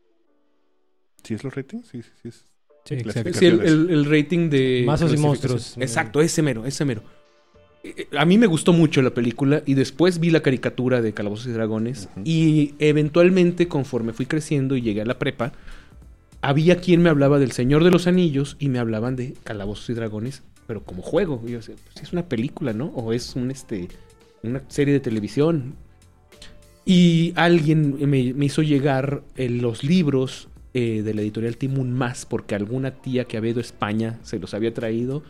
¿Sí 1.24 1.34
es 1.34 1.44
los 1.44 1.54
ratings? 1.54 1.86
Sí, 1.88 2.02
sí, 2.02 2.10
sí. 2.22 2.28
es- 2.28 2.44
Sí, 2.84 2.94
Exacto. 2.94 3.32
Sí, 3.34 3.46
el, 3.46 3.60
el- 3.60 3.90
el 3.90 4.04
rating 4.04 4.50
de... 4.50 4.82
Mazos 4.84 5.14
y 5.14 5.16
monstruos. 5.16 5.76
Exacto, 5.78 6.20
ese 6.20 6.42
mero, 6.42 6.66
ese 6.66 6.84
mero. 6.84 7.02
Eh, 7.84 8.06
A 8.16 8.24
mí 8.24 8.38
me 8.38 8.46
gustó 8.46 8.72
mucho 8.72 9.02
la 9.02 9.10
película 9.10 9.62
y 9.66 9.74
después 9.74 10.20
vi 10.20 10.30
la 10.30 10.40
caricatura 10.40 11.02
de 11.02 11.12
Calabozos 11.12 11.46
y 11.46 11.52
Dragones 11.52 12.08
y 12.24 12.74
eventualmente 12.78 13.68
conforme 13.68 14.12
fui 14.12 14.26
creciendo 14.26 14.76
y 14.76 14.82
llegué 14.82 15.02
a 15.02 15.06
la 15.06 15.18
prepa, 15.18 15.52
había 16.40 16.76
quien 16.76 17.02
me 17.02 17.08
hablaba 17.10 17.38
del 17.38 17.52
Señor 17.52 17.84
de 17.84 17.90
los 17.90 18.06
Anillos 18.06 18.56
y 18.58 18.68
me 18.68 18.78
hablaban 18.78 19.16
de 19.16 19.34
Calabozos 19.44 19.90
y 19.90 19.94
Dragones, 19.94 20.42
pero 20.66 20.82
como 20.82 21.02
juego. 21.02 21.42
Y 21.46 21.52
yo 21.52 21.58
decía, 21.58 21.74
pues 21.84 22.04
es 22.04 22.12
una 22.12 22.28
película, 22.28 22.72
¿no? 22.72 22.86
O 22.86 23.12
es 23.12 23.36
un 23.36 23.50
este 23.50 23.88
una 24.42 24.62
serie 24.68 24.94
de 24.94 25.00
televisión. 25.00 25.74
Y 26.84 27.32
alguien 27.36 27.96
me, 28.10 28.34
me 28.34 28.46
hizo 28.46 28.62
llegar 28.62 29.22
eh, 29.36 29.48
los 29.48 29.84
libros 29.84 30.48
eh, 30.74 31.02
de 31.04 31.14
la 31.14 31.22
editorial 31.22 31.56
Timun 31.56 31.92
Más, 31.92 32.26
porque 32.26 32.56
alguna 32.56 32.90
tía 32.90 33.24
que 33.24 33.36
había 33.36 33.52
ido 33.52 33.60
a 33.60 33.62
España 33.62 34.18
se 34.22 34.40
los 34.40 34.52
había 34.52 34.74
traído. 34.74 35.22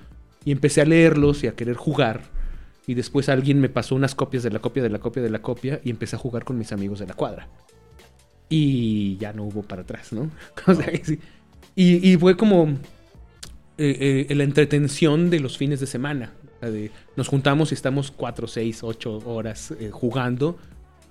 Y 0.45 0.53
empecé 0.53 0.81
a 0.81 0.87
leerlos 0.87 1.45
y 1.45 1.47
a 1.47 1.53
querer 1.55 1.77
jugar. 1.77 2.23
Y 2.87 2.95
después 2.95 3.29
alguien 3.29 3.61
me 3.61 3.69
pasó 3.69 3.95
unas 3.95 4.15
copias 4.15 4.43
de 4.43 4.51
la 4.51 4.59
copia 4.59 4.83
de 4.83 4.91
la 4.91 4.99
copia 4.99 5.23
de 5.23 5.31
la 5.31 5.41
copia 5.41 5.81
y 5.85 5.91
empecé 5.91 6.17
a 6.17 6.19
jugar 6.19 6.45
con 6.45 6.59
mis 6.59 6.73
amigos 6.73 6.99
de 6.99 7.07
la 7.07 7.15
cuadra. 7.15 7.49
Y 8.49 9.17
ya 9.19 9.33
no 9.33 9.45
hubo 9.45 9.63
para 9.63 9.83
atrás, 9.83 10.13
¿no? 10.13 10.31
O 10.67 10.75
sea, 10.75 10.87
que 10.87 11.05
sí. 11.05 11.19
y, 11.77 12.11
y 12.13 12.17
fue 12.17 12.37
como 12.37 12.69
eh, 13.79 14.27
eh, 14.29 14.35
la 14.35 14.45
entretención 14.45 15.31
de 15.31 15.41
los 15.41 15.57
fines 15.57 15.81
de 15.81 15.87
semana. 15.87 16.33
De- 16.61 16.91
nos 17.17 17.29
juntamos 17.29 17.71
y 17.73 17.75
estamos 17.75 18.11
4, 18.11 18.47
6, 18.47 18.83
8 18.83 19.19
horas 19.27 19.73
eh, 19.79 19.91
jugando. 19.93 20.59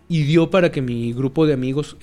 Y 0.07 0.23
dio 0.23 0.49
para 0.49 0.71
que 0.73 0.81
mi 0.81 1.13
grupo 1.13 1.45
de 1.47 1.53
amigos, 1.53 1.95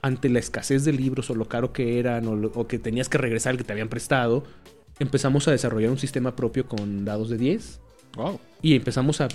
ante 0.00 0.30
la 0.30 0.38
escasez 0.38 0.86
de 0.86 0.92
libros 0.94 1.28
o 1.28 1.34
lo 1.34 1.46
caro 1.46 1.74
que 1.74 1.98
eran 1.98 2.26
o, 2.26 2.34
lo- 2.34 2.50
o 2.54 2.66
que 2.66 2.78
tenías 2.78 3.10
que 3.10 3.18
regresar 3.18 3.50
al 3.50 3.58
que 3.58 3.64
te 3.64 3.72
habían 3.72 3.90
prestado, 3.90 4.44
empezamos 4.98 5.46
a 5.46 5.50
desarrollar 5.50 5.90
un 5.90 5.98
sistema 5.98 6.34
propio 6.34 6.66
con 6.66 7.04
dados 7.04 7.28
de 7.28 7.36
10 7.36 7.80
Y 8.60 8.74
empezamos 8.74 9.20
a, 9.20 9.28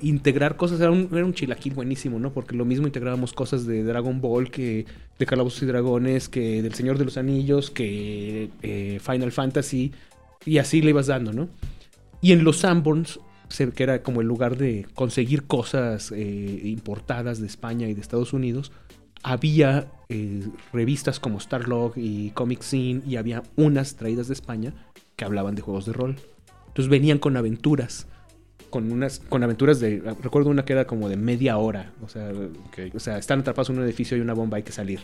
integrar 0.00 0.56
cosas. 0.56 0.80
Era 0.80 0.90
un, 0.90 1.08
era 1.12 1.24
un 1.24 1.34
chilaquil 1.34 1.74
buenísimo, 1.74 2.18
¿no? 2.18 2.32
Porque 2.32 2.56
lo 2.56 2.64
mismo 2.64 2.86
integrábamos 2.86 3.32
cosas 3.32 3.66
de 3.66 3.84
Dragon 3.84 4.20
Ball, 4.20 4.50
que 4.50 4.86
de 5.18 5.26
Calabozos 5.26 5.62
y 5.62 5.66
Dragones, 5.66 6.28
que 6.28 6.62
del 6.62 6.74
Señor 6.74 6.96
de 6.96 7.04
los 7.04 7.18
Anillos, 7.18 7.70
que 7.70 8.50
eh, 8.62 8.98
Final 9.00 9.32
Fantasy. 9.32 9.92
Y 10.44 10.58
así 10.58 10.80
le 10.80 10.90
ibas 10.90 11.08
dando, 11.08 11.32
¿no? 11.32 11.48
Y 12.20 12.32
en 12.32 12.44
los 12.44 12.58
Sanborns, 12.58 13.20
que 13.74 13.82
era 13.82 14.02
como 14.02 14.20
el 14.20 14.26
lugar 14.26 14.56
de 14.56 14.86
conseguir 14.94 15.44
cosas 15.44 16.12
eh, 16.12 16.60
importadas 16.64 17.40
de 17.40 17.46
España 17.46 17.88
y 17.88 17.94
de 17.94 18.00
Estados 18.00 18.32
Unidos, 18.32 18.72
había 19.22 19.90
eh, 20.08 20.42
revistas 20.72 21.20
como 21.20 21.40
Starlog 21.40 21.92
y 21.96 22.30
Comic 22.30 22.62
Scene 22.62 23.02
y 23.06 23.16
había 23.16 23.42
unas 23.56 23.96
traídas 23.96 24.28
de 24.28 24.34
España 24.34 24.72
que 25.16 25.24
hablaban 25.24 25.54
de 25.54 25.62
juegos 25.62 25.86
de 25.86 25.92
rol. 25.92 26.16
Entonces 26.68 26.88
venían 26.88 27.18
con 27.18 27.36
aventuras. 27.36 28.06
Con 28.70 28.92
unas. 28.92 29.20
Con 29.20 29.42
aventuras 29.42 29.80
de. 29.80 30.00
Recuerdo 30.22 30.50
una 30.50 30.64
que 30.64 30.72
era 30.72 30.86
como 30.86 31.08
de 31.08 31.16
media 31.16 31.58
hora. 31.58 31.92
O 32.02 32.08
sea. 32.08 32.30
O 32.94 33.00
sea, 33.00 33.18
están 33.18 33.40
atrapados 33.40 33.70
en 33.70 33.78
un 33.78 33.84
edificio 33.84 34.16
y 34.16 34.20
una 34.20 34.34
bomba 34.34 34.56
hay 34.56 34.62
que 34.62 34.72
salir. 34.72 35.00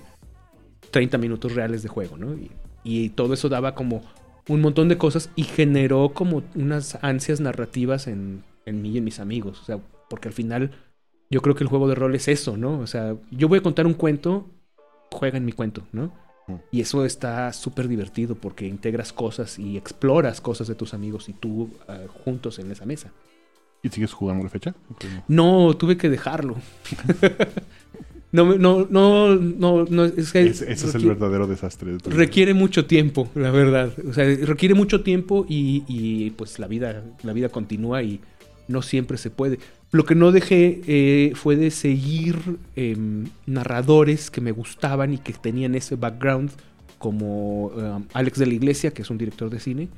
30 0.90 1.18
minutos 1.18 1.54
reales 1.54 1.82
de 1.82 1.88
juego, 1.88 2.16
¿no? 2.16 2.34
Y, 2.34 2.50
y 2.84 3.08
todo 3.10 3.34
eso 3.34 3.48
daba 3.48 3.74
como 3.74 4.02
un 4.48 4.60
montón 4.60 4.88
de 4.88 4.98
cosas 4.98 5.30
y 5.34 5.44
generó 5.44 6.10
como 6.12 6.42
unas 6.54 6.98
ansias 7.02 7.40
narrativas 7.40 8.06
en, 8.06 8.44
en 8.66 8.82
mí 8.82 8.90
y 8.90 8.98
en 8.98 9.04
mis 9.04 9.20
amigos. 9.20 9.60
O 9.60 9.64
sea, 9.64 9.78
porque 10.08 10.28
al 10.28 10.34
final 10.34 10.70
yo 11.30 11.42
creo 11.42 11.54
que 11.54 11.64
el 11.64 11.68
juego 11.68 11.88
de 11.88 11.94
rol 11.94 12.14
es 12.14 12.28
eso, 12.28 12.56
¿no? 12.56 12.78
O 12.78 12.86
sea, 12.86 13.16
yo 13.30 13.48
voy 13.48 13.58
a 13.58 13.62
contar 13.62 13.86
un 13.86 13.94
cuento, 13.94 14.46
juega 15.10 15.38
en 15.38 15.44
mi 15.44 15.52
cuento, 15.52 15.82
¿no? 15.92 16.12
Mm. 16.46 16.52
Y 16.72 16.80
eso 16.80 17.04
está 17.04 17.52
súper 17.52 17.88
divertido 17.88 18.34
porque 18.34 18.66
integras 18.66 19.12
cosas 19.12 19.58
y 19.58 19.76
exploras 19.76 20.40
cosas 20.40 20.66
de 20.68 20.74
tus 20.74 20.92
amigos 20.94 21.28
y 21.28 21.32
tú 21.32 21.70
ah, 21.88 22.00
juntos 22.24 22.58
en 22.58 22.70
esa 22.70 22.84
mesa. 22.84 23.12
¿Y 23.82 23.88
sigues 23.90 24.12
jugando 24.12 24.42
la 24.44 24.50
fecha? 24.50 24.74
No, 25.28 25.74
tuve 25.76 25.96
que 25.98 26.08
dejarlo. 26.08 26.56
no, 28.32 28.46
me- 28.46 28.58
no, 28.58 28.86
no, 28.90 29.34
no, 29.36 29.84
no, 29.84 30.04
es 30.04 30.32
que 30.32 30.42
Ese, 30.46 30.72
ese 30.72 30.88
es 30.88 30.94
el 30.94 31.06
verdadero 31.06 31.46
desastre 31.46 31.92
de 31.92 31.96
vida. 31.98 32.10
requiere 32.16 32.54
mucho 32.54 32.86
tiempo, 32.86 33.28
la 33.34 33.50
verdad. 33.50 33.92
O 34.08 34.12
sea, 34.12 34.24
requiere 34.46 34.74
mucho 34.74 35.02
tiempo 35.02 35.46
y, 35.48 35.84
y, 35.86 36.30
pues 36.30 36.58
la 36.58 36.66
vida, 36.66 37.04
la 37.22 37.32
vida 37.32 37.48
continúa 37.50 38.02
y 38.02 38.20
no 38.68 38.82
siempre 38.82 39.18
se 39.18 39.30
puede. 39.30 39.58
Lo 39.94 40.04
que 40.04 40.16
no 40.16 40.32
dejé 40.32 40.80
eh, 40.88 41.34
fue 41.36 41.54
de 41.54 41.70
seguir 41.70 42.58
em, 42.74 43.26
narradores 43.46 44.28
que 44.28 44.40
me 44.40 44.50
gustaban 44.50 45.12
y 45.12 45.18
que 45.18 45.32
tenían 45.34 45.76
ese 45.76 45.94
background, 45.94 46.50
como 46.98 47.70
em, 47.78 48.04
Alex 48.12 48.40
de 48.40 48.46
la 48.46 48.54
Iglesia, 48.54 48.90
que 48.90 49.02
es 49.02 49.10
un 49.10 49.18
director 49.18 49.50
de 49.50 49.60
cine, 49.60 49.88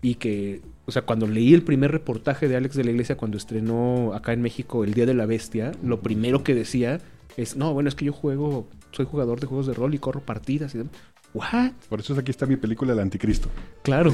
y 0.00 0.14
que, 0.14 0.62
o 0.86 0.92
sea, 0.92 1.02
cuando 1.02 1.26
leí 1.26 1.52
el 1.52 1.62
primer 1.62 1.92
reportaje 1.92 2.48
de 2.48 2.56
Alex 2.56 2.74
de 2.74 2.84
la 2.84 2.92
Iglesia 2.92 3.18
cuando 3.18 3.36
estrenó 3.36 4.14
acá 4.14 4.32
en 4.32 4.40
México 4.40 4.82
El 4.82 4.94
Día 4.94 5.04
de 5.04 5.12
la 5.12 5.26
Bestia, 5.26 5.72
lo 5.82 6.00
primero 6.00 6.42
que 6.42 6.54
decía 6.54 7.02
es, 7.36 7.54
no, 7.54 7.74
bueno, 7.74 7.90
es 7.90 7.94
que 7.94 8.06
yo 8.06 8.14
juego, 8.14 8.66
soy 8.92 9.04
jugador 9.04 9.40
de 9.40 9.46
juegos 9.46 9.66
de 9.66 9.74
rol 9.74 9.92
y 9.92 9.98
corro 9.98 10.20
partidas 10.20 10.74
y 10.74 10.78
demás. 10.78 10.94
¿What? 11.34 11.72
Por 11.88 12.00
eso 12.00 12.14
aquí 12.18 12.30
está 12.30 12.46
mi 12.46 12.56
película 12.56 12.92
El 12.92 13.00
Anticristo. 13.00 13.48
Claro. 13.82 14.12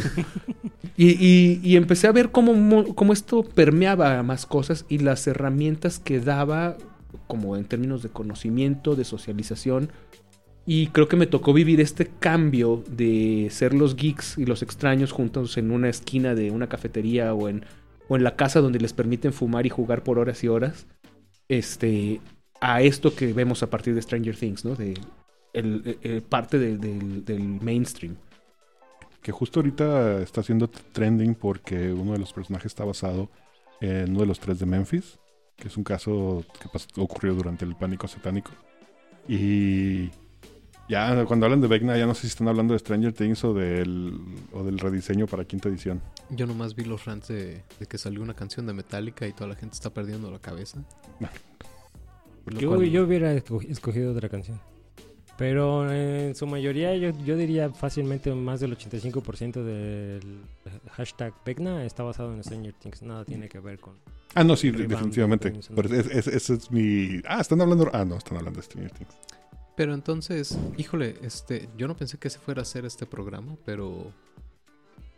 y, 0.96 1.10
y- 1.10 1.60
y 1.62 1.76
empecé 1.76 2.06
a 2.06 2.12
ver 2.12 2.30
cómo, 2.30 2.54
mo- 2.54 2.94
cómo 2.94 3.12
esto 3.12 3.42
permeaba 3.42 4.22
más 4.22 4.46
cosas 4.46 4.86
y 4.88 4.98
las 4.98 5.26
herramientas 5.26 5.98
que 5.98 6.18
daba, 6.20 6.76
como 7.26 7.56
en 7.56 7.64
términos 7.66 8.02
de 8.02 8.08
conocimiento, 8.08 8.96
de 8.96 9.04
socialización. 9.04 9.90
Y 10.66 10.88
creo 10.88 11.08
que 11.08 11.16
me 11.16 11.26
tocó 11.26 11.52
vivir 11.52 11.80
este 11.80 12.06
cambio 12.06 12.84
de 12.88 13.48
ser 13.50 13.74
los 13.74 13.96
geeks 13.96 14.38
y 14.38 14.46
los 14.46 14.62
extraños 14.62 15.12
juntos 15.12 15.56
en 15.58 15.70
una 15.72 15.88
esquina 15.88 16.34
de 16.34 16.50
una 16.50 16.68
cafetería 16.68 17.34
o 17.34 17.48
en, 17.48 17.64
o 18.08 18.16
en 18.16 18.24
la 18.24 18.36
casa 18.36 18.60
donde 18.60 18.78
les 18.78 18.92
permiten 18.92 19.32
fumar 19.32 19.66
y 19.66 19.70
jugar 19.70 20.02
por 20.04 20.18
horas 20.18 20.42
y 20.44 20.48
horas. 20.48 20.86
Este, 21.48 22.20
a 22.60 22.82
esto 22.82 23.14
que 23.14 23.32
vemos 23.32 23.62
a 23.62 23.68
partir 23.70 23.94
de 23.94 24.02
Stranger 24.02 24.36
Things, 24.36 24.64
¿no? 24.64 24.74
De 24.74 24.94
el- 25.52 25.82
el- 26.02 26.10
el 26.12 26.22
parte 26.22 26.58
de- 26.58 26.76
del- 26.78 27.24
del 27.24 27.40
mainstream. 27.42 28.16
Que 29.22 29.32
justo 29.32 29.60
ahorita 29.60 30.22
está 30.22 30.40
haciendo 30.40 30.68
trending 30.68 31.34
porque 31.34 31.92
uno 31.92 32.12
de 32.12 32.18
los 32.18 32.32
personajes 32.32 32.66
está 32.66 32.84
basado 32.84 33.28
en 33.80 34.10
uno 34.10 34.20
de 34.20 34.26
los 34.26 34.40
tres 34.40 34.58
de 34.58 34.66
Memphis, 34.66 35.18
que 35.56 35.68
es 35.68 35.76
un 35.76 35.84
caso 35.84 36.44
que 36.58 37.00
ocurrió 37.00 37.34
durante 37.34 37.64
el 37.64 37.76
pánico 37.76 38.08
satánico. 38.08 38.50
Y 39.28 40.10
ya 40.88 41.24
cuando 41.26 41.46
hablan 41.46 41.60
de 41.60 41.68
Vecna, 41.68 41.96
ya 41.98 42.06
no 42.06 42.14
sé 42.14 42.22
si 42.22 42.26
están 42.28 42.48
hablando 42.48 42.72
de 42.72 42.78
Stranger 42.78 43.12
Things 43.12 43.44
o 43.44 43.52
del, 43.52 44.18
o 44.52 44.64
del 44.64 44.78
rediseño 44.78 45.26
para 45.26 45.44
quinta 45.44 45.68
edición. 45.68 46.00
Yo 46.30 46.46
nomás 46.46 46.74
vi 46.74 46.84
los 46.84 47.04
rants 47.04 47.28
de, 47.28 47.62
de 47.78 47.86
que 47.86 47.98
salió 47.98 48.22
una 48.22 48.34
canción 48.34 48.66
de 48.66 48.72
Metallica 48.72 49.26
y 49.26 49.32
toda 49.32 49.48
la 49.48 49.54
gente 49.56 49.74
está 49.74 49.90
perdiendo 49.90 50.30
la 50.30 50.38
cabeza. 50.38 50.82
Yo, 52.58 52.68
cual- 52.70 52.90
yo 52.90 53.04
hubiera 53.04 53.34
esco- 53.34 53.64
escogido 53.68 54.12
otra 54.12 54.28
canción. 54.28 54.58
Pero 55.40 55.90
en 55.90 56.34
su 56.34 56.46
mayoría 56.46 56.94
yo, 56.96 57.12
yo 57.24 57.34
diría 57.34 57.70
fácilmente 57.70 58.30
más 58.34 58.60
del 58.60 58.76
85% 58.76 59.64
del 59.64 60.42
hashtag 60.92 61.32
Vecna 61.46 61.82
está 61.86 62.02
basado 62.02 62.34
en 62.34 62.44
Stranger 62.44 62.74
Things. 62.74 63.00
Nada 63.00 63.24
tiene 63.24 63.48
que 63.48 63.58
ver 63.58 63.78
con, 63.80 63.94
Ah, 64.34 64.44
no, 64.44 64.54
sí, 64.54 64.70
definitivamente. 64.70 65.50
Pero 65.74 65.88
es- 65.96 66.06
es- 66.08 66.26
ese 66.26 66.54
es 66.54 66.70
mi... 66.70 67.22
Ah, 67.26 67.40
están 67.40 67.58
hablando... 67.62 67.88
Ah, 67.92 68.04
no, 68.04 68.16
están 68.16 68.36
hablando 68.36 68.58
de 68.60 68.64
Stranger 68.66 68.90
Things. 68.92 69.14
Pero 69.76 69.94
entonces, 69.94 70.58
híjole, 70.76 71.16
este, 71.22 71.70
yo 71.78 71.88
no 71.88 71.96
pensé 71.96 72.18
que 72.18 72.28
se 72.28 72.38
fuera 72.38 72.60
a 72.60 72.62
hacer 72.62 72.84
este 72.84 73.06
programa, 73.06 73.56
pero 73.64 74.12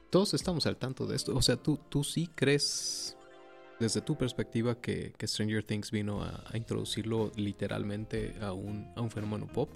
todos 0.09 0.35
estamos 0.35 0.67
al 0.67 0.77
tanto 0.77 1.05
de 1.05 1.17
esto. 1.17 1.35
O 1.37 1.43
sea, 1.43 1.57
tú, 1.57 1.81
tú 1.89 2.05
sí 2.05 2.31
crees, 2.33 3.17
desde 3.81 4.01
tu 4.01 4.17
perspectiva, 4.17 4.81
que, 4.81 5.13
que 5.17 5.27
Stranger 5.27 5.63
Things 5.63 5.91
vino 5.91 6.23
a, 6.23 6.45
introducirlo 6.55 7.33
literalmente 7.37 8.35
a 8.41 8.53
un, 8.53 8.89
a 8.97 9.01
un 9.01 9.11
fenómeno 9.11 9.47
pop. 9.47 9.71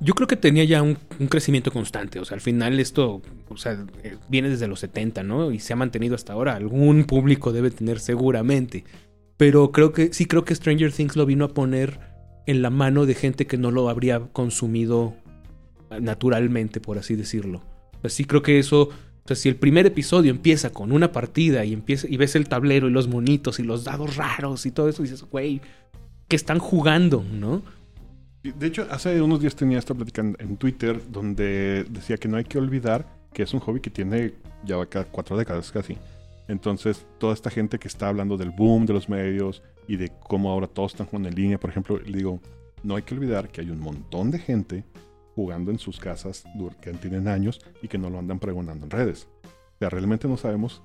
Yo 0.00 0.14
creo 0.14 0.26
que 0.26 0.36
tenía 0.36 0.64
ya 0.64 0.82
un, 0.82 0.98
un 1.18 1.26
crecimiento 1.26 1.70
constante. 1.70 2.20
O 2.20 2.24
sea, 2.24 2.36
al 2.36 2.40
final 2.40 2.80
esto, 2.80 3.22
o 3.48 3.56
sea, 3.56 3.84
eh, 4.02 4.16
viene 4.28 4.48
desde 4.48 4.66
los 4.66 4.80
70, 4.80 5.22
¿no? 5.22 5.52
Y 5.52 5.58
se 5.58 5.72
ha 5.72 5.76
mantenido 5.76 6.14
hasta 6.14 6.32
ahora. 6.32 6.54
Algún 6.54 7.04
público 7.04 7.52
debe 7.52 7.70
tener 7.70 8.00
seguramente. 8.00 8.84
Pero 9.36 9.72
creo 9.72 9.92
que, 9.92 10.12
sí 10.12 10.26
creo 10.26 10.44
que 10.44 10.54
Stranger 10.54 10.92
Things 10.92 11.16
lo 11.16 11.26
vino 11.26 11.44
a 11.44 11.54
poner 11.54 11.98
en 12.46 12.62
la 12.62 12.70
mano 12.70 13.06
de 13.06 13.14
gente 13.14 13.46
que 13.46 13.56
no 13.56 13.70
lo 13.70 13.88
habría 13.88 14.20
consumido 14.32 15.14
naturalmente, 16.00 16.80
por 16.80 16.98
así 16.98 17.16
decirlo. 17.16 17.62
O 17.98 18.00
sea, 18.02 18.10
sí 18.10 18.24
creo 18.24 18.42
que 18.42 18.58
eso... 18.58 18.90
Sea, 19.26 19.36
si 19.36 19.48
el 19.48 19.56
primer 19.56 19.86
episodio 19.86 20.30
empieza 20.30 20.70
con 20.70 20.92
una 20.92 21.12
partida 21.12 21.64
y 21.64 21.72
empieza 21.72 22.06
y 22.08 22.16
ves 22.16 22.34
el 22.36 22.48
tablero 22.48 22.88
y 22.88 22.90
los 22.90 23.08
monitos 23.08 23.60
y 23.60 23.62
los 23.62 23.84
dados 23.84 24.16
raros 24.16 24.66
y 24.66 24.70
todo 24.70 24.88
eso, 24.88 25.02
dices, 25.02 25.22
güey, 25.22 25.60
que 26.28 26.36
están 26.36 26.58
jugando, 26.58 27.24
¿no? 27.32 27.62
De 28.42 28.66
hecho, 28.66 28.86
hace 28.90 29.20
unos 29.20 29.40
días 29.40 29.54
tenía 29.54 29.78
esta 29.78 29.94
plática 29.94 30.22
en, 30.22 30.56
Twitter 30.56 31.00
donde 31.10 31.84
decía 31.90 32.16
que 32.16 32.26
no 32.26 32.38
hay 32.38 32.44
que 32.44 32.56
olvidar 32.56 33.06
que 33.34 33.42
es 33.42 33.52
un 33.52 33.60
hobby 33.60 33.80
que 33.80 33.90
tiene 33.90 34.32
ya 34.64 34.76
cuatro 35.10 35.36
décadas 35.36 35.70
casi. 35.70 35.98
Entonces, 36.48 37.06
toda 37.18 37.34
esta 37.34 37.50
gente 37.50 37.78
que 37.78 37.86
está 37.86 38.08
hablando 38.08 38.36
del 38.36 38.50
boom 38.50 38.86
de 38.86 38.94
los 38.94 39.08
medios 39.08 39.62
y 39.86 39.96
de 39.96 40.10
cómo 40.26 40.50
ahora 40.50 40.66
todos 40.66 40.92
están 40.92 41.06
jugando 41.06 41.28
en 41.28 41.34
línea, 41.34 41.60
por 41.60 41.70
ejemplo, 41.70 41.98
digo, 41.98 42.40
no 42.82 42.96
hay 42.96 43.02
que 43.02 43.14
olvidar 43.14 43.48
que 43.50 43.60
hay 43.60 43.70
un 43.70 43.80
montón 43.80 44.30
de 44.30 44.38
gente 44.38 44.84
jugando 45.40 45.70
en 45.70 45.78
sus 45.78 45.98
casas 45.98 46.44
que 46.82 46.92
tienen 46.92 47.26
años 47.28 47.60
y 47.80 47.88
que 47.88 47.96
no 47.96 48.10
lo 48.10 48.18
andan 48.18 48.38
pregonando 48.38 48.84
en 48.84 48.90
redes. 48.90 49.26
O 49.44 49.78
sea, 49.78 49.88
realmente 49.88 50.28
no 50.28 50.36
sabemos 50.36 50.82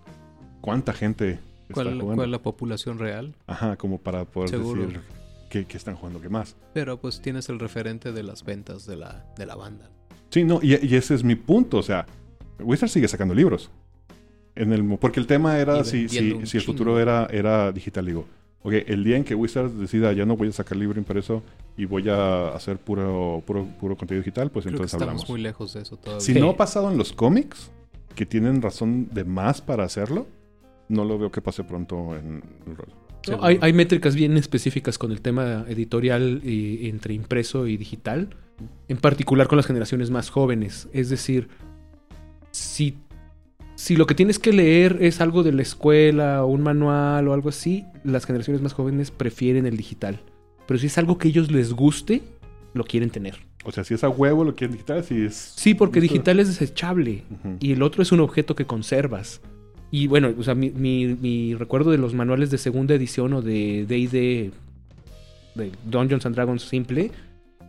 cuánta 0.62 0.94
gente 0.94 1.32
está 1.68 1.74
¿Cuál, 1.74 1.88
jugando. 2.00 2.16
cuál 2.16 2.28
es 2.30 2.32
la 2.32 2.42
población 2.42 2.98
real? 2.98 3.36
Ajá, 3.48 3.76
como 3.76 3.98
para 3.98 4.24
poder 4.24 4.52
Seguro. 4.52 4.84
decir 4.88 5.02
que, 5.50 5.66
que 5.66 5.76
están 5.76 5.96
jugando 5.96 6.22
que 6.22 6.30
más. 6.30 6.56
Pero 6.74 7.02
pues 7.02 7.22
tienes 7.22 7.50
el 7.50 7.60
referente 7.60 8.14
de 8.14 8.24
las 8.24 8.46
ventas 8.46 8.86
de 8.86 8.96
la, 8.96 9.26
de 9.38 9.46
la 9.46 9.56
banda. 9.56 9.90
Sí, 10.30 10.46
no, 10.46 10.60
y, 10.62 10.74
y 10.86 10.96
ese 10.96 11.16
es 11.16 11.24
mi 11.26 11.36
punto. 11.36 11.78
O 11.80 11.84
sea, 11.84 12.06
Wizard 12.62 12.88
sigue 12.90 13.10
sacando 13.10 13.34
libros. 13.34 13.70
En 14.56 14.72
el, 14.72 14.98
porque 15.00 15.20
el 15.20 15.28
tema 15.28 15.60
era 15.60 15.84
si, 15.84 16.08
si, 16.08 16.46
si 16.46 16.58
el 16.58 16.64
futuro 16.64 16.98
era, 16.98 17.28
era 17.30 17.74
digital. 17.74 18.06
Digo, 18.06 18.26
ok, 18.66 18.74
el 18.88 19.04
día 19.04 19.16
en 19.18 19.24
que 19.24 19.36
Wizard 19.36 19.70
decida 19.72 20.12
ya 20.14 20.26
no 20.26 20.36
voy 20.36 20.50
a 20.50 20.52
sacar 20.52 20.78
libro 20.78 21.00
impreso 21.00 21.42
y 21.78 21.86
voy 21.86 22.10
a 22.10 22.50
hacer 22.50 22.78
puro, 22.78 23.44
puro, 23.46 23.66
puro 23.80 23.96
contenido 23.96 24.22
digital, 24.24 24.50
pues 24.52 24.64
Creo 24.64 24.72
que 24.74 24.76
entonces 24.84 24.94
estamos 24.94 25.10
hablamos. 25.12 25.30
muy 25.30 25.42
lejos 25.42 25.74
de 25.74 25.82
eso 25.82 25.98
todavía. 25.98 26.22
Si 26.22 26.34
Sí. 26.34 26.40
no 26.40 26.50
ha 26.50 26.58
pasado 26.58 26.92
en 26.92 26.98
los 26.98 27.14
cómics, 27.14 27.72
que 28.16 28.26
tienen 28.26 28.62
razón 28.62 29.10
de 29.12 29.24
más 29.26 29.62
para 29.62 29.84
hacerlo, 29.84 30.28
no 30.88 31.04
lo 31.04 31.18
veo 31.18 31.32
que 31.32 31.42
pase 31.42 31.64
pronto 31.64 32.16
en 32.16 32.44
el 32.68 32.76
rol. 32.78 32.88
No, 33.28 33.44
hay, 33.44 33.58
hay 33.62 33.74
métricas 33.74 34.14
bien 34.16 34.38
específicas 34.38 34.98
con 35.00 35.12
el 35.12 35.20
tema 35.22 35.66
editorial 35.68 36.42
y- 36.44 36.88
entre 36.88 37.14
impreso 37.16 37.66
y 37.68 37.76
digital, 37.76 38.30
en 38.88 38.98
particular 38.98 39.48
con 39.48 39.58
las 39.58 39.66
generaciones 39.66 40.12
más 40.12 40.30
jóvenes. 40.30 40.88
Es 40.94 41.10
decir, 41.10 41.50
si, 42.52 42.98
si 43.76 43.96
lo 43.96 44.06
que 44.08 44.16
tienes 44.16 44.40
que 44.40 44.54
leer 44.54 44.98
es 45.02 45.22
algo 45.22 45.44
de 45.44 45.52
la 45.52 45.62
escuela 45.62 46.44
o 46.44 46.48
un 46.48 46.62
manual 46.64 47.28
o 47.28 47.34
algo 47.34 47.50
así, 47.50 47.86
las 48.04 48.26
generaciones 48.26 48.62
más 48.62 48.74
jóvenes 48.74 49.12
prefieren 49.12 49.66
el 49.66 49.78
digital. 49.78 50.22
Pero 50.68 50.80
si 50.80 50.88
es 50.88 50.98
algo 50.98 51.18
que 51.18 51.28
ellos 51.28 51.52
les 51.52 51.74
guste, 51.74 52.22
lo 52.74 52.84
quieren 52.86 53.10
tener. 53.10 53.36
O 53.64 53.72
sea, 53.72 53.84
si 53.84 53.94
es 53.94 54.04
a 54.04 54.10
huevo 54.10 54.44
lo 54.44 54.56
quieren 54.56 54.74
digital, 54.74 55.04
si 55.04 55.26
es... 55.26 55.54
Sí, 55.56 55.74
porque 55.74 56.00
digital 56.02 56.40
es 56.40 56.48
desechable 56.48 57.24
y 57.60 57.72
el 57.74 57.82
otro 57.84 58.02
es 58.04 58.12
un 58.12 58.20
objeto 58.20 58.56
que 58.56 58.66
conservas. 58.66 59.42
Y 59.92 60.08
bueno, 60.08 60.32
o 60.38 60.44
sea, 60.44 60.56
mi, 60.56 60.70
mi- 60.72 61.16
mi 61.16 61.54
recuerdo 61.56 61.92
de 61.92 61.98
los 61.98 62.14
manuales 62.14 62.52
de 62.52 62.58
segunda 62.58 62.94
edición 62.96 63.34
o 63.34 63.42
de 63.42 63.86
D&D, 63.88 64.52
de 65.56 65.72
Dungeons 65.86 66.26
and 66.26 66.36
Dragons 66.36 66.64
simple, 66.64 67.12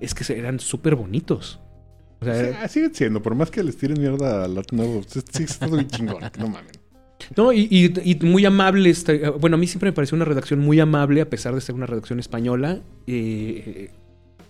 es 0.00 0.14
que 0.14 0.30
eran 0.34 0.60
súper 0.60 0.94
bonitos. 0.96 1.60
O 2.20 2.24
sea, 2.24 2.34
Sí, 2.52 2.56
ah, 2.62 2.68
siguen 2.68 2.94
siendo, 2.94 3.22
por 3.22 3.34
más 3.34 3.50
que 3.50 3.62
les 3.62 3.76
tiren 3.76 4.00
mierda 4.00 4.48
sí 5.32 5.42
está 5.42 5.68
muy 5.68 5.86
chingón, 5.86 6.22
no 6.38 6.48
mames. 6.48 6.72
No, 7.36 7.52
y, 7.52 7.66
y- 7.70 7.92
y 8.10 8.18
muy 8.26 8.44
amable. 8.44 8.90
este, 8.90 9.28
bueno, 9.30 9.56
a 9.56 9.58
mí 9.58 9.66
siempre 9.66 9.90
me 9.90 9.94
pareció 9.94 10.16
una 10.16 10.24
redacción 10.24 10.60
muy 10.60 10.78
amable, 10.80 11.20
a 11.20 11.28
pesar 11.30 11.54
de 11.54 11.60
ser 11.60 11.74
una 11.74 11.86
redacción 11.86 12.20
española. 12.20 12.80
eh, 13.06 13.90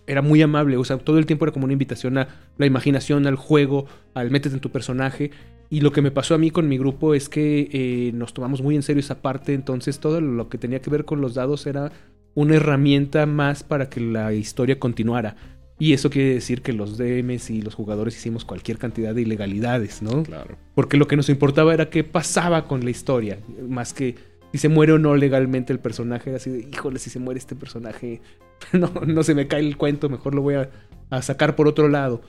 era 0.09 0.23
muy 0.23 0.41
amable. 0.41 0.77
O 0.77 0.85
sea, 0.85 0.99
todo 0.99 1.19
el 1.19 1.27
tiempo 1.27 1.45
era 1.47 1.53
como 1.53 1.65
una 1.65 1.73
invitación 1.73 2.17
a 2.19 2.29
la 2.59 2.67
imaginación, 2.67 3.27
al 3.27 3.35
juego, 3.35 3.87
al 4.15 4.31
métete 4.31 4.55
en 4.55 4.61
tu 4.61 4.71
personaje. 4.71 5.33
Y 5.69 5.81
lo 5.81 5.91
que 5.91 6.01
me 6.01 6.13
pasó 6.13 6.35
a 6.37 6.39
mí 6.39 6.53
con 6.53 6.69
mi 6.69 6.79
grupo 6.79 7.13
es 7.15 7.29
que 7.29 7.69
eh, 7.73 8.13
nos 8.15 8.33
tomamos 8.33 8.63
muy 8.63 8.77
en 8.77 8.83
serio 8.85 9.01
esa 9.01 9.21
parte. 9.21 9.53
Entonces, 9.53 9.99
todo 9.99 10.21
lo 10.21 10.49
que 10.49 10.59
tenía 10.59 10.81
que 10.81 10.91
ver 10.91 11.05
con 11.05 11.21
los 11.21 11.35
dados 11.35 11.67
era 11.67 11.91
una 12.35 12.55
herramienta 12.55 13.27
más 13.27 13.65
para 13.65 13.89
que 13.91 14.01
la 14.01 14.33
historia 14.33 14.79
continuara. 14.79 15.35
Y 15.79 15.93
eso 15.93 16.09
quiere 16.09 16.35
decir 16.35 16.63
que 16.63 16.73
los 16.73 16.97
DMs 16.97 17.51
y 17.51 17.61
los 17.61 17.75
jugadores 17.75 18.17
hicimos 18.17 18.45
cualquier 18.47 18.79
cantidad 18.79 19.15
de 19.15 19.23
ilegalidades, 19.23 20.01
¿no? 20.01 20.23
Claro. 20.23 20.57
Porque 20.75 20.97
lo 20.97 21.07
que 21.07 21.17
nos 21.17 21.29
importaba 21.29 21.75
era 21.75 21.91
qué 21.91 22.03
pasaba 22.03 22.67
con 22.67 22.83
la 22.85 22.91
historia, 22.91 23.39
más 23.69 23.93
que 23.93 24.15
si 24.53 24.59
se 24.59 24.69
muere 24.71 24.93
o 24.93 24.99
no 24.99 25.15
legalmente 25.17 25.73
el 25.75 25.79
personaje. 25.79 26.31
Era 26.31 26.39
así 26.39 26.49
de, 26.51 26.61
híjole, 26.73 26.99
si 26.99 27.11
se 27.11 27.19
muere 27.19 27.39
este 27.39 27.55
personaje, 27.57 28.23
no, 28.73 28.91
no 29.07 29.23
se 29.23 29.35
me 29.35 29.49
cae 29.49 29.61
el 29.61 29.77
cuento, 29.77 30.09
mejor 30.09 30.35
lo 30.35 30.41
voy 30.41 30.55
a, 30.55 30.71
a 31.11 31.21
sacar 31.21 31.57
por 31.57 31.69
otro 31.69 31.89
lado. 31.89 32.23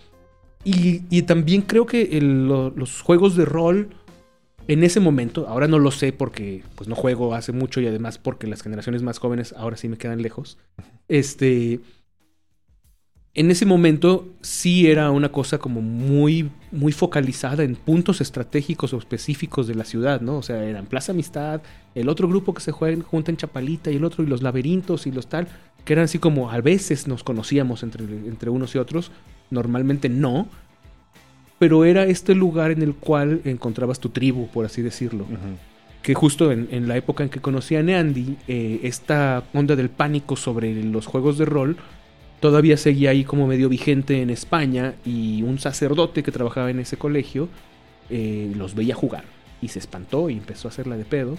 Y, 0.66 1.04
y 1.10 1.22
también 1.22 1.62
creo 1.62 1.86
que 1.86 2.18
el- 2.18 2.48
lo- 2.50 2.72
los 2.72 3.02
juegos 3.02 3.38
de 3.38 3.46
rol 3.46 3.90
en 4.68 4.84
ese 4.84 5.00
momento, 5.00 5.48
ahora 5.48 5.70
no 5.70 5.80
lo 5.80 5.92
sé 5.92 6.12
porque 6.12 6.64
pues 6.76 6.90
no 6.90 6.96
juego 6.96 7.34
hace 7.34 7.54
mucho 7.54 7.80
y 7.80 7.88
además 7.88 8.18
porque 8.18 8.48
las 8.48 8.62
generaciones 8.62 9.02
más 9.04 9.18
jóvenes 9.20 9.54
ahora 9.56 9.78
sí 9.78 9.88
me 9.88 9.98
quedan 9.98 10.22
lejos. 10.22 10.58
Este 11.08 11.80
en 13.38 13.52
ese 13.52 13.68
momento 13.68 14.34
sí 14.42 14.88
era 14.88 15.12
una 15.12 15.32
cosa 15.32 15.60
como 15.60 15.80
muy, 15.80 16.50
muy 16.72 16.92
focalizada 16.92 17.64
en 17.64 17.76
puntos 17.76 18.20
estratégicos 18.20 18.94
o 18.94 18.98
específicos 18.98 19.68
de 19.68 19.76
la 19.76 19.86
ciudad, 19.86 20.22
¿no? 20.22 20.38
O 20.38 20.42
sea, 20.42 20.64
eran 20.64 20.88
Plaza 20.88 21.12
Amistad, 21.12 21.62
el 21.94 22.10
otro 22.10 22.28
grupo 22.28 22.56
que 22.56 22.62
se 22.62 22.72
juega, 22.72 23.00
junta 23.04 23.30
en 23.30 23.38
Chapalita 23.38 23.92
y 23.92 23.98
el 23.98 24.06
otro 24.06 24.24
y 24.24 24.28
los 24.28 24.42
laberintos 24.42 25.06
y 25.06 25.12
los 25.12 25.28
tal, 25.28 25.48
que 25.86 25.94
eran 25.94 26.06
así 26.06 26.18
como 26.18 26.50
a 26.50 26.60
veces 26.62 27.08
nos 27.08 27.24
conocíamos 27.24 27.84
entre, 27.84 28.06
entre 28.06 28.50
unos 28.50 28.74
y 28.74 28.80
otros, 28.80 29.12
normalmente 29.52 30.10
no, 30.10 30.48
pero 31.60 31.86
era 31.86 32.06
este 32.06 32.34
lugar 32.34 32.72
en 32.72 32.82
el 32.82 32.96
cual 32.96 33.42
encontrabas 33.46 34.00
tu 34.00 34.10
tribu, 34.10 34.48
por 34.48 34.66
así 34.66 34.82
decirlo 34.82 35.28
que 36.02 36.14
justo 36.14 36.54
en, 36.54 36.70
en 36.72 36.88
la 36.88 36.96
época 36.96 37.24
en 37.24 37.30
que 37.30 37.42
conocí 37.42 37.76
a 37.76 37.84
Neandy, 37.84 38.38
eh, 38.48 38.80
esta 38.84 39.44
onda 39.54 39.76
del 39.76 39.90
pánico 39.90 40.38
sobre 40.38 40.74
los 40.82 41.06
juegos 41.06 41.38
de 41.38 41.44
rol 41.44 41.76
todavía 42.40 42.78
seguía 42.78 43.12
ahí 43.12 43.24
como 43.24 43.48
medio 43.48 43.70
vigente 43.70 44.22
en 44.22 44.30
España 44.30 44.96
y 45.06 45.42
un 45.44 45.60
sacerdote 45.60 46.24
que 46.24 46.32
trabajaba 46.32 46.70
en 46.70 46.80
ese 46.80 46.98
colegio 46.98 47.50
eh, 48.10 48.52
los 48.56 48.76
veía 48.76 48.96
jugar 48.96 49.26
y 49.62 49.70
se 49.70 49.80
espantó 49.80 50.30
y 50.30 50.34
empezó 50.34 50.68
a 50.68 50.72
hacerla 50.72 50.98
de 50.98 51.06
pedo. 51.06 51.38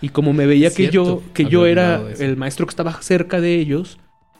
Y 0.00 0.10
como 0.10 0.32
me 0.32 0.46
veía 0.46 0.72
que 0.72 0.88
yo, 0.90 1.22
que 1.34 1.44
yo 1.44 1.66
era 1.66 2.02
el 2.18 2.36
maestro 2.36 2.66
que 2.66 2.70
estaba 2.70 2.92
cerca 3.02 3.40
de 3.40 3.56
ellos, 3.56 3.98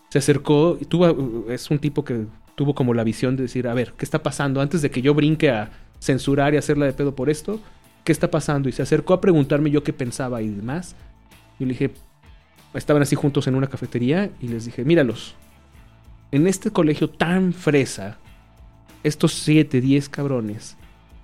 se 0.09 0.19
acercó 0.19 0.79
y 0.81 0.87
tuvo, 0.87 1.51
es 1.51 1.71
un 1.71 1.79
tipo 1.79 2.05
que 2.05 2.27
tuvo 2.55 2.75
como 2.75 2.95
la 2.95 3.05
visión 3.05 3.37
de 3.37 3.43
decir, 3.43 3.69
a 3.69 3.75
ver, 3.75 3.93
¿qué 3.97 4.05
está 4.05 4.23
pasando? 4.23 4.61
Antes 4.61 4.83
de 4.83 4.91
que 4.91 5.03
yo 5.03 5.15
brinque 5.15 5.51
a 5.51 5.71
censurar 6.01 6.55
y 6.55 6.57
hacerla 6.57 6.87
de 6.87 6.93
pedo 6.93 7.15
por 7.15 7.29
esto, 7.29 7.61
¿qué 8.05 8.13
está 8.13 8.31
pasando? 8.31 8.69
Y 8.69 8.73
se 8.73 8.83
acercó 8.83 9.15
a 9.15 9.21
preguntarme 9.21 9.71
yo 9.71 9.83
qué 9.83 9.93
pensaba 9.93 10.41
y 10.41 10.49
demás. 10.49 10.97
Y 11.59 11.65
le 11.65 11.71
dije, 11.71 11.91
estaban 12.75 13.03
así 13.03 13.17
juntos 13.17 13.47
en 13.47 13.55
una 13.55 13.67
cafetería 13.67 14.31
y 14.41 14.49
les 14.49 14.65
dije, 14.65 14.85
míralos, 14.85 15.35
en 16.33 16.47
este 16.47 16.71
colegio 16.71 17.09
tan 17.11 17.53
fresa, 17.53 18.19
estos 19.03 19.33
7, 19.35 19.81
10 19.81 20.09
cabrones, 20.09 20.77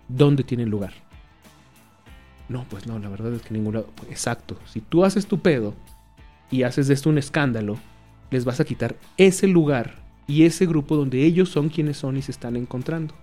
¿dónde 0.09 0.43
tienen 0.43 0.71
lugar? 0.71 0.93
No, 2.49 2.65
pues 2.69 2.87
no, 2.87 2.99
la 2.99 3.09
verdad 3.09 3.33
es 3.35 3.43
que 3.43 3.49
en 3.49 3.55
ningún 3.55 3.75
lado. 3.75 3.89
Pues, 3.95 4.11
Exacto, 4.11 4.57
si 4.67 4.81
tú 4.81 5.05
haces 5.05 5.27
tu 5.27 5.41
pedo 5.41 5.75
y 6.51 6.63
haces 6.63 6.87
de 6.89 6.95
esto 6.95 7.11
un 7.11 7.19
escándalo, 7.19 7.77
les 8.31 8.45
vas 8.45 8.61
a 8.61 8.65
quitar 8.65 8.97
ese 9.17 9.47
lugar 9.47 9.97
y 10.29 10.45
ese 10.45 10.67
grupo 10.67 10.97
donde 10.97 11.25
ellos 11.25 11.49
son 11.49 11.69
quienes 11.69 11.97
son 11.97 12.17
y 12.17 12.23
se 12.23 12.33
están 12.33 12.57
encontrando. 12.57 13.15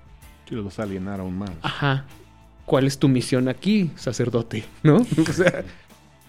Sí, 0.47 0.55
los 0.55 0.65
vas 0.65 0.79
a 0.79 0.83
alienar 0.83 1.19
aún 1.21 1.37
más. 1.37 1.51
Ajá. 1.61 2.05
¿Cuál 2.65 2.85
es 2.85 2.97
tu 2.99 3.07
misión 3.09 3.47
aquí, 3.47 3.91
sacerdote? 3.95 4.63
¿No? 4.83 4.97
O 5.29 5.33
sea, 5.33 5.63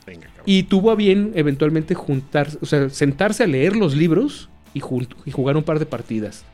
Venga, 0.06 0.26
cabrón. 0.28 0.44
y 0.46 0.64
tuvo 0.64 0.90
a 0.90 0.94
bien 0.94 1.32
eventualmente 1.34 1.94
juntarse, 1.94 2.58
o 2.60 2.66
sea, 2.66 2.90
sentarse 2.90 3.42
a 3.44 3.46
leer 3.46 3.74
los 3.74 3.96
libros 3.96 4.50
y, 4.74 4.80
jugar 4.80 5.56
un 5.56 5.62
par 5.62 5.78
de 5.78 5.86
partidas. 5.86 6.44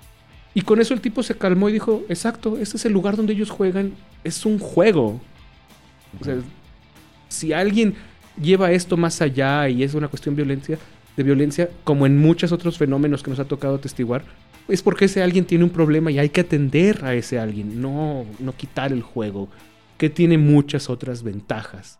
Y 0.54 0.62
con 0.62 0.80
eso 0.80 0.94
el 0.94 1.00
tipo 1.00 1.22
se 1.22 1.36
calmó 1.36 1.68
y 1.68 1.72
dijo, 1.72 2.02
exacto, 2.08 2.58
este 2.58 2.76
es 2.76 2.84
el 2.84 2.92
lugar 2.92 3.16
donde 3.16 3.32
ellos 3.32 3.50
juegan, 3.50 3.94
es 4.22 4.46
un 4.46 4.58
juego. 4.58 5.20
O 6.20 6.24
sea, 6.24 6.36
si 7.28 7.52
alguien, 7.52 7.94
lleva 8.40 8.72
esto 8.72 8.96
más 8.96 9.20
allá 9.20 9.68
y 9.68 9.82
es 9.82 9.94
una 9.94 10.08
cuestión 10.08 10.36
violencia, 10.36 10.78
de 11.16 11.22
violencia, 11.22 11.70
como 11.84 12.06
en 12.06 12.18
muchos 12.18 12.52
otros 12.52 12.78
fenómenos 12.78 13.22
que 13.22 13.30
nos 13.30 13.38
ha 13.38 13.44
tocado 13.44 13.76
atestiguar, 13.76 14.24
es 14.68 14.82
porque 14.82 15.06
ese 15.06 15.22
alguien 15.22 15.44
tiene 15.44 15.64
un 15.64 15.70
problema 15.70 16.10
y 16.10 16.18
hay 16.18 16.28
que 16.28 16.42
atender 16.42 17.04
a 17.04 17.14
ese 17.14 17.38
alguien, 17.38 17.80
no, 17.80 18.24
no 18.38 18.52
quitar 18.54 18.92
el 18.92 19.02
juego, 19.02 19.48
que 19.98 20.10
tiene 20.10 20.38
muchas 20.38 20.88
otras 20.88 21.22
ventajas. 21.22 21.98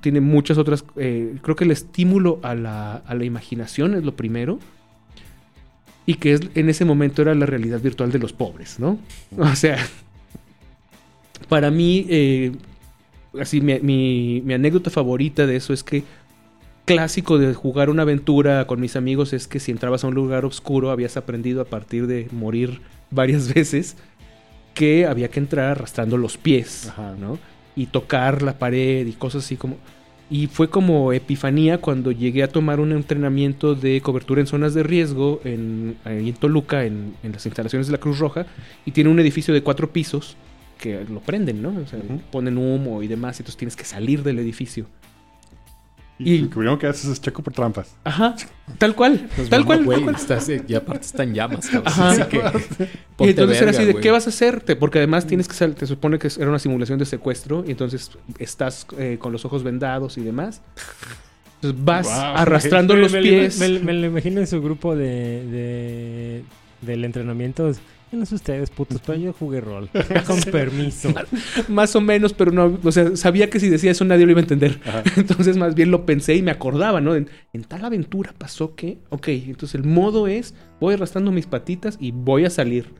Tiene 0.00 0.20
muchas 0.20 0.56
otras... 0.56 0.84
eh, 0.96 1.36
creo 1.42 1.56
que 1.56 1.64
el 1.64 1.70
estímulo 1.70 2.40
a 2.42 2.54
la, 2.54 2.96
a 2.96 3.14
la 3.14 3.24
imaginación 3.24 3.94
es 3.94 4.02
lo 4.02 4.16
primero. 4.16 4.58
Y 6.06 6.14
que 6.14 6.34
es, 6.34 6.40
en 6.54 6.68
ese 6.68 6.84
momento 6.84 7.22
era 7.22 7.34
la 7.34 7.46
realidad 7.46 7.80
virtual 7.80 8.12
de 8.12 8.18
los 8.18 8.32
pobres, 8.32 8.78
¿no? 8.78 8.98
O 9.38 9.54
sea, 9.54 9.78
para 11.48 11.70
mí, 11.70 12.06
eh, 12.08 12.52
así, 13.40 13.60
mi, 13.60 13.78
mi- 13.80 14.42
mi 14.44 14.54
anécdota 14.54 14.90
favorita 14.90 15.46
de 15.46 15.56
eso 15.56 15.72
es 15.72 15.82
que 15.82 16.04
clásico 16.84 17.38
de 17.38 17.54
jugar 17.54 17.88
una 17.88 18.02
aventura 18.02 18.66
con 18.66 18.80
mis 18.80 18.96
amigos 18.96 19.32
es 19.32 19.48
que 19.48 19.60
si 19.60 19.70
entrabas 19.72 20.04
a 20.04 20.08
un 20.08 20.14
lugar 20.14 20.44
oscuro 20.44 20.90
habías 20.90 21.16
aprendido 21.16 21.62
a 21.62 21.64
partir 21.64 22.06
de 22.06 22.28
morir 22.30 22.80
varias 23.10 23.52
veces 23.54 23.96
que 24.74 25.06
había 25.06 25.28
que 25.28 25.40
entrar 25.40 25.70
arrastrando 25.70 26.16
los 26.18 26.36
pies, 26.36 26.88
Ajá. 26.88 27.14
¿no? 27.18 27.38
Y 27.76 27.86
tocar 27.86 28.42
la 28.42 28.58
pared 28.58 29.06
y 29.06 29.12
cosas 29.12 29.44
así 29.44 29.56
como... 29.56 29.76
Y 30.30 30.46
fue 30.46 30.70
como 30.70 31.12
epifanía 31.12 31.78
cuando 31.78 32.10
llegué 32.10 32.42
a 32.42 32.48
tomar 32.48 32.80
un 32.80 32.92
entrenamiento 32.92 33.74
de 33.74 34.00
cobertura 34.00 34.40
en 34.40 34.46
zonas 34.46 34.72
de 34.72 34.82
riesgo 34.82 35.40
en, 35.44 35.96
en 36.06 36.32
Toluca, 36.34 36.84
en, 36.84 37.14
en 37.22 37.32
las 37.32 37.44
instalaciones 37.44 37.88
de 37.88 37.92
la 37.92 37.98
Cruz 37.98 38.18
Roja, 38.18 38.46
y 38.86 38.92
tiene 38.92 39.10
un 39.10 39.20
edificio 39.20 39.52
de 39.52 39.62
cuatro 39.62 39.92
pisos 39.92 40.36
que 40.78 41.04
lo 41.04 41.20
prenden, 41.20 41.62
¿no? 41.62 41.68
O 41.68 41.86
sea, 41.86 42.00
ponen 42.30 42.58
humo 42.58 43.02
y 43.02 43.06
demás, 43.06 43.38
y 43.38 43.42
entonces 43.42 43.58
tienes 43.58 43.76
que 43.76 43.84
salir 43.84 44.22
del 44.22 44.38
edificio. 44.38 44.86
Y, 46.18 46.32
Y- 46.34 46.38
lo 46.42 46.50
primero 46.50 46.78
que 46.78 46.86
haces 46.86 47.06
es 47.10 47.20
checo 47.20 47.42
por 47.42 47.52
trampas. 47.52 47.96
Ajá, 48.04 48.36
tal 48.78 48.94
cual, 48.94 49.28
Pues, 49.34 49.48
tal 49.50 49.64
cual, 49.64 49.84
güey, 49.84 49.96
tal 49.98 50.04
cual. 50.04 50.14
estás, 50.16 50.48
eh, 50.48 50.62
y 50.68 50.74
aparte 50.74 51.06
está 51.06 51.24
en 51.24 51.34
llamas, 51.34 51.66
cabrón. 51.66 51.82
Ajá. 51.86 52.10
Así 52.10 52.22
que, 52.24 52.38
Y 53.18 53.28
entonces 53.30 53.60
era 53.60 53.70
así 53.72 53.84
de. 53.84 53.96
¿qué 53.96 54.10
vas 54.12 54.26
a 54.26 54.30
hacer? 54.30 54.60
Te- 54.60 54.76
Porque 54.76 54.98
además 54.98 55.26
tienes 55.26 55.48
que 55.48 55.54
salir, 55.54 55.74
te 55.74 55.86
supone 55.86 56.18
que 56.20 56.28
era 56.38 56.48
una 56.48 56.58
simulación 56.60 56.98
de 57.00 57.04
secuestro, 57.06 57.64
y 57.66 57.72
entonces 57.72 58.12
estás 58.38 58.86
eh, 58.96 59.16
con 59.20 59.32
los 59.32 59.44
ojos 59.44 59.64
vendados 59.64 60.16
y 60.16 60.20
demás. 60.22 60.62
Entonces 61.56 61.84
vas 61.84 62.06
Wow. 62.06 62.14
arrastrando 62.36 62.94
Me- 62.94 63.00
los 63.00 63.12
me, 63.12 63.20
pies. 63.20 63.58
Me, 63.58 63.78
me 63.80 63.92
lo 63.94 64.06
imagino 64.06 64.40
en 64.40 64.46
su 64.46 64.62
grupo 64.62 64.94
de, 64.94 65.44
de- 65.46 66.44
del 66.82 67.04
entrenamiento. 67.04 67.72
Sé 68.24 68.34
ustedes, 68.36 68.70
putos, 68.70 69.00
pero 69.04 69.18
yo 69.18 69.32
jugué 69.32 69.60
rol. 69.60 69.90
Con 70.26 70.40
permiso. 70.40 71.12
Más 71.68 71.94
o 71.96 72.00
menos, 72.00 72.32
pero 72.32 72.50
no, 72.52 72.78
o 72.82 72.92
sea, 72.92 73.16
sabía 73.16 73.50
que 73.50 73.60
si 73.60 73.68
decía 73.68 73.90
eso 73.90 74.04
nadie 74.04 74.24
lo 74.24 74.30
iba 74.32 74.40
a 74.40 74.42
entender. 74.44 74.80
Ajá. 74.86 75.02
Entonces 75.16 75.56
más 75.56 75.74
bien 75.74 75.90
lo 75.90 76.06
pensé 76.06 76.34
y 76.36 76.42
me 76.42 76.50
acordaba, 76.50 77.00
¿no? 77.00 77.14
En, 77.16 77.28
en 77.52 77.64
tal 77.64 77.84
aventura 77.84 78.34
pasó 78.36 78.74
que, 78.74 78.98
ok, 79.10 79.28
entonces 79.28 79.74
el 79.74 79.84
modo 79.84 80.26
es, 80.26 80.54
voy 80.80 80.94
arrastrando 80.94 81.30
mis 81.32 81.46
patitas 81.46 81.96
y 82.00 82.12
voy 82.12 82.44
a 82.44 82.50
salir. 82.50 82.92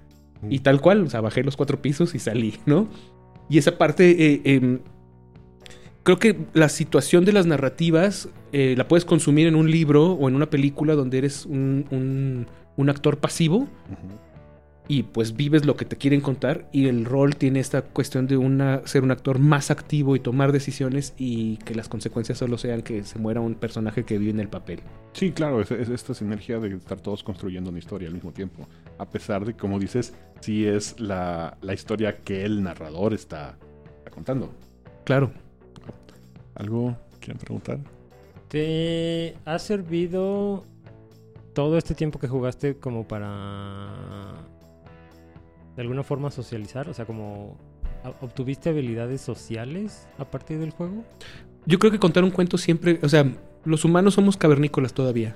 Y 0.50 0.58
tal 0.58 0.80
cual, 0.82 1.02
o 1.04 1.08
sea, 1.10 1.22
bajé 1.22 1.42
los 1.42 1.56
cuatro 1.56 1.80
pisos 1.80 2.14
y 2.14 2.18
salí, 2.18 2.54
¿no? 2.66 2.86
Y 3.48 3.56
esa 3.56 3.78
parte, 3.78 4.10
eh, 4.34 4.40
em, 4.44 4.80
creo 6.02 6.18
que 6.18 6.36
la 6.52 6.68
situación 6.68 7.24
de 7.24 7.32
las 7.32 7.46
narrativas 7.46 8.28
eh, 8.52 8.74
la 8.76 8.86
puedes 8.86 9.04
consumir 9.04 9.46
en 9.46 9.56
un 9.56 9.70
libro 9.70 10.12
o 10.12 10.28
en 10.28 10.34
una 10.36 10.50
película 10.50 10.94
donde 10.94 11.18
eres 11.18 11.46
un, 11.46 11.86
un- 11.90 12.46
un 12.76 12.90
actor 12.90 13.18
pasivo 13.18 13.56
Ujú. 13.58 13.68
Y 14.86 15.04
pues 15.04 15.34
vives 15.34 15.64
lo 15.64 15.76
que 15.76 15.84
te 15.84 15.96
quieren 15.96 16.20
contar 16.20 16.68
y 16.70 16.88
el 16.88 17.06
rol 17.06 17.36
tiene 17.36 17.60
esta 17.60 17.82
cuestión 17.82 18.26
de 18.26 18.36
una, 18.36 18.86
ser 18.86 19.02
un 19.02 19.10
actor 19.10 19.38
más 19.38 19.70
activo 19.70 20.14
y 20.14 20.20
tomar 20.20 20.52
decisiones 20.52 21.14
y 21.16 21.56
que 21.58 21.74
las 21.74 21.88
consecuencias 21.88 22.38
solo 22.38 22.58
sean 22.58 22.82
que 22.82 23.02
se 23.04 23.18
muera 23.18 23.40
un 23.40 23.54
personaje 23.54 24.04
que 24.04 24.18
vive 24.18 24.32
en 24.32 24.40
el 24.40 24.48
papel. 24.48 24.80
Sí, 25.14 25.32
claro, 25.32 25.60
es, 25.60 25.70
es 25.70 25.88
esta 25.88 26.12
sinergia 26.12 26.58
de 26.58 26.76
estar 26.76 27.00
todos 27.00 27.22
construyendo 27.22 27.70
una 27.70 27.78
historia 27.78 28.08
al 28.08 28.14
mismo 28.14 28.32
tiempo. 28.32 28.68
A 28.98 29.08
pesar 29.08 29.44
de, 29.46 29.54
como 29.54 29.78
dices, 29.78 30.12
sí 30.40 30.66
es 30.66 31.00
la, 31.00 31.56
la 31.62 31.72
historia 31.72 32.18
que 32.18 32.44
el 32.44 32.62
narrador 32.62 33.14
está, 33.14 33.56
está 33.98 34.10
contando. 34.10 34.52
Claro. 35.04 35.32
¿Algo 36.56 36.96
quieren 37.20 37.38
preguntar? 37.38 37.78
¿Te 38.48 39.36
ha 39.46 39.58
servido 39.58 40.64
todo 41.54 41.78
este 41.78 41.94
tiempo 41.94 42.18
que 42.18 42.28
jugaste 42.28 42.76
como 42.76 43.08
para 43.08 44.34
de 45.76 45.82
alguna 45.82 46.02
forma 46.02 46.30
socializar? 46.30 46.88
O 46.88 46.94
sea, 46.94 47.04
como 47.04 47.56
¿a- 48.04 48.10
¿obtuviste 48.24 48.68
habilidades 48.70 49.20
sociales 49.20 50.06
a 50.18 50.24
partir 50.24 50.58
del 50.58 50.70
juego? 50.70 51.04
Yo 51.66 51.78
creo 51.78 51.90
que 51.90 51.98
contar 51.98 52.24
un 52.24 52.30
cuento 52.30 52.58
siempre, 52.58 52.98
o 53.02 53.08
sea, 53.08 53.24
los 53.64 53.84
humanos 53.84 54.14
somos 54.14 54.36
cavernícolas 54.36 54.92
todavía. 54.92 55.32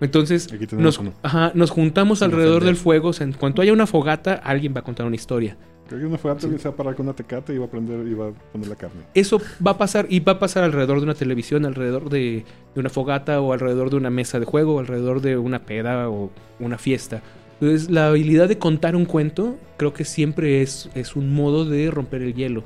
Entonces, 0.00 0.48
nos, 0.72 1.00
ajá, 1.22 1.52
nos 1.54 1.70
juntamos 1.70 2.18
Sin 2.18 2.26
alrededor 2.26 2.56
ofender. 2.58 2.74
del 2.74 2.76
fuego. 2.76 3.08
O 3.08 3.12
sea, 3.12 3.26
en 3.26 3.32
cuanto 3.32 3.62
haya 3.62 3.72
una 3.72 3.86
fogata, 3.86 4.34
alguien 4.34 4.74
va 4.74 4.80
a 4.80 4.84
contar 4.84 5.06
una 5.06 5.14
historia. 5.16 5.56
Creo 5.88 6.00
que 6.00 6.06
una 6.06 6.18
antes 6.32 6.60
se 6.62 6.68
va 6.68 6.74
a 6.74 6.76
parar 6.76 6.94
con 6.94 7.06
una 7.06 7.14
tecate 7.14 7.54
y 7.54 7.58
va 7.58 7.66
a 7.66 7.70
prender 7.70 8.06
y 8.06 8.14
va 8.14 8.28
a 8.28 8.32
poner 8.32 8.68
la 8.68 8.74
carne. 8.74 9.02
Eso 9.14 9.40
va 9.64 9.72
a 9.72 9.78
pasar 9.78 10.06
y 10.08 10.20
va 10.20 10.32
a 10.32 10.38
pasar 10.38 10.64
alrededor 10.64 10.98
de 10.98 11.04
una 11.04 11.14
televisión, 11.14 11.64
alrededor 11.64 12.08
de, 12.10 12.44
de 12.74 12.80
una 12.80 12.88
fogata 12.90 13.40
o 13.40 13.52
alrededor 13.52 13.90
de 13.90 13.96
una 13.96 14.10
mesa 14.10 14.40
de 14.40 14.46
juego, 14.46 14.76
o 14.76 14.80
alrededor 14.80 15.20
de 15.20 15.36
una 15.36 15.60
peda 15.64 16.08
o 16.08 16.30
una 16.58 16.76
fiesta. 16.78 17.22
Entonces, 17.60 17.90
la 17.90 18.08
habilidad 18.08 18.48
de 18.48 18.58
contar 18.58 18.96
un 18.96 19.04
cuento 19.04 19.56
creo 19.76 19.92
que 19.94 20.04
siempre 20.04 20.62
es, 20.62 20.90
es 20.94 21.16
un 21.16 21.32
modo 21.34 21.64
de 21.64 21.90
romper 21.90 22.22
el 22.22 22.34
hielo. 22.34 22.64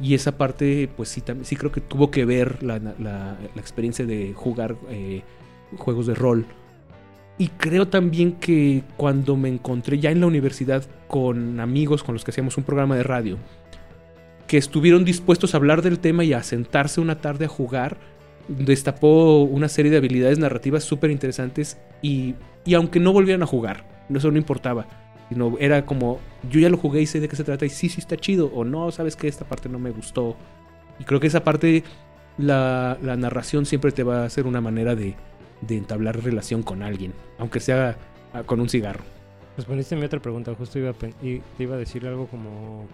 Y 0.00 0.14
esa 0.14 0.36
parte, 0.38 0.88
pues 0.96 1.08
sí, 1.08 1.22
sí 1.42 1.56
creo 1.56 1.72
que 1.72 1.80
tuvo 1.80 2.10
que 2.10 2.24
ver 2.24 2.62
la, 2.62 2.78
la- 2.78 2.94
la 2.98 3.60
experiencia 3.60 4.06
de 4.06 4.32
jugar 4.34 4.76
eh, 4.90 5.22
juegos 5.76 6.06
de 6.06 6.14
rol. 6.14 6.46
Y 7.36 7.48
creo 7.48 7.86
también 7.88 8.32
que 8.32 8.82
cuando 8.96 9.36
me 9.36 9.48
encontré 9.48 9.98
ya 9.98 10.10
en 10.10 10.20
la 10.20 10.26
universidad 10.26 10.84
con 11.06 11.60
amigos 11.60 12.02
con 12.02 12.14
los 12.14 12.24
que 12.24 12.32
hacíamos 12.32 12.56
un 12.56 12.64
programa 12.64 12.96
de 12.96 13.02
radio, 13.04 13.38
que 14.46 14.56
estuvieron 14.56 15.04
dispuestos 15.04 15.54
a 15.54 15.58
hablar 15.58 15.82
del 15.82 15.98
tema 15.98 16.24
y 16.24 16.32
a 16.32 16.42
sentarse 16.42 17.00
una 17.00 17.20
tarde 17.20 17.44
a 17.44 17.48
jugar, 17.48 17.98
destapó 18.48 19.42
una 19.42 19.68
serie 19.68 19.90
de 19.90 19.98
habilidades 19.98 20.38
narrativas 20.38 20.82
súper 20.84 21.10
interesantes 21.10 21.78
y, 22.02 22.34
y 22.64 22.74
aunque 22.74 22.98
no 22.98 23.12
volvieran 23.12 23.42
a 23.42 23.46
jugar, 23.46 23.97
eso 24.16 24.30
no 24.30 24.38
importaba, 24.38 24.86
sino 25.28 25.56
era 25.58 25.84
como, 25.84 26.18
yo 26.48 26.60
ya 26.60 26.70
lo 26.70 26.78
jugué 26.78 27.02
y 27.02 27.06
sé 27.06 27.20
de 27.20 27.28
qué 27.28 27.36
se 27.36 27.44
trata 27.44 27.66
y 27.66 27.70
sí, 27.70 27.88
sí 27.88 28.00
está 28.00 28.16
chido, 28.16 28.46
o 28.54 28.64
no, 28.64 28.90
sabes 28.90 29.16
que 29.16 29.28
esta 29.28 29.44
parte 29.44 29.68
no 29.68 29.78
me 29.78 29.90
gustó. 29.90 30.36
Y 30.98 31.04
creo 31.04 31.20
que 31.20 31.26
esa 31.26 31.44
parte, 31.44 31.84
la, 32.38 32.98
la 33.02 33.16
narración 33.16 33.66
siempre 33.66 33.92
te 33.92 34.02
va 34.02 34.22
a 34.22 34.24
hacer 34.24 34.46
una 34.46 34.60
manera 34.60 34.94
de, 34.94 35.14
de 35.60 35.76
entablar 35.76 36.22
relación 36.22 36.62
con 36.62 36.82
alguien, 36.82 37.12
aunque 37.38 37.60
sea 37.60 37.96
ah, 38.32 38.42
con 38.44 38.60
un 38.60 38.68
cigarro. 38.68 39.04
Respondiste 39.56 39.94
a 39.94 39.98
mi 39.98 40.04
otra 40.04 40.20
pregunta, 40.20 40.54
justo 40.54 40.78
iba 40.78 40.90
a, 40.90 41.24
y 41.24 41.40
te 41.56 41.62
iba 41.64 41.74
a 41.74 41.78
decir 41.78 42.06
algo 42.06 42.26
como, 42.28 42.86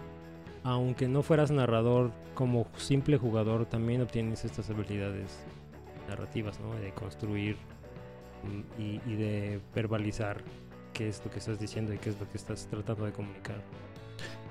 aunque 0.62 1.09
no 1.09 1.23
fueras 1.23 1.51
narrador, 1.51 2.11
como 2.35 2.67
simple 2.77 3.17
jugador 3.17 3.67
también 3.67 4.01
obtienes 4.01 4.45
estas 4.45 4.71
habilidades 4.71 5.39
narrativas, 6.09 6.59
¿no? 6.61 6.75
De 6.75 6.91
construir 6.93 7.57
mm, 8.43 8.81
y 9.07 9.15
de 9.15 9.61
verbalizar 9.75 10.43
qué 10.95 11.09
es 11.09 11.20
lo 11.24 11.30
que 11.30 11.38
estás 11.40 11.59
diciendo 11.61 11.92
y 11.92 11.99
qué 11.99 12.09
es 12.11 12.18
lo 12.18 12.26
que 12.30 12.38
estás 12.38 12.66
tratando 12.70 13.05
de 13.05 13.12
comunicar. 13.12 13.57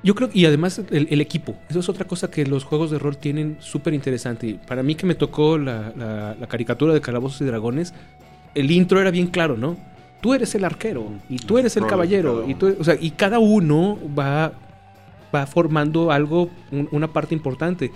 Yo 0.03 0.13
creo, 0.15 0.29
y 0.33 0.45
además 0.45 0.79
el, 0.91 1.07
el 1.09 1.21
equipo, 1.21 1.55
eso 1.69 1.79
es 1.79 1.87
otra 1.89 2.05
cosa 2.05 2.29
que 2.29 2.45
los 2.45 2.65
juegos 2.65 2.91
de 2.91 2.99
rol 2.99 3.17
tienen 3.17 3.57
súper 3.61 3.93
interesante. 3.93 4.59
Para 4.67 4.83
mí 4.83 4.95
que 4.95 5.05
me 5.05 5.15
tocó 5.15 5.57
la, 5.57 5.93
la- 5.95 6.35
la 6.39 6.47
caricatura 6.47 6.93
de 6.93 6.99
Calabozos 7.01 7.39
y 7.41 7.45
Dragones, 7.45 7.93
el 8.53 8.69
intro 8.69 8.99
era 8.99 9.09
bien 9.11 9.27
claro, 9.27 9.55
¿no? 9.57 9.77
Tú 10.21 10.33
eres 10.33 10.53
el 10.55 10.63
arquero 10.65 11.05
y 11.29 11.37
tú 11.37 11.57
eres 11.57 11.75
el 11.77 11.83
caballero 11.87 12.45
y, 12.47 12.55
tú, 12.55 12.75
o 12.79 12.83
sea, 12.83 12.95
y 12.99 13.11
cada 13.11 13.39
uno 13.39 13.97
va, 14.17 14.53
va 15.33 15.45
formando 15.47 16.11
algo, 16.11 16.49
un- 16.71 16.89
una 16.91 17.07
parte 17.11 17.33
importante. 17.33 17.91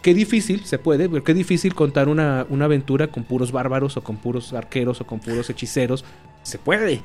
Qué 0.00 0.14
difícil, 0.14 0.64
se 0.64 0.78
puede, 0.78 1.08
pero 1.08 1.24
qué 1.24 1.34
difícil 1.34 1.74
contar 1.74 2.08
una, 2.08 2.46
una 2.48 2.66
aventura 2.66 3.08
con 3.08 3.24
puros 3.24 3.50
bárbaros 3.50 3.96
o 3.96 4.02
con 4.04 4.16
puros 4.16 4.52
arqueros 4.52 5.00
o 5.00 5.06
con 5.06 5.18
puros 5.18 5.50
hechiceros. 5.50 6.04
Se 6.44 6.56
puede, 6.58 7.02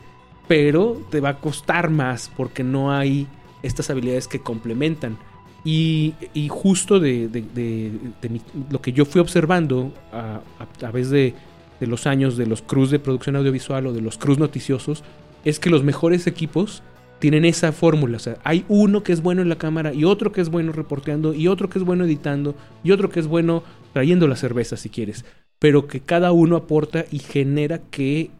pero 0.48 1.02
te 1.10 1.20
va 1.22 1.30
a 1.30 1.40
costar 1.40 1.90
más 1.90 2.32
porque 2.36 2.64
no 2.64 2.92
hay 2.92 3.28
estas 3.62 3.90
habilidades 3.90 4.28
que 4.28 4.40
complementan. 4.40 5.18
Y, 5.66 6.16
y 6.34 6.50
justo 6.50 7.00
de, 7.00 7.30
de- 7.30 7.42
de- 7.42 8.42
lo 8.70 8.82
que 8.82 8.92
yo 8.92 9.06
fui 9.06 9.22
observando 9.22 9.94
a, 10.12 10.42
a 10.60 10.66
través 10.78 11.10
de, 11.10 11.34
los 11.80 12.08
años 12.08 12.38
de 12.38 12.46
los 12.46 12.62
crews 12.62 12.92
de 12.92 13.00
producción 13.00 13.36
audiovisual 13.36 13.88
o 13.88 13.94
de 13.94 14.02
los 14.02 14.18
crews 14.18 14.40
noticiosos, 14.40 15.04
es 15.44 15.60
que 15.60 15.70
los 15.70 15.84
mejores 15.84 16.28
equipos 16.28 16.82
tienen 17.20 17.46
esa 17.46 17.72
fórmula. 17.72 18.18
O 18.18 18.20
sea, 18.20 18.38
hay 18.44 18.66
uno 18.70 19.04
que 19.04 19.12
es 19.14 19.22
bueno 19.22 19.42
en 19.42 19.50
la 19.50 19.58
cámara 19.58 19.94
y 19.94 20.04
otro 20.06 20.32
que 20.32 20.42
es 20.42 20.50
bueno 20.50 20.72
reporteando 20.72 21.34
y 21.34 21.48
otro 21.48 21.70
que 21.70 21.80
es 21.80 21.86
bueno 21.86 22.06
editando 22.06 22.56
y 22.84 22.92
otro 22.92 23.10
que 23.10 23.20
es 23.20 23.28
bueno 23.28 23.64
trayendo 23.94 24.28
la 24.28 24.36
cerveza 24.36 24.78
si 24.78 24.90
quieres. 24.90 25.26
Pero 25.60 25.88
que 25.88 26.02
cada 26.02 26.32
uno 26.34 26.56
aporta 26.58 27.06
y 27.12 27.20
genera 27.20 27.80
que 27.92 28.32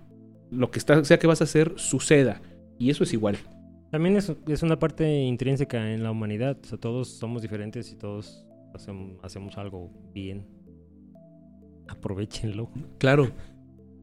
lo 0.54 0.72
que 0.72 0.80
está, 0.80 1.04
sea 1.04 1.20
que 1.20 1.28
vas 1.28 1.42
a 1.42 1.46
hacer 1.46 1.74
suceda. 1.78 2.42
Y 2.80 2.90
eso 2.90 3.04
es 3.04 3.14
igual. 3.14 3.38
También 3.92 4.16
es, 4.18 4.32
es 4.48 4.64
una 4.64 4.80
parte 4.80 5.22
intrínseca 5.22 5.94
en 5.94 6.04
la 6.04 6.12
humanidad, 6.12 6.58
o 6.64 6.66
sea, 6.66 6.80
todos 6.80 7.10
somos 7.10 7.42
diferentes 7.42 7.92
y 7.92 7.96
todos 7.96 8.46
hacemos, 8.74 9.18
hacemos 9.24 9.58
algo 9.58 9.92
bien. 10.14 10.48
Aprovechenlo. 11.88 12.70
Claro. 12.98 13.30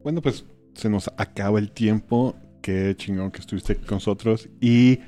Bueno, 0.03 0.21
pues 0.21 0.45
se 0.73 0.89
nos 0.89 1.09
acaba 1.17 1.59
el 1.59 1.71
tiempo. 1.71 2.35
Qué 2.61 2.95
chingón 2.95 3.31
que 3.31 3.39
estuviste 3.39 3.75
con 3.75 3.95
nosotros. 3.95 4.49
Y 4.59 4.99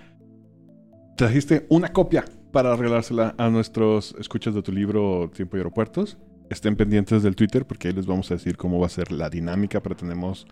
trajiste 1.15 1.65
una 1.69 1.93
copia 1.93 2.25
para 2.51 2.75
regalársela 2.75 3.35
a 3.37 3.49
nuestros 3.49 4.15
escuchas 4.19 4.53
de 4.53 4.61
tu 4.61 4.71
libro 4.71 5.31
Tiempo 5.33 5.57
y 5.57 5.59
Aeropuertos. 5.59 6.17
Estén 6.49 6.75
pendientes 6.75 7.23
del 7.23 7.35
Twitter 7.35 7.65
porque 7.65 7.87
ahí 7.87 7.93
les 7.93 8.05
vamos 8.05 8.29
a 8.31 8.35
decir 8.35 8.57
cómo 8.57 8.79
va 8.79 8.87
a 8.87 8.89
ser 8.89 9.11
la 9.11 9.29
dinámica, 9.29 9.81
pero 9.81 9.95
tenemos 9.95 10.45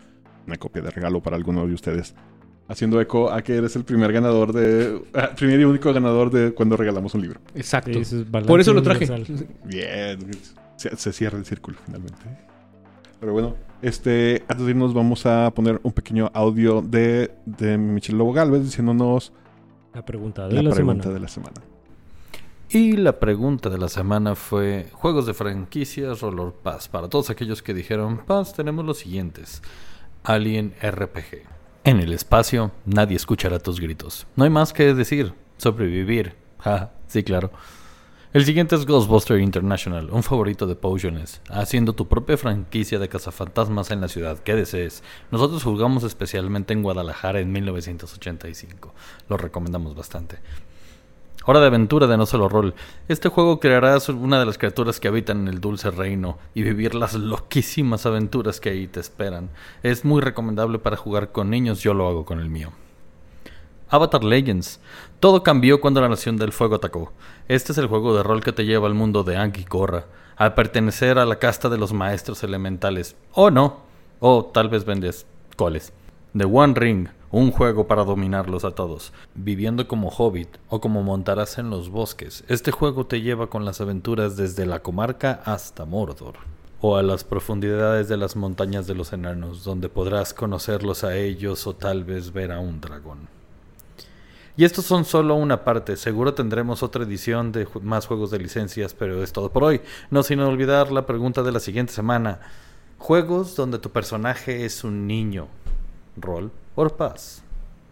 una 0.46 0.56
copia 0.56 0.82
de 0.82 0.90
regalo 0.90 1.20
para 1.22 1.36
alguno 1.36 1.66
de 1.66 1.74
ustedes. 1.74 2.14
Haciendo 2.68 3.00
eco 3.00 3.30
a 3.30 3.42
que 3.42 3.56
eres 3.56 3.74
el 3.76 3.84
primer 3.84 4.12
ganador 4.12 4.52
de. 4.52 5.02
ah, 5.14 5.30
primer 5.36 5.60
y 5.60 5.64
único 5.64 5.92
ganador 5.92 6.30
de 6.30 6.52
cuando 6.52 6.76
regalamos 6.76 7.14
un 7.14 7.22
libro. 7.22 7.40
Exacto. 7.54 7.90
Es 7.90 8.14
Por 8.46 8.60
eso 8.60 8.72
lo 8.72 8.82
traje. 8.82 9.04
universal. 9.10 9.46
Bien. 9.64 10.18
Se, 10.76 10.96
se 10.96 11.12
cierra 11.12 11.38
el 11.38 11.44
círculo 11.44 11.76
finalmente. 11.84 12.18
Pero 13.20 13.32
bueno, 13.34 13.54
este, 13.82 14.42
antes 14.48 14.64
de 14.66 14.70
irnos 14.70 14.94
vamos 14.94 15.26
a 15.26 15.50
poner 15.52 15.80
un 15.84 15.92
pequeño 15.92 16.30
audio 16.34 16.82
de, 16.82 17.30
de 17.46 17.78
Michelle 17.78 18.18
Lobo 18.18 18.32
Galvez 18.32 18.64
diciéndonos 18.64 19.32
La 19.94 20.04
pregunta 20.04 20.48
de 20.48 20.54
la, 20.54 20.62
la, 20.62 20.70
pregunta 20.70 21.02
semana. 21.04 21.14
de 21.14 21.20
la 21.20 21.28
semana. 21.28 21.54
Y 22.70 22.96
la 22.96 23.20
pregunta 23.20 23.68
de 23.70 23.78
la 23.78 23.88
semana 23.88 24.34
fue 24.34 24.88
juegos 24.92 25.26
de 25.26 25.34
franquicias 25.34 26.20
Roller 26.20 26.52
Pass. 26.52 26.88
Para 26.88 27.08
todos 27.08 27.28
aquellos 27.30 27.62
que 27.62 27.74
dijeron 27.74 28.18
Pass 28.26 28.54
tenemos 28.54 28.84
los 28.84 28.98
siguientes. 28.98 29.62
Alien 30.24 30.74
RPG. 30.80 31.42
En 31.84 31.98
el 31.98 32.12
espacio 32.12 32.70
nadie 32.84 33.16
escuchará 33.16 33.58
tus 33.58 33.80
gritos. 33.80 34.26
No 34.36 34.44
hay 34.44 34.50
más 34.50 34.72
que 34.72 34.94
decir. 34.94 35.34
Sobrevivir. 35.56 36.40
Ja, 36.62 36.92
sí, 37.08 37.24
claro. 37.24 37.50
El 38.32 38.44
siguiente 38.44 38.76
es 38.76 38.86
Ghostbuster 38.86 39.40
International, 39.40 40.10
un 40.12 40.22
favorito 40.22 40.68
de 40.68 40.76
Potionless, 40.76 41.40
haciendo 41.50 41.92
tu 41.92 42.06
propia 42.06 42.36
franquicia 42.38 43.00
de 43.00 43.08
cazafantasmas 43.08 43.90
en 43.90 44.00
la 44.00 44.06
ciudad 44.06 44.38
que 44.38 44.54
desees. 44.54 45.02
Nosotros 45.32 45.64
jugamos 45.64 46.04
especialmente 46.04 46.72
en 46.72 46.84
Guadalajara 46.84 47.40
en 47.40 47.50
1985. 47.50 48.94
Lo 49.28 49.36
recomendamos 49.38 49.96
bastante. 49.96 50.38
Hora 51.44 51.60
de 51.60 51.66
aventura 51.66 52.06
de 52.06 52.16
no 52.16 52.24
solo 52.24 52.48
rol. 52.48 52.74
Este 53.08 53.28
juego 53.28 53.58
crearás 53.58 54.08
una 54.08 54.38
de 54.38 54.46
las 54.46 54.58
criaturas 54.58 55.00
que 55.00 55.08
habitan 55.08 55.40
en 55.40 55.48
el 55.48 55.60
dulce 55.60 55.90
reino 55.90 56.38
y 56.54 56.62
vivir 56.62 56.94
las 56.94 57.14
loquísimas 57.14 58.06
aventuras 58.06 58.60
que 58.60 58.70
ahí 58.70 58.86
te 58.86 59.00
esperan. 59.00 59.50
Es 59.82 60.04
muy 60.04 60.20
recomendable 60.20 60.78
para 60.78 60.96
jugar 60.96 61.32
con 61.32 61.50
niños, 61.50 61.80
yo 61.80 61.94
lo 61.94 62.06
hago 62.06 62.24
con 62.24 62.38
el 62.38 62.48
mío. 62.48 62.70
Avatar 63.88 64.24
Legends. 64.24 64.80
Todo 65.20 65.42
cambió 65.42 65.80
cuando 65.80 66.00
la 66.00 66.08
Nación 66.08 66.36
del 66.36 66.52
Fuego 66.52 66.76
atacó. 66.76 67.12
Este 67.48 67.72
es 67.72 67.78
el 67.78 67.88
juego 67.88 68.16
de 68.16 68.22
rol 68.22 68.42
que 68.42 68.52
te 68.52 68.64
lleva 68.64 68.86
al 68.86 68.94
mundo 68.94 69.22
de 69.24 69.36
Anki 69.36 69.64
Korra, 69.64 70.06
al 70.36 70.54
pertenecer 70.54 71.18
a 71.18 71.26
la 71.26 71.38
casta 71.38 71.68
de 71.68 71.76
los 71.76 71.92
maestros 71.92 72.42
elementales. 72.42 73.16
O 73.32 73.50
no, 73.50 73.80
o 74.20 74.46
tal 74.46 74.68
vez 74.68 74.84
vendes 74.84 75.26
coles. 75.56 75.92
The 76.34 76.46
One 76.46 76.74
Ring, 76.74 77.08
un 77.32 77.50
juego 77.50 77.86
para 77.86 78.04
dominarlos 78.04 78.64
a 78.64 78.72
todos. 78.72 79.12
Viviendo 79.34 79.88
como 79.88 80.10
hobbit 80.10 80.48
o 80.68 80.80
como 80.80 81.02
montarás 81.02 81.58
en 81.58 81.70
los 81.70 81.88
bosques, 81.88 82.44
este 82.46 82.70
juego 82.70 83.06
te 83.06 83.22
lleva 83.22 83.48
con 83.48 83.64
las 83.64 83.80
aventuras 83.80 84.36
desde 84.36 84.66
la 84.66 84.82
comarca 84.82 85.40
hasta 85.44 85.86
Mordor. 85.86 86.34
O 86.82 86.96
a 86.96 87.02
las 87.02 87.24
profundidades 87.24 88.08
de 88.08 88.18
las 88.18 88.36
montañas 88.36 88.86
de 88.86 88.94
los 88.94 89.12
enanos, 89.12 89.64
donde 89.64 89.88
podrás 89.88 90.34
conocerlos 90.34 91.04
a 91.04 91.16
ellos 91.16 91.66
o 91.66 91.74
tal 91.74 92.04
vez 92.04 92.32
ver 92.32 92.52
a 92.52 92.60
un 92.60 92.80
dragón. 92.80 93.28
Y 94.54 94.64
estos 94.64 94.84
son 94.84 95.06
solo 95.06 95.34
una 95.34 95.64
parte, 95.64 95.96
seguro 95.96 96.34
tendremos 96.34 96.82
otra 96.82 97.04
edición 97.04 97.52
de 97.52 97.66
más 97.80 98.06
juegos 98.06 98.30
de 98.30 98.40
licencias, 98.40 98.92
pero 98.92 99.22
es 99.22 99.32
todo 99.32 99.50
por 99.50 99.64
hoy. 99.64 99.80
No 100.10 100.22
sin 100.22 100.40
olvidar 100.40 100.92
la 100.92 101.06
pregunta 101.06 101.42
de 101.42 101.52
la 101.52 101.60
siguiente 101.60 101.94
semana. 101.94 102.40
Juegos 102.98 103.56
donde 103.56 103.78
tu 103.78 103.88
personaje 103.90 104.66
es 104.66 104.84
un 104.84 105.06
niño. 105.06 105.46
Roll 106.16 106.50
or 106.74 106.96
pass. 106.96 107.42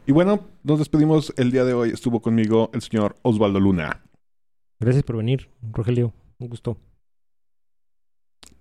Y 0.07 0.13
bueno, 0.13 0.49
nos 0.63 0.79
despedimos 0.79 1.33
el 1.37 1.51
día 1.51 1.65
de 1.65 1.75
hoy. 1.75 1.91
Estuvo 1.91 2.21
conmigo 2.21 2.71
el 2.75 2.83
señor 2.83 3.17
Osvaldo 3.23 3.61
Luna, 3.61 4.03
Gracias 4.81 5.05
por 5.05 5.19
venir, 5.19 5.51
Rogelio. 5.61 6.15
Un 6.39 6.49
gusto. 6.49 6.79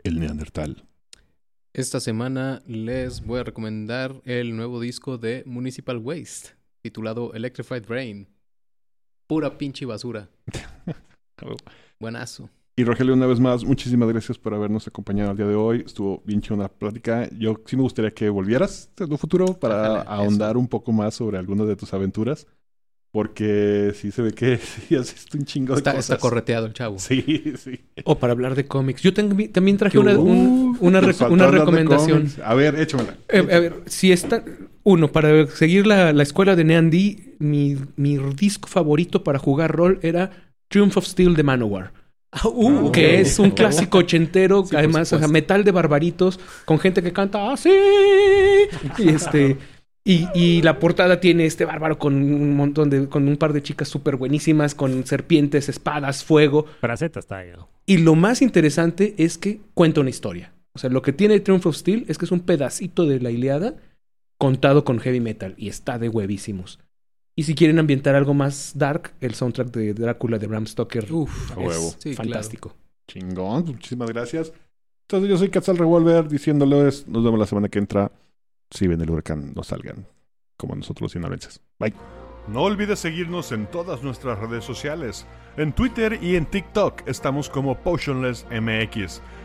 el 0.04 0.20
Neandertal. 0.20 0.86
Esta 1.72 2.02
semana 2.02 2.62
les 2.68 3.26
voy 3.26 3.40
a 3.40 3.44
recomendar 3.46 4.22
el 4.26 4.56
nuevo 4.56 4.82
disco 4.82 5.18
de 5.18 5.44
Municipal 5.46 5.98
Waste, 5.98 6.50
titulado 6.82 7.34
Electrified 7.34 7.86
Brain. 7.88 8.28
Pura 9.28 9.58
pinche 9.58 9.86
basura. 9.86 10.30
Buenazo. 12.00 12.50
Y 12.80 12.86
Rogelio, 12.86 13.14
una 13.14 13.28
vez 13.28 13.42
más, 13.42 13.66
muchísimas 13.66 14.08
gracias 14.08 14.38
por 14.38 14.54
habernos 14.54 14.88
acompañado 14.88 15.32
el 15.32 15.36
día 15.36 15.46
de 15.48 15.56
hoy. 15.56 15.84
Estuvo 15.86 16.22
bien 16.24 16.40
chida 16.40 16.56
la 16.56 16.70
plática. 16.70 17.28
Yo 17.38 17.56
sí 17.66 17.76
me 17.76 17.82
gustaría 17.82 18.12
que 18.12 18.30
volvieras 18.30 18.90
en 18.98 19.12
un 19.12 19.18
futuro 19.18 19.48
para 19.60 19.82
Ojalá, 19.82 20.02
ahondar 20.04 20.56
un 20.56 20.66
poco 20.70 20.94
más 20.94 21.14
sobre 21.16 21.38
algunas 21.38 21.68
de 21.68 21.76
tus 21.76 21.94
aventuras. 21.94 22.48
Porque 23.12 23.92
sí 23.96 24.12
se 24.12 24.22
ve 24.22 24.32
que 24.32 24.56
sí 24.88 24.96
haces 24.96 25.26
un 25.34 25.44
chingo 25.44 25.74
de 25.74 25.80
Está, 25.80 25.92
cosas. 25.92 26.10
está 26.12 26.18
correteado 26.22 26.68
el 26.68 26.74
chavo. 26.74 27.00
Sí, 27.00 27.54
sí. 27.58 27.82
O 28.06 28.18
para 28.18 28.32
hablar 28.32 28.56
de 28.56 28.66
cómics. 28.66 29.02
Yo 29.02 29.14
tengo- 29.14 29.36
también 29.52 29.76
traje 29.76 29.92
¿Qué 29.92 30.00
una, 30.00 30.18
un- 30.18 30.78
una, 30.80 31.02
faltó 31.02 31.34
una 31.34 31.48
de 31.48 31.52
recomendación. 31.60 32.28
A 32.46 32.54
ver, 32.54 32.80
échamela. 32.80 33.18
Eh, 33.28 33.40
a 33.40 33.60
ver, 33.60 33.82
si 33.88 34.14
está. 34.14 34.42
Uno, 34.84 35.12
para 35.12 35.48
seguir 35.48 35.86
la, 35.86 36.14
la 36.14 36.24
escuela 36.24 36.56
de 36.56 36.64
Neandy, 36.64 37.36
mi, 37.40 37.76
mi 37.98 38.16
disco 38.38 38.70
favorito 38.70 39.22
para 39.26 39.38
jugar 39.38 39.76
rol 39.76 40.00
era 40.02 40.32
Triumph 40.70 40.96
of 40.96 41.06
Steel 41.06 41.36
de 41.36 41.44
Manowar. 41.44 41.99
Uh, 42.46 42.92
que 42.92 43.16
ok. 43.16 43.22
es 43.22 43.40
un 43.40 43.52
clásico 43.52 44.00
ochentero, 44.00 44.64
Sí, 44.66 44.76
además, 44.76 45.12
o 45.14 45.20
sea, 45.20 45.28
metal 45.28 45.64
de 45.64 45.72
barbaritos, 45.72 46.40
con 46.66 46.78
gente 46.80 47.02
que 47.02 47.12
canta 47.12 47.52
así. 47.52 47.72
Y 48.98 49.10
este. 49.10 49.58
Y, 50.06 50.28
y 50.34 50.62
la 50.62 50.80
portada 50.80 51.20
tiene 51.20 51.46
este 51.46 51.66
bárbaro 51.66 52.00
con 52.00 52.16
un 52.16 52.56
montón 52.56 52.90
de. 52.90 53.10
con 53.10 53.28
un 53.28 53.38
par 53.38 53.54
de 53.54 53.62
chicas 53.62 53.88
súper 53.88 54.16
buenísimas, 54.16 54.76
con 54.76 55.06
serpientes, 55.06 55.70
espadas, 55.70 56.24
fuego. 56.24 56.66
Fraceta 56.82 57.20
está 57.20 57.38
ahí. 57.38 57.52
Y 57.86 57.98
lo 57.98 58.16
más 58.16 58.42
interesante 58.42 59.16
es 59.18 59.38
que 59.38 59.62
cuenta 59.74 60.02
una 60.02 60.10
historia. 60.12 60.54
O 60.74 60.80
sea, 60.80 60.90
lo 60.90 61.02
que 61.02 61.14
tiene 61.14 61.40
Triumph 61.40 61.66
of 61.66 61.76
Steel 61.76 62.06
es 62.08 62.18
que 62.18 62.26
es 62.26 62.32
un 62.32 62.42
pedacito 62.42 63.06
de 63.06 63.20
la 63.20 63.32
Iliada 63.32 63.76
contado 64.38 64.86
con 64.86 65.00
heavy 65.00 65.20
metal 65.20 65.54
y 65.58 65.68
está 65.68 66.00
de 66.00 66.10
huevísimos. 66.10 66.80
Y 67.40 67.44
si 67.44 67.56
quieren 67.56 67.80
ambientar 67.80 68.16
algo 68.16 68.34
más 68.34 68.74
dark, 68.76 69.14
el 69.22 69.34
soundtrack 69.34 69.70
de 69.70 69.94
Drácula 69.94 70.38
de 70.38 70.46
Bram 70.46 70.68
Stoker 70.68 71.10
Uf, 71.10 71.52
A 71.52 71.62
es 71.62 71.68
huevo. 71.70 71.94
Sí, 71.98 72.14
fantástico. 72.14 72.76
Chingón, 73.08 73.64
muchísimas 73.64 74.10
gracias. 74.10 74.52
Entonces 75.04 75.30
yo 75.30 75.38
soy 75.38 75.48
Quetzal 75.48 75.78
Revolver 75.78 76.28
diciéndoles, 76.28 77.08
nos 77.08 77.24
vemos 77.24 77.40
la 77.40 77.46
semana 77.46 77.70
que 77.70 77.80
entra. 77.80 78.12
Si 78.70 78.88
ven 78.88 79.00
el 79.00 79.10
huracán, 79.10 79.54
no 79.56 79.64
salgan 79.64 80.06
como 80.58 80.76
nosotros 80.76 81.04
los 81.04 81.12
sinaloenses. 81.14 81.62
Bye. 81.80 81.94
No 82.50 82.64
olvides 82.64 83.00
seguirnos 83.00 83.54
en 83.54 83.68
todas 83.68 84.04
nuestras 84.04 84.38
redes 84.38 84.66
sociales. 84.66 85.26
En 85.56 85.72
Twitter 85.72 86.20
y 86.22 86.36
en 86.36 86.46
TikTok 86.46 87.04
estamos 87.08 87.50
como 87.50 87.78
Potionless 87.78 88.46
MX. 88.52 89.22